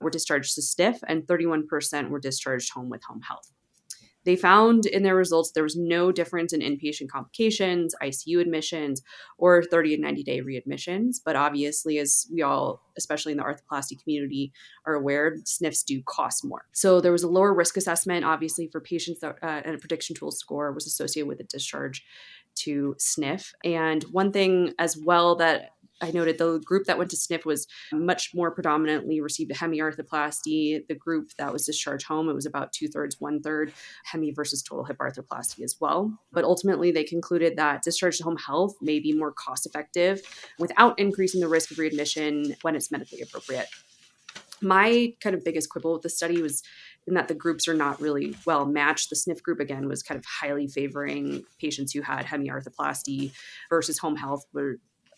were 0.00 0.10
discharged 0.10 0.54
to 0.54 0.60
SNF 0.60 0.98
and 1.06 1.26
31% 1.26 2.10
were 2.10 2.20
discharged 2.20 2.72
home 2.72 2.88
with 2.88 3.02
home 3.04 3.22
health. 3.22 3.52
They 4.24 4.36
found 4.36 4.84
in 4.84 5.02
their 5.02 5.16
results 5.16 5.52
there 5.52 5.62
was 5.62 5.76
no 5.76 6.12
difference 6.12 6.52
in 6.52 6.60
inpatient 6.60 7.08
complications, 7.08 7.94
ICU 8.02 8.40
admissions, 8.40 9.02
or 9.38 9.62
30 9.62 9.94
and 9.94 10.02
90 10.02 10.22
day 10.22 10.40
readmissions. 10.40 11.16
But 11.24 11.36
obviously, 11.36 11.98
as 11.98 12.26
we 12.32 12.42
all, 12.42 12.82
especially 12.98 13.32
in 13.32 13.38
the 13.38 13.44
arthroplasty 13.44 14.00
community, 14.02 14.52
are 14.84 14.94
aware, 14.94 15.36
SNFs 15.36 15.84
do 15.84 16.02
cost 16.02 16.44
more. 16.44 16.66
So 16.72 17.00
there 17.00 17.12
was 17.12 17.22
a 17.22 17.28
lower 17.28 17.54
risk 17.54 17.76
assessment, 17.76 18.24
obviously, 18.24 18.68
for 18.68 18.80
patients 18.80 19.20
that, 19.20 19.36
uh, 19.42 19.62
and 19.64 19.74
a 19.74 19.78
prediction 19.78 20.14
tool 20.14 20.30
score 20.30 20.72
was 20.72 20.86
associated 20.86 21.28
with 21.28 21.40
a 21.40 21.44
discharge 21.44 22.04
to 22.56 22.94
SNF. 22.98 23.52
And 23.64 24.02
one 24.04 24.32
thing 24.32 24.74
as 24.78 24.98
well 24.98 25.36
that 25.36 25.70
I 26.00 26.10
noted 26.10 26.38
the 26.38 26.58
group 26.60 26.86
that 26.86 26.98
went 26.98 27.10
to 27.10 27.16
SNF 27.16 27.44
was 27.44 27.66
much 27.92 28.30
more 28.34 28.50
predominantly 28.50 29.20
received 29.20 29.50
a 29.50 29.54
hemiarthroplasty. 29.54 30.86
The 30.86 30.94
group 30.94 31.30
that 31.38 31.52
was 31.52 31.66
discharged 31.66 32.06
home, 32.06 32.28
it 32.28 32.34
was 32.34 32.46
about 32.46 32.72
two 32.72 32.88
thirds, 32.88 33.20
one 33.20 33.42
third 33.42 33.72
hemi 34.04 34.32
versus 34.32 34.62
total 34.62 34.84
hip 34.84 34.98
arthroplasty 34.98 35.62
as 35.62 35.76
well. 35.80 36.18
But 36.32 36.44
ultimately, 36.44 36.90
they 36.90 37.04
concluded 37.04 37.56
that 37.56 37.82
discharge 37.82 38.18
to 38.18 38.24
home 38.24 38.38
health 38.38 38.74
may 38.80 39.00
be 39.00 39.12
more 39.12 39.32
cost 39.32 39.66
effective 39.66 40.22
without 40.58 40.98
increasing 40.98 41.40
the 41.40 41.48
risk 41.48 41.70
of 41.70 41.78
readmission 41.78 42.56
when 42.62 42.76
it's 42.76 42.90
medically 42.90 43.20
appropriate. 43.20 43.66
My 44.62 45.14
kind 45.20 45.34
of 45.34 45.42
biggest 45.42 45.70
quibble 45.70 45.94
with 45.94 46.02
the 46.02 46.10
study 46.10 46.42
was 46.42 46.62
in 47.06 47.14
that 47.14 47.28
the 47.28 47.34
groups 47.34 47.66
are 47.66 47.74
not 47.74 48.00
really 48.00 48.36
well 48.44 48.66
matched. 48.66 49.10
The 49.10 49.16
SNF 49.16 49.42
group, 49.42 49.58
again, 49.58 49.88
was 49.88 50.02
kind 50.02 50.18
of 50.18 50.24
highly 50.26 50.68
favoring 50.68 51.44
patients 51.58 51.92
who 51.92 52.02
had 52.02 52.26
hemiarthroplasty 52.26 53.32
versus 53.70 53.98
home 53.98 54.16
health, 54.16 54.44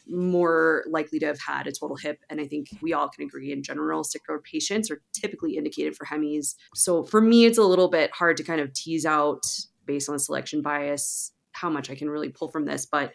more 0.09 0.85
likely 0.89 1.19
to 1.21 1.27
have 1.27 1.41
had 1.41 1.67
a 1.67 1.73
total 1.73 1.97
hip. 1.97 2.21
And 2.31 2.41
I 2.41 2.47
think 2.47 2.69
we 2.81 2.93
all 2.93 3.09
can 3.09 3.25
agree 3.25 3.53
in 3.53 3.63
general, 3.63 4.05
sick 4.05 4.23
road 4.29 4.45
patients 4.45 4.91
are 4.91 5.03
typically 5.13 5.57
indicated 5.57 5.97
for 5.97 6.07
hemis. 6.07 6.55
So 6.75 7.05
for 7.05 7.21
me, 7.21 7.45
it's 7.45 7.59
a 7.59 7.63
little 7.63 7.89
bit 7.89 8.11
hard 8.13 8.37
to 8.39 8.43
kind 8.43 8.61
of 8.61 8.73
tease 8.73 9.07
out 9.07 9.45
based 9.87 10.09
on 10.09 10.19
selection 10.19 10.63
bias 10.63 11.33
how 11.53 11.69
much 11.69 11.91
I 11.91 11.95
can 11.95 12.11
really 12.11 12.29
pull 12.29 12.49
from 12.49 12.65
this. 12.65 12.87
But 12.87 13.13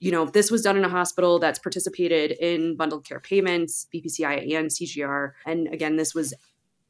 you 0.00 0.10
know, 0.10 0.24
if 0.24 0.32
this 0.32 0.50
was 0.50 0.62
done 0.62 0.76
in 0.76 0.84
a 0.84 0.88
hospital 0.88 1.38
that's 1.38 1.60
participated 1.60 2.32
in 2.32 2.76
bundled 2.76 3.06
care 3.06 3.20
payments, 3.20 3.86
BPCI 3.94 4.52
and 4.58 4.68
CJR, 4.68 5.30
and 5.46 5.68
again, 5.72 5.94
this 5.94 6.12
was 6.12 6.34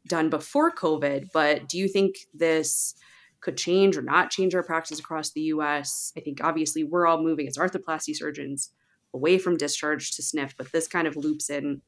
done 0.06 0.30
before 0.30 0.72
COVID, 0.72 1.28
but 1.30 1.68
do 1.68 1.76
you 1.76 1.88
think 1.88 2.16
this 2.32 2.94
could 3.40 3.58
change 3.58 3.98
or 3.98 4.02
not 4.02 4.30
change 4.30 4.54
our 4.54 4.62
practice 4.62 4.98
across 4.98 5.30
the 5.30 5.42
US? 5.42 6.14
I 6.16 6.20
think 6.20 6.42
obviously 6.42 6.84
we're 6.84 7.06
all 7.06 7.22
moving 7.22 7.46
as 7.46 7.58
arthroplasty 7.58 8.16
surgeons 8.16 8.70
away 9.14 9.38
from 9.38 9.56
discharge 9.56 10.12
to 10.12 10.22
SNF, 10.22 10.54
but 10.56 10.72
this 10.72 10.88
kind 10.88 11.06
of 11.06 11.16
loops 11.16 11.50
in 11.50 11.82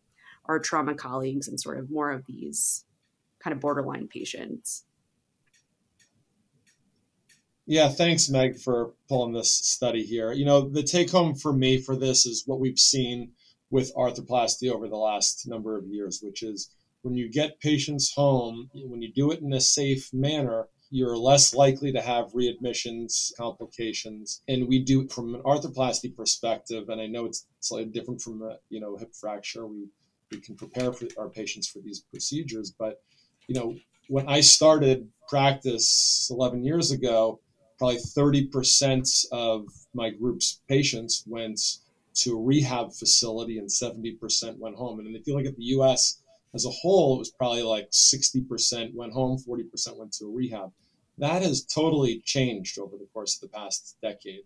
our 0.47 0.59
trauma 0.59 0.95
colleagues 0.95 1.49
and 1.49 1.61
sort 1.61 1.79
of 1.79 1.91
more 1.91 2.11
of 2.11 2.27
these 2.27 2.85
kind 3.43 3.55
of 3.55 3.61
borderline 3.61 4.09
patients. 4.09 4.85
Yeah, 7.66 7.89
thanks, 7.89 8.29
Meg, 8.29 8.59
for 8.59 8.93
pulling 9.09 9.33
this 9.33 9.57
study 9.57 10.03
here. 10.03 10.33
You 10.33 10.45
know, 10.45 10.68
the 10.68 10.83
take 10.83 11.11
home 11.11 11.35
for 11.35 11.53
me 11.53 11.81
for 11.81 11.97
this 11.97 12.27
is 12.27 12.43
what 12.47 12.61
we've 12.61 12.79
seen 12.79 13.33
with 13.70 13.95
arthroplasty 13.95 14.70
over 14.70 14.87
the 14.87 14.97
last 14.97 15.49
number 15.49 15.79
of 15.79 15.87
years, 15.87 16.20
which 16.22 16.43
is 16.43 16.75
when 17.01 17.14
you 17.14 17.31
get 17.31 17.61
patients 17.61 18.12
home, 18.14 18.70
when 18.75 19.01
you 19.01 19.12
do 19.12 19.31
it 19.31 19.41
in 19.41 19.53
a 19.55 19.61
safe 19.61 20.12
manner, 20.12 20.68
you're 20.95 21.18
less 21.18 21.53
likely 21.57 21.90
to 21.90 22.01
have 22.01 22.26
readmissions, 22.34 23.36
complications. 23.36 24.42
And 24.47 24.68
we 24.68 24.78
do 24.78 25.09
from 25.09 25.34
an 25.34 25.42
arthroplasty 25.42 26.14
perspective, 26.14 26.88
and 26.88 27.01
I 27.01 27.07
know 27.07 27.24
it's 27.24 27.49
slightly 27.59 27.90
different 27.90 28.22
from 28.22 28.42
a 28.42 28.59
you 28.68 28.78
know 28.78 28.97
hip 28.97 29.12
fracture. 29.12 29.66
We 29.66 29.88
we 30.30 30.38
can 30.38 30.55
prepare 30.55 30.92
for 30.92 31.09
our 31.18 31.28
patients 31.28 31.66
for 31.66 31.80
these 31.80 32.05
procedures, 32.12 32.72
but 32.78 33.03
you 33.49 33.57
know 33.57 33.74
when 34.07 34.28
I 34.28 34.40
started 34.40 35.09
practice 35.28 36.28
11 36.30 36.64
years 36.64 36.92
ago, 36.92 37.40
probably 37.76 37.97
30% 37.97 39.26
of 39.32 39.66
my 39.95 40.11
group's 40.11 40.61
patients 40.68 41.24
went 41.26 41.61
to 42.22 42.38
a 42.38 42.40
rehab 42.40 42.92
facility 42.92 43.59
and 43.59 43.68
70% 43.68 44.59
went 44.59 44.76
home. 44.76 45.01
And 45.01 45.16
if 45.16 45.26
you 45.26 45.34
look 45.36 45.47
at 45.47 45.57
the 45.57 45.64
US 45.76 46.22
as 46.55 46.66
a 46.66 46.70
whole, 46.70 47.16
it 47.16 47.18
was 47.18 47.30
probably 47.30 47.62
like 47.62 47.90
60% 47.90 48.95
went 48.95 49.12
home, 49.12 49.38
40% 49.38 49.99
went 49.99 50.12
to 50.12 50.26
a 50.26 50.30
rehab. 50.30 50.70
That 51.19 51.43
has 51.43 51.65
totally 51.65 52.21
changed 52.25 52.79
over 52.79 52.97
the 52.97 53.09
course 53.12 53.37
of 53.37 53.41
the 53.43 53.57
past 53.57 53.97
decade 54.03 54.43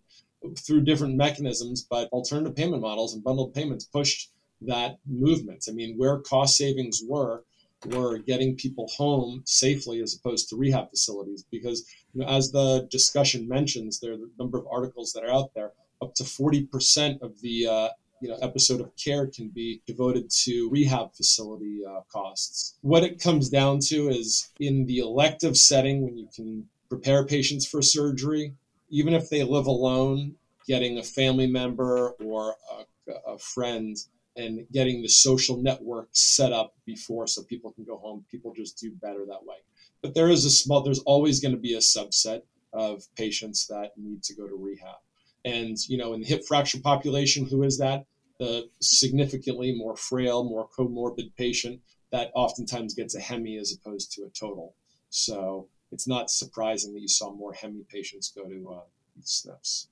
through 0.57 0.81
different 0.81 1.15
mechanisms, 1.15 1.85
but 1.89 2.09
alternative 2.09 2.55
payment 2.55 2.81
models 2.81 3.13
and 3.13 3.23
bundled 3.23 3.53
payments 3.53 3.85
pushed 3.85 4.31
that 4.61 4.99
movement. 5.05 5.65
I 5.67 5.71
mean, 5.71 5.97
where 5.97 6.19
cost 6.19 6.57
savings 6.57 7.01
were, 7.05 7.43
were 7.85 8.17
getting 8.17 8.55
people 8.55 8.87
home 8.87 9.41
safely 9.45 10.01
as 10.01 10.15
opposed 10.15 10.49
to 10.49 10.55
rehab 10.55 10.89
facilities. 10.89 11.43
Because, 11.49 11.85
you 12.13 12.21
know, 12.21 12.27
as 12.27 12.51
the 12.51 12.87
discussion 12.91 13.47
mentions, 13.47 13.99
there 13.99 14.11
are 14.11 14.15
a 14.15 14.37
number 14.37 14.57
of 14.57 14.67
articles 14.71 15.13
that 15.13 15.23
are 15.23 15.31
out 15.31 15.53
there. 15.53 15.71
Up 16.01 16.13
to 16.15 16.23
40% 16.23 17.21
of 17.21 17.41
the 17.41 17.67
uh, 17.67 17.89
you 18.21 18.29
know 18.29 18.37
episode 18.41 18.81
of 18.81 18.95
care 18.95 19.27
can 19.27 19.49
be 19.49 19.81
devoted 19.87 20.29
to 20.29 20.69
rehab 20.69 21.13
facility 21.13 21.81
uh, 21.87 22.01
costs. 22.11 22.75
What 22.81 23.03
it 23.03 23.21
comes 23.21 23.49
down 23.49 23.79
to 23.87 24.09
is 24.09 24.51
in 24.59 24.85
the 24.85 24.99
elective 24.99 25.57
setting 25.57 26.01
when 26.01 26.17
you 26.17 26.27
can 26.33 26.67
prepare 26.89 27.25
patients 27.25 27.67
for 27.67 27.81
surgery, 27.81 28.53
even 28.89 29.13
if 29.13 29.29
they 29.29 29.43
live 29.43 29.67
alone, 29.67 30.35
getting 30.67 30.97
a 30.97 31.03
family 31.03 31.47
member 31.47 32.11
or 32.23 32.55
a, 32.71 33.31
a 33.31 33.37
friend 33.37 33.97
and 34.35 34.65
getting 34.71 35.01
the 35.01 35.09
social 35.09 35.57
network 35.57 36.09
set 36.11 36.53
up 36.53 36.73
before 36.85 37.27
so 37.27 37.43
people 37.43 37.71
can 37.71 37.83
go 37.83 37.97
home. 37.97 38.25
People 38.31 38.53
just 38.53 38.77
do 38.77 38.91
better 38.91 39.25
that 39.25 39.45
way. 39.45 39.57
But 40.01 40.13
there 40.13 40.29
is 40.29 40.45
a 40.45 40.49
small, 40.49 40.81
there's 40.81 40.99
always 40.99 41.39
going 41.39 41.53
to 41.53 41.59
be 41.59 41.73
a 41.73 41.79
subset 41.79 42.43
of 42.71 43.03
patients 43.17 43.67
that 43.67 43.91
need 43.97 44.23
to 44.23 44.35
go 44.35 44.47
to 44.47 44.55
rehab. 44.55 44.97
And, 45.45 45.77
you 45.87 45.97
know, 45.97 46.13
in 46.13 46.21
the 46.21 46.27
hip 46.27 46.43
fracture 46.47 46.79
population, 46.79 47.45
who 47.45 47.63
is 47.63 47.77
that? 47.77 48.05
The 48.39 48.69
significantly 48.81 49.73
more 49.75 49.95
frail, 49.95 50.43
more 50.43 50.67
comorbid 50.77 51.35
patient 51.37 51.81
that 52.11 52.31
oftentimes 52.33 52.93
gets 52.93 53.15
a 53.15 53.19
hemi 53.19 53.57
as 53.57 53.73
opposed 53.73 54.11
to 54.13 54.23
a 54.23 54.29
total. 54.29 54.75
So 55.09 55.67
it's 55.91 56.07
not 56.07 56.29
surprising 56.29 56.93
that 56.93 57.01
you 57.01 57.07
saw 57.07 57.33
more 57.33 57.53
hemi 57.53 57.83
patients 57.89 58.31
go 58.35 58.47
to 58.47 58.69
uh, 58.69 59.21
SNFs. 59.21 59.87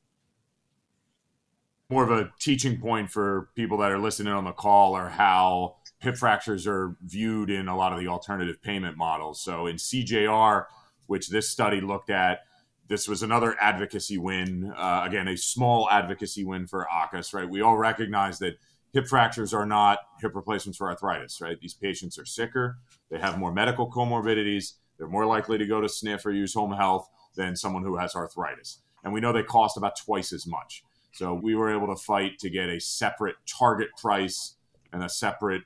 More 1.89 2.04
of 2.04 2.12
a 2.12 2.32
teaching 2.39 2.80
point 2.80 3.10
for 3.10 3.50
people 3.56 3.78
that 3.78 3.91
are 3.91 4.00
listening 4.00 4.34
on 4.34 4.43
the 4.43 4.52
call 4.52 4.93
are 4.93 5.10
how 5.10 5.78
hip 6.00 6.18
fractures 6.18 6.68
are 6.68 6.98
viewed 7.02 7.50
in 7.50 7.68
a 7.68 7.78
lot 7.78 7.93
of 7.93 8.00
the 8.00 8.08
alternative 8.08 8.62
payment 8.62 8.98
models. 8.98 9.41
So 9.41 9.68
in 9.68 9.78
CJR, 9.78 10.66
which 11.08 11.30
this 11.30 11.50
study 11.50 11.80
looked 11.80 12.10
at, 12.10 12.41
this 12.88 13.08
was 13.08 13.24
another 13.24 13.56
advocacy 13.60 14.18
win. 14.18 14.74
Uh, 14.76 15.04
again, 15.06 15.28
a 15.28 15.38
small 15.38 15.90
advocacy 15.90 16.44
win 16.44 16.68
for 16.68 16.88
AAHKS, 16.92 17.34
right? 17.34 17.50
We 17.50 17.62
all 17.62 17.78
recognize 17.78 18.40
that 18.40 18.58
hip 18.94 19.08
fractures 19.08 19.54
are 19.54 19.66
not 19.66 20.00
hip 20.22 20.36
replacements 20.36 20.78
for 20.78 20.90
arthritis, 20.90 21.42
right? 21.42 21.60
These 21.60 21.74
patients 21.74 22.18
are 22.18 22.26
sicker, 22.26 22.78
they 23.10 23.20
have 23.20 23.38
more 23.38 23.52
medical 23.52 23.92
comorbidities, 23.92 24.74
they're 24.98 25.08
more 25.08 25.26
likely 25.26 25.58
to 25.58 25.66
go 25.66 25.82
to 25.82 25.88
SNF 25.88 26.26
or 26.26 26.32
use 26.32 26.54
home 26.54 26.72
health 26.72 27.10
than 27.36 27.56
someone 27.56 27.84
who 27.84 27.98
has 27.98 28.16
arthritis. 28.16 28.80
And 29.04 29.14
we 29.14 29.20
know 29.20 29.32
they 29.32 29.44
cost 29.44 29.78
about 29.78 29.98
twice 29.98 30.34
as 30.34 30.48
much. 30.48 30.84
So 31.12 31.34
we 31.34 31.56
were 31.56 31.74
able 31.76 31.88
to 31.88 31.96
fight 31.96 32.40
to 32.40 32.50
get 32.50 32.70
a 32.70 32.80
separate 32.80 33.36
target 33.46 33.90
price 34.02 34.56
and 34.94 35.04
a 35.04 35.10
separate, 35.10 35.64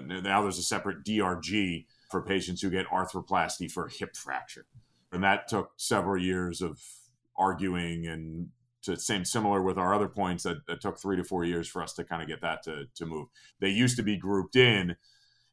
now 0.00 0.42
there's 0.42 0.58
a 0.58 0.62
separate 0.62 1.04
DRG 1.04 1.86
for 2.10 2.22
patients 2.22 2.62
who 2.62 2.70
get 2.70 2.86
arthroplasty 2.86 3.70
for 3.70 3.88
hip 3.88 4.16
fracture 4.16 4.66
and 5.12 5.22
that 5.24 5.48
took 5.48 5.72
several 5.76 6.20
years 6.20 6.62
of 6.62 6.80
arguing 7.36 8.06
and 8.06 8.48
to 8.82 8.96
same 8.96 9.24
similar 9.24 9.62
with 9.62 9.76
our 9.76 9.94
other 9.94 10.08
points 10.08 10.44
that, 10.44 10.58
that 10.66 10.80
took 10.80 10.98
three 10.98 11.16
to 11.16 11.24
four 11.24 11.44
years 11.44 11.68
for 11.68 11.82
us 11.82 11.92
to 11.94 12.04
kind 12.04 12.22
of 12.22 12.28
get 12.28 12.40
that 12.40 12.62
to, 12.62 12.84
to 12.94 13.04
move. 13.04 13.28
They 13.60 13.68
used 13.68 13.96
to 13.98 14.02
be 14.02 14.16
grouped 14.16 14.56
in 14.56 14.96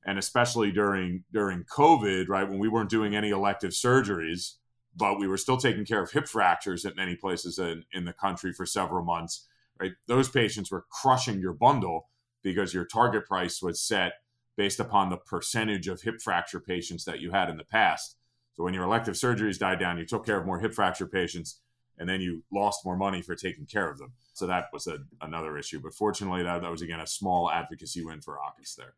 and 0.06 0.18
especially 0.18 0.72
during 0.72 1.24
during 1.34 1.64
covid 1.64 2.30
right 2.30 2.48
when 2.48 2.60
we 2.60 2.70
weren't 2.70 2.90
doing 2.90 3.16
any 3.16 3.30
elective 3.30 3.72
surgeries 3.72 4.54
but 4.96 5.20
we 5.20 5.28
were 5.28 5.38
still 5.38 5.58
taking 5.58 5.86
care 5.86 6.02
of 6.02 6.12
hip 6.12 6.28
fractures 6.28 6.86
at 6.86 6.96
many 6.96 7.16
places 7.16 7.60
in, 7.60 7.84
in 7.92 8.06
the 8.06 8.14
country 8.14 8.54
for 8.54 8.66
several 8.66 9.04
months 9.04 9.48
right? 9.80 9.94
Those 10.08 10.30
patients 10.30 10.72
were 10.72 10.86
crushing 10.90 11.40
your 11.40 11.54
bundle 11.54 12.10
because 12.44 12.74
your 12.74 12.86
target 12.86 13.26
price 13.26 13.62
was 13.62 13.82
set 13.82 14.14
based 14.56 14.80
upon 14.80 15.10
the 15.10 15.18
percentage 15.18 15.88
of 15.88 16.02
hip 16.02 16.22
fracture 16.22 16.60
patients 16.60 17.06
that 17.06 17.20
you 17.20 17.32
had 17.32 17.50
in 17.50 17.58
the 17.58 17.64
past 17.64 18.17
so 18.58 18.64
when 18.64 18.74
your 18.74 18.84
elective 18.84 19.14
surgeries 19.14 19.60
died 19.60 19.80
down, 19.80 20.00
you 20.00 20.06
took 20.06 20.26
care 20.26 20.40
of 20.40 20.46
more 20.46 20.60
hip 20.60 20.74
fracture 20.74 21.06
patients, 21.06 21.60
and 22.00 22.10
then 22.10 22.22
you 22.22 22.44
lost 22.52 22.84
more 22.84 22.98
money 22.98 23.22
for 23.22 23.36
taking 23.36 23.68
care 23.68 23.90
of 23.90 24.00
them. 24.00 24.14
So 24.34 24.48
that 24.48 24.66
was 24.74 24.88
a, 24.88 24.98
another 25.22 25.58
issue. 25.58 25.80
But 25.80 25.94
fortunately, 25.94 26.44
that, 26.44 26.64
that 26.64 26.72
was 26.72 26.82
again 26.82 27.00
a 27.00 27.08
small 27.08 27.52
advocacy 27.52 28.04
win 28.04 28.22
for 28.22 28.38
AAHKS 28.38 28.76
there. 28.76 28.94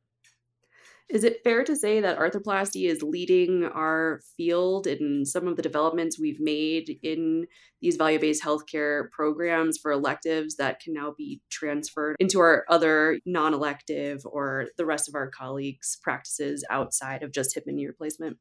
Is 1.09 1.23
it 1.23 1.43
fair 1.43 1.63
to 1.63 1.75
say 1.75 1.99
that 2.01 2.19
arthroplasty 2.19 2.87
is 2.87 3.01
leading 3.01 3.63
our 3.65 4.21
field 4.37 4.85
in 4.85 5.25
some 5.25 5.47
of 5.47 5.55
the 5.55 5.63
developments 5.63 6.19
we've 6.19 6.39
made 6.39 6.99
in 7.01 7.47
these 7.81 7.95
value 7.95 8.19
based 8.19 8.43
healthcare 8.43 9.09
programs 9.09 9.79
for 9.79 9.91
electives 9.91 10.55
that 10.57 10.79
can 10.79 10.93
now 10.93 11.15
be 11.17 11.41
transferred 11.49 12.15
into 12.19 12.39
our 12.39 12.63
other 12.69 13.19
non 13.25 13.55
elective 13.55 14.21
or 14.23 14.67
the 14.77 14.85
rest 14.85 15.09
of 15.09 15.15
our 15.15 15.29
colleagues' 15.29 15.97
practices 16.01 16.63
outside 16.69 17.23
of 17.23 17.31
just 17.31 17.55
hip 17.55 17.63
and 17.65 17.75
knee 17.75 17.87
replacement? 17.87 18.37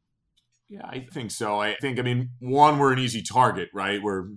Yeah, 0.69 0.87
I 0.87 1.07
think 1.13 1.31
so. 1.31 1.61
I 1.61 1.77
think, 1.81 1.99
I 1.99 2.03
mean, 2.03 2.31
one, 2.41 2.79
we're 2.79 2.93
an 2.93 2.99
easy 2.99 3.23
target, 3.23 3.71
right? 3.73 4.03
We're 4.03 4.29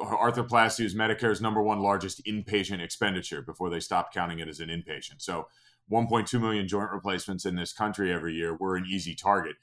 arthroplasty 0.00 0.84
is 0.84 0.94
Medicare's 0.94 1.40
number 1.40 1.62
one 1.62 1.80
largest 1.80 2.22
inpatient 2.26 2.82
expenditure 2.82 3.40
before 3.40 3.70
they 3.70 3.80
stopped 3.80 4.12
counting 4.12 4.38
it 4.38 4.48
as 4.48 4.60
an 4.60 4.68
inpatient. 4.68 5.18
So 5.18 5.46
1.2 5.90 6.40
million 6.40 6.68
joint 6.68 6.90
replacements 6.90 7.46
in 7.46 7.56
this 7.56 7.72
country 7.72 8.12
every 8.12 8.34
year. 8.34 8.56
We're 8.58 8.76
an 8.76 8.86
easy 8.88 9.14
target. 9.14 9.56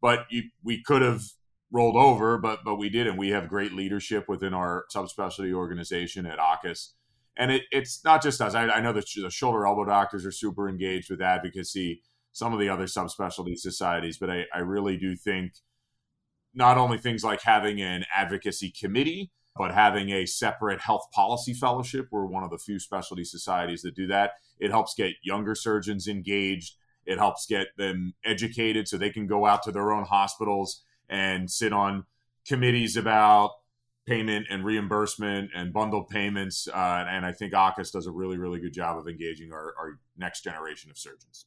But 0.00 0.26
you, 0.30 0.44
we 0.62 0.82
could 0.82 1.02
have 1.02 1.22
rolled 1.70 1.96
over, 1.96 2.38
but 2.38 2.64
but 2.64 2.76
we 2.76 2.88
didn't. 2.88 3.16
We 3.16 3.30
have 3.30 3.48
great 3.48 3.72
leadership 3.72 4.28
within 4.28 4.54
our 4.54 4.86
subspecialty 4.94 5.52
organization 5.52 6.26
at 6.26 6.38
AAHKS. 6.38 6.90
And 7.36 7.52
it, 7.52 7.62
it's 7.70 8.04
not 8.04 8.22
just 8.22 8.40
us. 8.40 8.54
I, 8.54 8.68
I 8.68 8.80
know 8.80 8.92
that 8.92 9.06
the 9.14 9.30
shoulder 9.30 9.66
elbow 9.66 9.84
doctors 9.84 10.26
are 10.26 10.32
super 10.32 10.68
engaged 10.68 11.10
with 11.10 11.22
advocacy, 11.22 12.02
some 12.32 12.52
of 12.52 12.60
the 12.60 12.68
other 12.68 12.84
subspecialty 12.84 13.56
societies, 13.56 14.18
but 14.18 14.30
I, 14.30 14.44
I 14.54 14.58
really 14.58 14.96
do 14.96 15.16
think 15.16 15.52
not 16.54 16.78
only 16.78 16.98
things 16.98 17.24
like 17.24 17.42
having 17.42 17.80
an 17.80 18.04
advocacy 18.14 18.72
committee, 18.78 19.30
but 19.56 19.72
having 19.72 20.10
a 20.10 20.26
separate 20.26 20.80
health 20.80 21.06
policy 21.12 21.54
fellowship, 21.54 22.08
we're 22.10 22.24
one 22.24 22.44
of 22.44 22.50
the 22.50 22.58
few 22.58 22.78
specialty 22.78 23.24
societies 23.24 23.82
that 23.82 23.94
do 23.94 24.06
that. 24.06 24.32
It 24.58 24.70
helps 24.70 24.94
get 24.94 25.14
younger 25.22 25.54
surgeons 25.54 26.06
engaged. 26.06 26.76
It 27.04 27.18
helps 27.18 27.46
get 27.46 27.68
them 27.76 28.14
educated 28.24 28.86
so 28.86 28.96
they 28.96 29.10
can 29.10 29.26
go 29.26 29.46
out 29.46 29.62
to 29.64 29.72
their 29.72 29.92
own 29.92 30.04
hospitals 30.04 30.82
and 31.08 31.50
sit 31.50 31.72
on 31.72 32.04
committees 32.46 32.96
about 32.96 33.50
payment 34.06 34.46
and 34.50 34.64
reimbursement 34.64 35.50
and 35.54 35.72
bundled 35.72 36.08
payments. 36.08 36.68
Uh, 36.68 37.04
and 37.08 37.26
I 37.26 37.32
think 37.32 37.52
AAHKS 37.52 37.92
does 37.92 38.06
a 38.06 38.12
really, 38.12 38.38
really 38.38 38.60
good 38.60 38.72
job 38.72 38.98
of 38.98 39.08
engaging 39.08 39.52
our, 39.52 39.74
our 39.78 39.98
next 40.16 40.42
generation 40.42 40.90
of 40.90 40.98
surgeons. 40.98 41.46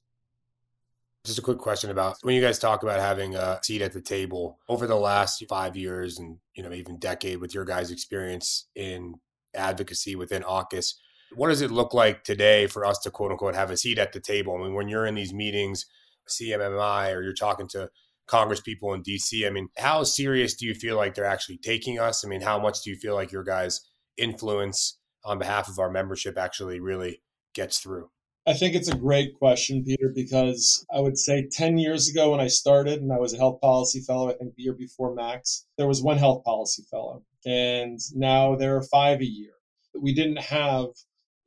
Just 1.26 1.40
a 1.40 1.42
quick 1.42 1.58
question 1.58 1.90
about 1.90 2.18
when 2.24 2.36
you 2.36 2.42
guys 2.42 2.60
talk 2.60 2.84
about 2.84 3.00
having 3.00 3.34
a 3.34 3.58
seat 3.64 3.82
at 3.82 3.94
the 3.94 4.02
table 4.02 4.60
over 4.68 4.86
the 4.86 4.98
last 4.98 5.42
five 5.48 5.78
years 5.78 6.20
and 6.20 6.38
you 6.54 6.62
know 6.62 6.74
even 6.74 7.00
decade 7.00 7.40
with 7.40 7.54
your 7.54 7.64
guys' 7.64 7.92
experience 7.92 8.68
in 8.76 9.16
advocacy 9.56 10.18
within 10.18 10.44
AAHKS. 10.44 10.96
What 11.36 11.48
does 11.48 11.62
it 11.62 11.72
look 11.72 11.94
like 11.94 12.26
today 12.26 12.68
for 12.68 12.84
us 12.86 13.00
to 13.00 13.10
quote 13.10 13.32
unquote 13.32 13.56
have 13.56 13.72
a 13.72 13.78
seat 13.78 14.00
at 14.00 14.12
the 14.12 14.20
table? 14.20 14.54
I 14.54 14.64
mean, 14.64 14.74
when 14.74 14.90
you're 14.90 15.06
in 15.06 15.16
these 15.16 15.34
meetings, 15.34 15.86
CMMI, 16.28 17.16
or 17.16 17.24
you're 17.24 17.34
talking 17.34 17.70
to 17.70 17.90
Congress 18.28 18.60
people 18.60 18.94
in 18.94 19.02
DC, 19.02 19.48
I 19.48 19.50
mean, 19.50 19.70
how 19.78 20.04
serious 20.04 20.56
do 20.56 20.66
you 20.66 20.74
feel 20.74 20.98
like 20.98 21.16
they're 21.16 21.24
actually 21.24 21.58
taking 21.58 22.00
us? 22.00 22.26
I 22.26 22.28
mean, 22.28 22.42
how 22.42 22.60
much 22.60 22.82
do 22.84 22.90
you 22.90 22.98
feel 22.98 23.16
like 23.16 23.32
your 23.32 23.46
guys' 23.46 23.80
influence 24.18 25.00
on 25.24 25.40
behalf 25.40 25.70
of 25.70 25.80
our 25.80 25.90
membership 25.90 26.38
actually 26.38 26.82
really 26.82 27.22
gets 27.54 27.80
through? 27.80 28.10
I 28.46 28.54
think 28.54 28.76
it's 28.76 28.90
a 28.90 28.98
great 28.98 29.38
question, 29.38 29.86
Peter, 29.86 30.12
because 30.14 30.86
I 30.94 31.00
would 31.00 31.18
say 31.18 31.48
10 31.50 31.78
years 31.78 32.10
ago 32.10 32.32
when 32.32 32.42
I 32.42 32.48
started 32.48 33.02
and 33.02 33.14
I 33.14 33.18
was 33.18 33.34
a 33.34 33.38
health 33.38 33.62
policy 33.62 34.02
fellow, 34.02 34.30
I 34.30 34.34
think 34.34 34.56
the 34.56 34.64
year 34.64 34.74
before 34.74 35.16
Max, 35.16 35.66
there 35.78 35.88
was 35.88 36.02
one 36.02 36.18
health 36.18 36.44
policy 36.44 36.84
fellow. 36.92 37.24
And 37.46 38.00
now 38.14 38.56
there 38.56 38.76
are 38.76 38.84
five 38.84 39.22
a 39.22 39.26
year. 39.26 39.54
We 39.98 40.14
didn't 40.14 40.40
have 40.40 40.88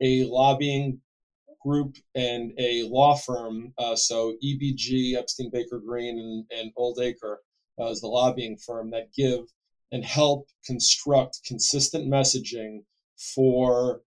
a 0.01 0.23
lobbying 0.25 0.99
group 1.61 1.97
and 2.15 2.53
a 2.57 2.83
law 2.83 3.15
firm. 3.15 3.73
Uh, 3.77 3.95
so 3.95 4.35
EBG, 4.43 5.15
Epstein 5.15 5.51
Becker 5.51 5.79
Green, 5.79 6.17
and, 6.17 6.59
and 6.59 6.71
Oldacre 6.75 7.37
uh, 7.79 7.89
is 7.89 8.01
the 8.01 8.07
lobbying 8.07 8.57
firm 8.57 8.89
that 8.91 9.13
give 9.13 9.41
and 9.91 10.03
help 10.03 10.47
construct 10.65 11.41
consistent 11.45 12.07
messaging 12.07 12.79
for 13.35 14.01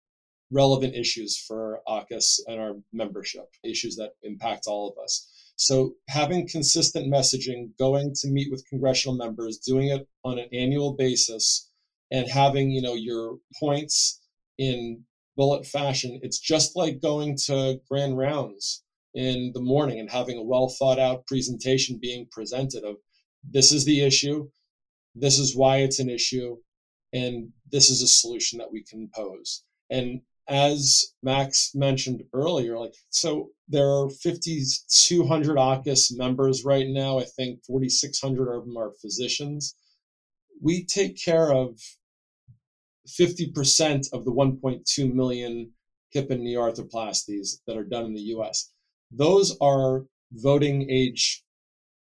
relevant 0.51 0.95
issues 0.95 1.39
for 1.39 1.81
AAHKS 1.87 2.41
and 2.47 2.61
our 2.61 2.75
membership, 2.93 3.47
issues 3.65 3.97
that 3.97 4.13
impact 4.23 4.67
all 4.67 4.89
of 4.89 5.03
us. 5.03 5.29
So 5.57 5.95
having 6.09 6.49
consistent 6.49 7.13
messaging, 7.13 7.77
going 7.79 8.15
to 8.21 8.29
meet 8.29 8.51
with 8.51 8.67
congressional 8.69 9.17
members, 9.17 9.59
doing 9.59 9.89
it 9.89 10.07
on 10.25 10.39
an 10.39 10.49
annual 10.53 10.95
basis, 10.95 11.71
and 12.11 12.29
having 12.29 12.71
you 12.71 12.81
know 12.81 12.95
your 12.95 13.39
points 13.61 14.21
in 14.57 15.05
bullet 15.37 15.67
fashion, 15.67 16.21
it's 16.23 16.39
just 16.39 16.77
like 16.77 17.03
going 17.03 17.37
to 17.47 17.81
grand 17.89 18.17
rounds 18.17 18.83
in 19.15 19.51
the 19.55 19.61
morning 19.61 19.99
and 19.99 20.11
having 20.11 20.39
a 20.39 20.43
well 20.43 20.69
thought 20.69 20.99
out 20.99 21.27
presentation 21.27 21.99
being 22.01 22.27
presented 22.31 22.85
of 22.85 22.97
this 23.49 23.73
is 23.73 23.85
the 23.85 24.01
issue, 24.01 24.49
this 25.15 25.39
is 25.39 25.57
why 25.57 25.79
it's 25.79 25.99
an 25.99 26.11
issue, 26.11 26.57
and 27.13 27.51
this 27.71 27.91
is 27.91 28.03
a 28.03 28.09
solution 28.09 28.59
that 28.59 28.71
we 28.71 28.85
can 28.85 29.09
pose. 29.15 29.65
And 29.91 30.21
as 30.49 31.13
Max 31.23 31.73
mentioned 31.75 32.23
earlier, 32.33 32.79
like 32.79 32.95
so 33.11 33.51
there 33.69 33.89
are 33.89 34.09
5,200 34.09 35.57
AAHKS 35.57 36.17
members 36.17 36.65
right 36.65 36.89
now. 36.89 37.19
I 37.19 37.25
think 37.25 37.65
4,600 37.65 38.55
of 38.55 38.65
them 38.65 38.77
are 38.77 38.93
physicians. 39.03 39.75
We 40.61 40.85
take 40.85 41.23
care 41.23 41.53
of 41.53 41.79
50% 43.09 44.13
of 44.13 44.25
the 44.25 44.33
1.2 44.33 45.13
million 45.13 45.73
hip 46.11 46.31
and 46.31 46.43
knee 46.43 46.55
arthroplasties 46.55 47.59
that 47.67 47.77
are 47.77 47.85
done 47.85 48.07
in 48.07 48.15
the 48.15 48.33
US. 48.37 48.71
Those 49.11 49.57
are 49.61 50.07
voting 50.33 50.89
age 50.91 51.45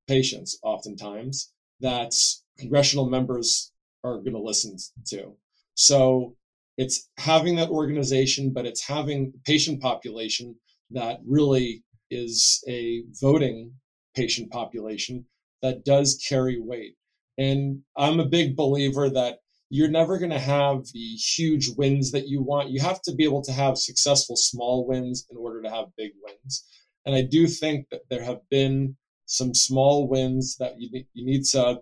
patients, 0.07 0.57
oftentimes, 0.63 1.51
that 1.81 2.13
congressional 2.57 3.09
members 3.09 3.71
are 4.03 4.17
going 4.17 4.33
to 4.33 4.39
listen 4.39 4.77
to. 5.07 5.35
So 5.75 6.35
it's 6.77 7.09
having 7.17 7.55
that 7.55 7.69
organization, 7.69 8.51
but 8.53 8.65
it's 8.65 8.85
having 8.85 9.33
patient 9.45 9.81
population 9.81 10.55
that 10.91 11.19
really 11.25 11.83
is 12.11 12.63
a 12.67 13.03
voting 13.19 13.73
patient 14.15 14.51
population 14.51 15.25
that 15.61 15.83
does 15.83 16.23
carry 16.27 16.59
weight. 16.59 16.95
And 17.37 17.81
I'm 17.97 18.19
a 18.19 18.25
big 18.25 18.55
believer 18.55 19.09
that 19.09 19.39
you're 19.69 19.89
never 19.89 20.17
going 20.17 20.31
to 20.31 20.39
have 20.39 20.85
the 20.93 21.15
huge 21.15 21.69
wins 21.77 22.11
that 22.11 22.27
you 22.27 22.41
want. 22.41 22.69
You 22.69 22.79
have 22.79 23.01
to 23.03 23.13
be 23.13 23.25
able 23.25 23.43
to 23.43 23.51
have 23.51 23.77
successful 23.77 24.35
small 24.37 24.87
wins 24.87 25.25
in 25.29 25.37
order 25.37 25.61
to 25.61 25.69
have 25.69 25.87
big 25.97 26.11
wins. 26.23 26.65
And 27.05 27.15
I 27.15 27.21
do 27.21 27.47
think 27.47 27.87
that 27.91 28.01
there 28.09 28.23
have 28.23 28.39
been 28.49 28.95
some 29.25 29.53
small 29.53 30.07
wins 30.07 30.55
that 30.57 30.75
you, 30.79 31.03
you 31.13 31.25
need 31.25 31.43
to 31.51 31.81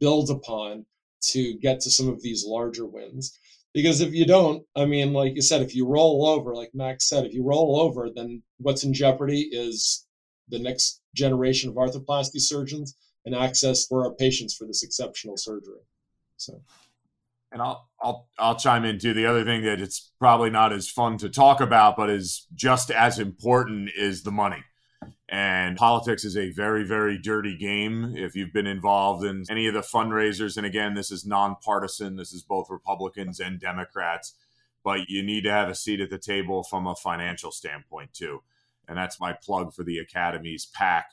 build 0.00 0.30
upon 0.30 0.86
to 1.22 1.54
get 1.58 1.80
to 1.80 1.90
some 1.90 2.08
of 2.08 2.20
these 2.22 2.44
larger 2.44 2.86
wins. 2.86 3.38
Because 3.74 4.00
if 4.00 4.14
you 4.14 4.24
don't, 4.24 4.64
I 4.76 4.84
mean, 4.84 5.12
like 5.12 5.34
you 5.34 5.42
said, 5.42 5.60
if 5.60 5.74
you 5.74 5.86
roll 5.86 6.26
over, 6.28 6.54
like 6.54 6.70
Max 6.74 7.08
said, 7.08 7.26
if 7.26 7.34
you 7.34 7.44
roll 7.44 7.80
over, 7.80 8.08
then 8.14 8.40
what's 8.58 8.84
in 8.84 8.94
jeopardy 8.94 9.48
is 9.50 10.06
the 10.48 10.60
next 10.60 11.02
generation 11.14 11.70
of 11.70 11.76
arthroplasty 11.76 12.40
surgeons 12.40 12.96
and 13.24 13.34
access 13.34 13.86
for 13.86 14.04
our 14.04 14.14
patients 14.14 14.54
for 14.54 14.66
this 14.66 14.84
exceptional 14.84 15.36
surgery. 15.36 15.80
So, 16.36 16.62
and 17.50 17.60
I'll 17.60 17.88
I'll 18.00 18.28
I'll 18.38 18.56
chime 18.56 18.84
in 18.84 18.98
too. 18.98 19.12
The 19.12 19.26
other 19.26 19.44
thing 19.44 19.62
that 19.62 19.80
it's 19.80 20.12
probably 20.20 20.50
not 20.50 20.72
as 20.72 20.88
fun 20.88 21.18
to 21.18 21.28
talk 21.28 21.60
about, 21.60 21.96
but 21.96 22.10
is 22.10 22.46
just 22.54 22.92
as 22.92 23.18
important 23.18 23.90
is 23.96 24.22
the 24.22 24.32
money. 24.32 24.62
And 25.28 25.76
politics 25.76 26.24
is 26.24 26.36
a 26.36 26.50
very, 26.50 26.84
very 26.84 27.16
dirty 27.18 27.56
game. 27.56 28.14
If 28.16 28.36
you've 28.36 28.52
been 28.52 28.66
involved 28.66 29.24
in 29.24 29.44
any 29.48 29.66
of 29.66 29.74
the 29.74 29.80
fundraisers, 29.80 30.56
and 30.56 30.66
again, 30.66 30.94
this 30.94 31.10
is 31.10 31.24
nonpartisan, 31.24 32.16
this 32.16 32.32
is 32.32 32.42
both 32.42 32.68
Republicans 32.68 33.40
and 33.40 33.58
Democrats, 33.58 34.34
but 34.82 35.08
you 35.08 35.22
need 35.22 35.44
to 35.44 35.50
have 35.50 35.70
a 35.70 35.74
seat 35.74 36.00
at 36.00 36.10
the 36.10 36.18
table 36.18 36.62
from 36.62 36.86
a 36.86 36.94
financial 36.94 37.50
standpoint, 37.50 38.12
too. 38.12 38.42
And 38.86 38.98
that's 38.98 39.18
my 39.18 39.32
plug 39.32 39.72
for 39.72 39.82
the 39.82 39.98
Academy's 39.98 40.66
PAC. 40.66 41.06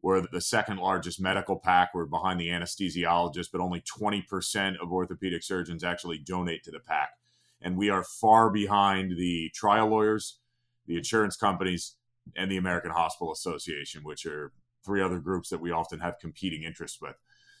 We're 0.00 0.24
the 0.30 0.40
second 0.40 0.76
largest 0.76 1.20
medical 1.20 1.56
PAC. 1.56 1.90
We're 1.92 2.06
behind 2.06 2.38
the 2.38 2.48
anesthesiologist, 2.48 3.48
but 3.50 3.60
only 3.60 3.80
20% 3.80 4.76
of 4.80 4.92
orthopedic 4.92 5.42
surgeons 5.42 5.82
actually 5.82 6.18
donate 6.18 6.62
to 6.64 6.70
the 6.70 6.78
PAC. 6.78 7.10
And 7.60 7.76
we 7.76 7.90
are 7.90 8.04
far 8.04 8.48
behind 8.48 9.16
the 9.18 9.50
trial 9.52 9.88
lawyers, 9.88 10.38
the 10.86 10.96
insurance 10.96 11.36
companies, 11.36 11.96
and 12.34 12.50
the 12.50 12.56
American 12.56 12.90
Hospital 12.90 13.32
Association, 13.32 14.02
which 14.02 14.26
are 14.26 14.52
three 14.84 15.02
other 15.02 15.18
groups 15.18 15.48
that 15.50 15.60
we 15.60 15.70
often 15.70 16.00
have 16.00 16.18
competing 16.20 16.62
interests 16.62 17.00
with. 17.00 17.16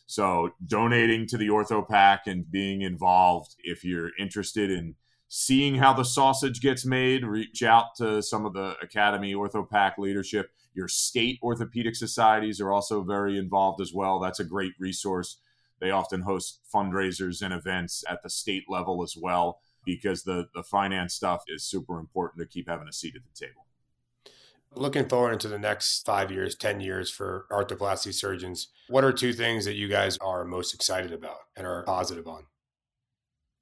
So, 0.06 0.50
donating 0.64 1.26
to 1.28 1.36
the 1.36 1.48
OrthoPAC 1.48 2.20
and 2.26 2.50
being 2.50 2.82
involved, 2.82 3.56
if 3.64 3.84
you're 3.84 4.10
interested 4.18 4.70
in 4.70 4.94
seeing 5.28 5.74
how 5.74 5.92
the 5.92 6.04
sausage 6.04 6.60
gets 6.60 6.86
made, 6.86 7.24
reach 7.24 7.62
out 7.62 7.96
to 7.96 8.22
some 8.22 8.46
of 8.46 8.52
the 8.52 8.76
Academy 8.80 9.34
OrthoPAC 9.34 9.98
leadership. 9.98 10.50
Your 10.74 10.86
state 10.86 11.40
orthopedic 11.42 11.96
societies 11.96 12.60
are 12.60 12.70
also 12.70 13.02
very 13.02 13.36
involved 13.36 13.80
as 13.80 13.92
well. 13.92 14.20
That's 14.20 14.40
a 14.40 14.44
great 14.44 14.74
resource. 14.78 15.38
They 15.80 15.90
often 15.90 16.22
host 16.22 16.60
fundraisers 16.72 17.42
and 17.42 17.52
events 17.52 18.04
at 18.08 18.22
the 18.22 18.30
state 18.30 18.64
level 18.68 19.02
as 19.02 19.16
well 19.20 19.60
because 19.84 20.22
the, 20.22 20.48
the 20.54 20.62
finance 20.62 21.14
stuff 21.14 21.42
is 21.48 21.64
super 21.64 21.98
important 21.98 22.40
to 22.40 22.52
keep 22.52 22.68
having 22.68 22.88
a 22.88 22.92
seat 22.92 23.14
at 23.16 23.22
the 23.22 23.46
table. 23.46 23.65
Looking 24.76 25.08
forward 25.08 25.32
into 25.32 25.48
the 25.48 25.58
next 25.58 26.04
five 26.04 26.30
years, 26.30 26.54
10 26.54 26.80
years 26.80 27.10
for 27.10 27.46
arthroplasty 27.50 28.12
surgeons, 28.12 28.68
what 28.88 29.04
are 29.04 29.12
two 29.12 29.32
things 29.32 29.64
that 29.64 29.74
you 29.74 29.88
guys 29.88 30.18
are 30.18 30.44
most 30.44 30.74
excited 30.74 31.12
about 31.12 31.38
and 31.56 31.66
are 31.66 31.82
positive 31.84 32.28
on? 32.28 32.44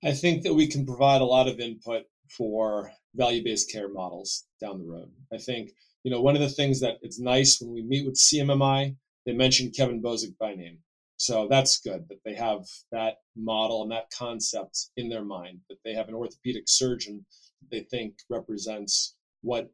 I 0.03 0.13
think 0.13 0.43
that 0.43 0.55
we 0.55 0.67
can 0.67 0.85
provide 0.85 1.21
a 1.21 1.27
lot 1.27 1.47
of 1.47 1.61
input 1.61 2.03
for 2.29 2.91
value 3.15 3.45
based 3.45 3.71
care 3.71 3.89
models 3.89 4.45
down 4.61 4.79
the 4.79 4.85
road. 4.85 5.11
I 5.33 5.39
think, 5.39 5.71
you 6.03 6.11
know, 6.11 6.21
one 6.21 6.35
of 6.35 6.43
the 6.43 6.49
things 6.49 6.81
that 6.81 6.97
it's 7.03 7.21
nice 7.21 7.61
when 7.61 7.73
we 7.73 7.83
meet 7.83 8.05
with 8.05 8.17
CMMI, 8.17 8.97
they 9.25 9.33
mention 9.33 9.71
Kevin 9.71 10.03
Bozic 10.03 10.37
by 10.39 10.55
name. 10.55 10.79
So 11.17 11.47
that's 11.49 11.81
good 11.81 12.09
that 12.09 12.25
they 12.25 12.35
have 12.35 12.67
that 12.91 13.19
model 13.37 13.83
and 13.83 13.93
that 13.93 14.11
concept 14.11 14.89
in 14.97 15.09
their 15.09 15.25
mind, 15.25 15.61
that 15.69 15.79
they 15.85 15.95
have 15.95 16.09
an 16.09 16.15
orthopedic 16.15 16.65
surgeon 16.67 17.25
they 17.71 17.81
think 17.81 18.15
represents 18.29 19.17
what 19.43 19.71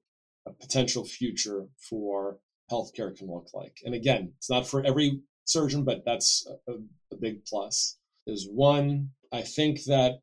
potential 0.60 1.04
future 1.04 1.66
for 1.88 2.38
healthcare 2.70 3.16
can 3.16 3.28
look 3.28 3.48
like. 3.54 3.78
And 3.84 3.94
again, 3.94 4.32
it's 4.38 4.50
not 4.50 4.66
for 4.66 4.84
every 4.84 5.20
surgeon, 5.44 5.84
but 5.84 6.04
that's 6.04 6.46
a, 6.68 6.72
a 7.12 7.16
big 7.16 7.44
plus. 7.44 7.98
Is 8.26 8.48
one, 8.48 9.10
I 9.32 9.42
think 9.42 9.84
that 9.84 10.20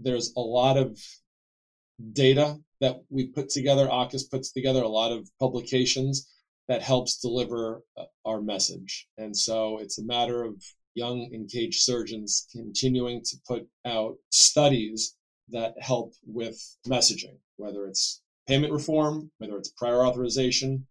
there's 0.00 0.32
a 0.36 0.40
lot 0.40 0.76
of 0.76 0.98
data 2.12 2.58
that 2.80 3.02
we 3.08 3.26
put 3.26 3.48
together, 3.48 3.86
AAHKS 3.86 4.30
puts 4.30 4.52
together 4.52 4.82
a 4.82 4.88
lot 4.88 5.12
of 5.12 5.28
publications 5.40 6.28
that 6.68 6.82
helps 6.82 7.18
deliver 7.18 7.82
uh, 7.96 8.04
our 8.24 8.40
message. 8.40 9.06
And 9.18 9.36
so 9.36 9.78
it's 9.78 9.98
a 9.98 10.04
matter 10.04 10.44
of 10.44 10.62
young 10.94 11.30
engaged 11.32 11.82
surgeons 11.82 12.46
continuing 12.52 13.22
to 13.24 13.36
put 13.46 13.66
out 13.84 14.16
studies 14.30 15.16
that 15.50 15.74
help 15.80 16.14
with 16.26 16.58
messaging, 16.86 17.36
whether 17.56 17.86
it's 17.86 18.22
payment 18.46 18.72
reform, 18.72 19.30
whether 19.38 19.56
it's 19.56 19.70
prior 19.70 20.04
authorization. 20.04 20.86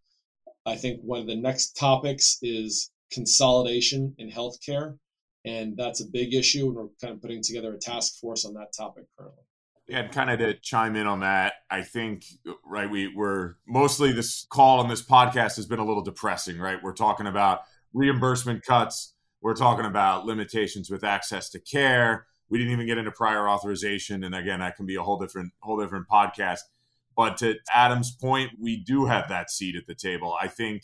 I 0.65 0.75
think 0.75 1.01
one 1.01 1.19
of 1.19 1.27
the 1.27 1.35
next 1.35 1.73
topics 1.73 2.37
is 2.41 2.91
consolidation 3.11 4.15
in 4.17 4.29
healthcare. 4.29 4.97
And 5.45 5.75
that's 5.75 6.01
a 6.01 6.05
big 6.05 6.33
issue. 6.33 6.67
And 6.67 6.75
we're 6.75 6.87
kind 7.01 7.13
of 7.13 7.21
putting 7.21 7.43
together 7.43 7.73
a 7.73 7.77
task 7.77 8.19
force 8.19 8.45
on 8.45 8.53
that 8.53 8.73
topic 8.75 9.05
currently. 9.17 9.43
And 9.89 10.11
kind 10.11 10.29
of 10.29 10.39
to 10.39 10.53
chime 10.61 10.95
in 10.95 11.07
on 11.07 11.19
that, 11.19 11.55
I 11.69 11.81
think, 11.81 12.23
right, 12.65 12.89
we, 12.89 13.13
we're 13.13 13.55
mostly 13.67 14.13
this 14.13 14.47
call 14.49 14.79
on 14.79 14.87
this 14.87 15.03
podcast 15.03 15.57
has 15.57 15.65
been 15.65 15.79
a 15.79 15.85
little 15.85 16.03
depressing, 16.03 16.57
right? 16.57 16.81
We're 16.81 16.93
talking 16.93 17.27
about 17.27 17.59
reimbursement 17.93 18.63
cuts, 18.63 19.13
we're 19.41 19.55
talking 19.55 19.85
about 19.85 20.25
limitations 20.25 20.89
with 20.89 21.03
access 21.03 21.49
to 21.49 21.59
care. 21.59 22.27
We 22.49 22.57
didn't 22.59 22.71
even 22.71 22.87
get 22.87 22.97
into 22.97 23.11
prior 23.11 23.49
authorization. 23.49 24.23
And 24.23 24.33
again, 24.33 24.59
that 24.61 24.77
can 24.77 24.85
be 24.85 24.95
a 24.95 25.03
whole 25.03 25.19
different, 25.19 25.51
whole 25.59 25.79
different 25.79 26.07
podcast. 26.07 26.59
But 27.15 27.37
to 27.37 27.55
Adam's 27.73 28.15
point, 28.15 28.51
we 28.59 28.77
do 28.77 29.05
have 29.05 29.29
that 29.29 29.51
seat 29.51 29.75
at 29.75 29.87
the 29.87 29.95
table. 29.95 30.35
I 30.41 30.47
think 30.47 30.83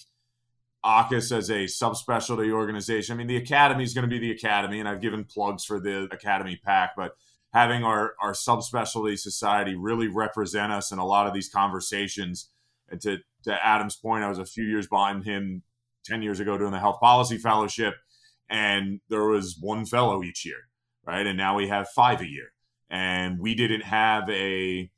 AAHKS 0.86 1.36
as 1.38 1.50
a 1.50 1.66
subspecialty 1.66 2.52
organization. 2.52 3.14
I 3.14 3.18
mean, 3.18 3.28
the 3.28 3.38
academy 3.38 3.84
is 3.84 3.94
going 3.94 4.08
to 4.08 4.10
be 4.10 4.20
the 4.20 4.32
academy, 4.32 4.80
and 4.80 4.88
I've 4.88 5.02
given 5.02 5.26
plugs 5.26 5.66
for 5.66 5.80
the 5.80 6.08
academy 6.12 6.60
PAC, 6.64 6.92
but 6.96 7.14
having 7.54 7.84
our 7.84 8.14
our 8.22 8.34
subspecialty 8.34 9.18
society 9.18 9.76
really 9.76 10.08
represent 10.08 10.72
us 10.72 10.92
in 10.92 11.00
a 11.00 11.06
lot 11.06 11.28
of 11.28 11.34
these 11.34 11.50
conversations. 11.50 12.50
And 12.90 13.02
to 13.02 13.18
to 13.44 13.66
Adam's 13.66 13.96
point, 13.96 14.24
I 14.24 14.30
was 14.30 14.40
a 14.40 14.46
few 14.46 14.64
years 14.64 14.88
behind 14.88 15.26
him 15.26 15.64
ten 16.06 16.22
years 16.22 16.40
ago 16.40 16.58
doing 16.58 16.72
the 16.72 16.80
health 16.80 17.00
policy 17.02 17.38
fellowship, 17.38 17.96
and 18.50 19.02
there 19.10 19.26
was 19.26 19.58
one 19.60 19.86
fellow 19.86 20.24
each 20.24 20.46
year, 20.46 20.70
right? 21.06 21.28
And 21.28 21.38
now 21.38 21.56
we 21.56 21.68
have 21.68 21.90
five 21.90 22.22
a 22.22 22.30
year, 22.30 22.54
and 22.90 23.40
we 23.40 23.54
didn't 23.54 23.82
have 23.84 24.30
a 24.30 24.90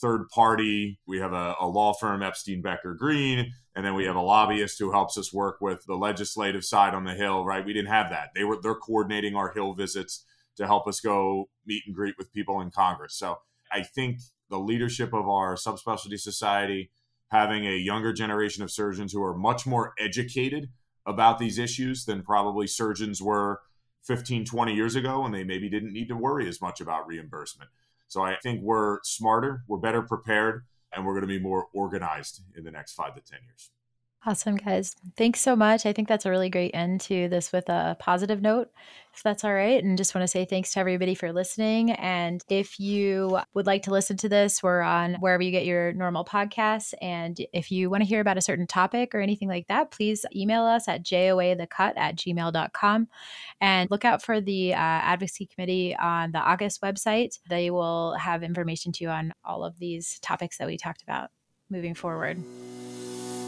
third 0.00 0.28
party. 0.28 0.98
We 1.06 1.18
have 1.18 1.32
a, 1.32 1.54
a, 1.60 1.66
law 1.66 1.92
firm, 1.92 2.22
Epstein 2.22 2.62
Becker 2.62 2.94
Green, 2.94 3.52
and 3.74 3.84
then 3.84 3.94
we 3.94 4.04
have 4.04 4.16
a 4.16 4.20
lobbyist 4.20 4.78
who 4.78 4.92
helps 4.92 5.18
us 5.18 5.32
work 5.32 5.60
with 5.60 5.84
the 5.86 5.96
legislative 5.96 6.64
side 6.64 6.94
on 6.94 7.04
the 7.04 7.14
Hill. 7.14 7.44
Right? 7.44 7.64
We 7.64 7.72
didn't 7.72 7.90
have 7.90 8.10
that. 8.10 8.30
They 8.34 8.44
were 8.44 8.58
they're 8.60 8.74
coordinating 8.74 9.36
our 9.36 9.52
Hill 9.52 9.74
visits 9.74 10.24
to 10.56 10.66
help 10.66 10.86
us 10.86 11.00
go 11.00 11.48
meet 11.66 11.82
and 11.86 11.94
greet 11.94 12.14
with 12.18 12.32
people 12.32 12.60
in 12.60 12.70
Congress. 12.70 13.16
So 13.16 13.38
I 13.72 13.82
think 13.82 14.20
the 14.50 14.58
leadership 14.58 15.12
of 15.12 15.28
our 15.28 15.56
subspecialty 15.56 16.18
society, 16.18 16.90
having 17.28 17.66
a 17.66 17.76
younger 17.76 18.12
generation 18.12 18.62
of 18.62 18.70
surgeons 18.70 19.12
who 19.12 19.22
are 19.22 19.36
much 19.36 19.66
more 19.66 19.94
educated 19.98 20.68
about 21.06 21.38
these 21.38 21.58
issues 21.58 22.04
than 22.04 22.22
probably 22.22 22.66
surgeons 22.66 23.20
were 23.20 23.60
15, 24.04 24.44
20 24.44 24.74
years 24.74 24.94
ago, 24.94 25.24
and 25.24 25.34
they 25.34 25.44
maybe 25.44 25.68
didn't 25.68 25.92
need 25.92 26.08
to 26.08 26.16
worry 26.16 26.48
as 26.48 26.60
much 26.60 26.80
about 26.80 27.06
reimbursement. 27.06 27.70
So 28.14 28.22
I 28.22 28.36
think 28.36 28.62
we're 28.62 29.00
smarter, 29.02 29.64
we're 29.66 29.78
better 29.78 30.00
prepared, 30.00 30.62
and 30.92 31.04
we're 31.04 31.14
going 31.14 31.22
to 31.22 31.26
be 31.26 31.40
more 31.40 31.66
organized 31.74 32.42
in 32.56 32.62
the 32.62 32.70
next 32.70 32.92
five 32.92 33.12
to 33.16 33.20
10 33.20 33.40
years. 33.44 33.72
Awesome, 34.26 34.56
guys. 34.56 34.96
Thanks 35.18 35.42
so 35.42 35.54
much. 35.54 35.84
I 35.84 35.92
think 35.92 36.08
that's 36.08 36.24
a 36.24 36.30
really 36.30 36.48
great 36.48 36.70
end 36.72 37.02
to 37.02 37.28
this 37.28 37.52
with 37.52 37.68
a 37.68 37.94
positive 37.98 38.40
note, 38.40 38.70
if 39.12 39.22
that's 39.22 39.44
all 39.44 39.52
right. 39.52 39.84
And 39.84 39.98
just 39.98 40.14
want 40.14 40.22
to 40.22 40.28
say 40.28 40.46
thanks 40.46 40.72
to 40.72 40.80
everybody 40.80 41.14
for 41.14 41.30
listening. 41.30 41.90
And 41.90 42.42
if 42.48 42.80
you 42.80 43.38
would 43.52 43.66
like 43.66 43.82
to 43.82 43.90
listen 43.90 44.16
to 44.18 44.28
this, 44.30 44.62
we're 44.62 44.80
on 44.80 45.16
wherever 45.16 45.42
you 45.42 45.50
get 45.50 45.66
your 45.66 45.92
normal 45.92 46.24
podcasts. 46.24 46.94
And 47.02 47.38
if 47.52 47.70
you 47.70 47.90
want 47.90 48.02
to 48.02 48.08
hear 48.08 48.20
about 48.20 48.38
a 48.38 48.40
certain 48.40 48.66
topic 48.66 49.14
or 49.14 49.20
anything 49.20 49.48
like 49.48 49.66
that, 49.66 49.90
please 49.90 50.24
email 50.34 50.62
us 50.62 50.88
at 50.88 51.04
joathecut 51.04 51.92
at 51.96 52.16
gmail.com. 52.16 53.08
And 53.60 53.90
look 53.90 54.06
out 54.06 54.22
for 54.22 54.40
the 54.40 54.72
uh, 54.72 54.78
advocacy 54.78 55.44
committee 55.44 55.94
on 55.96 56.32
the 56.32 56.38
AAHKS 56.38 56.80
website. 56.80 57.38
They 57.50 57.70
will 57.70 58.14
have 58.14 58.42
information 58.42 58.90
to 58.92 59.04
you 59.04 59.10
on 59.10 59.34
all 59.44 59.66
of 59.66 59.78
these 59.78 60.18
topics 60.20 60.56
that 60.56 60.66
we 60.66 60.78
talked 60.78 61.02
about 61.02 61.28
moving 61.68 61.92
forward. 61.92 62.42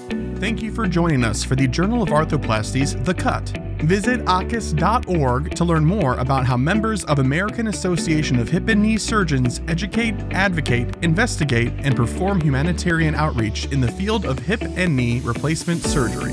Thank 0.09 0.62
you 0.62 0.72
for 0.72 0.86
joining 0.86 1.24
us 1.24 1.42
for 1.42 1.57
the 1.57 1.66
Journal 1.66 2.02
of 2.02 2.11
Arthroplasty's 2.11 2.94
The 2.94 3.14
Cut. 3.14 3.48
Visit 3.80 4.20
AAHKS.org 4.24 5.54
to 5.54 5.64
learn 5.64 5.84
more 5.84 6.14
about 6.18 6.46
how 6.46 6.57
members 6.57 7.04
of 7.04 7.18
American 7.18 7.68
Association 7.68 8.38
of 8.38 8.48
Hip 8.48 8.68
and 8.68 8.82
Knee 8.82 8.98
Surgeons 8.98 9.61
educate, 9.68 10.14
advocate, 10.30 10.96
investigate, 11.02 11.72
and 11.78 11.96
perform 11.96 12.40
humanitarian 12.40 13.14
outreach 13.14 13.66
in 13.66 13.80
the 13.80 13.90
field 13.92 14.24
of 14.24 14.38
hip 14.38 14.62
and 14.62 14.96
knee 14.96 15.20
replacement 15.20 15.82
surgery. 15.82 16.32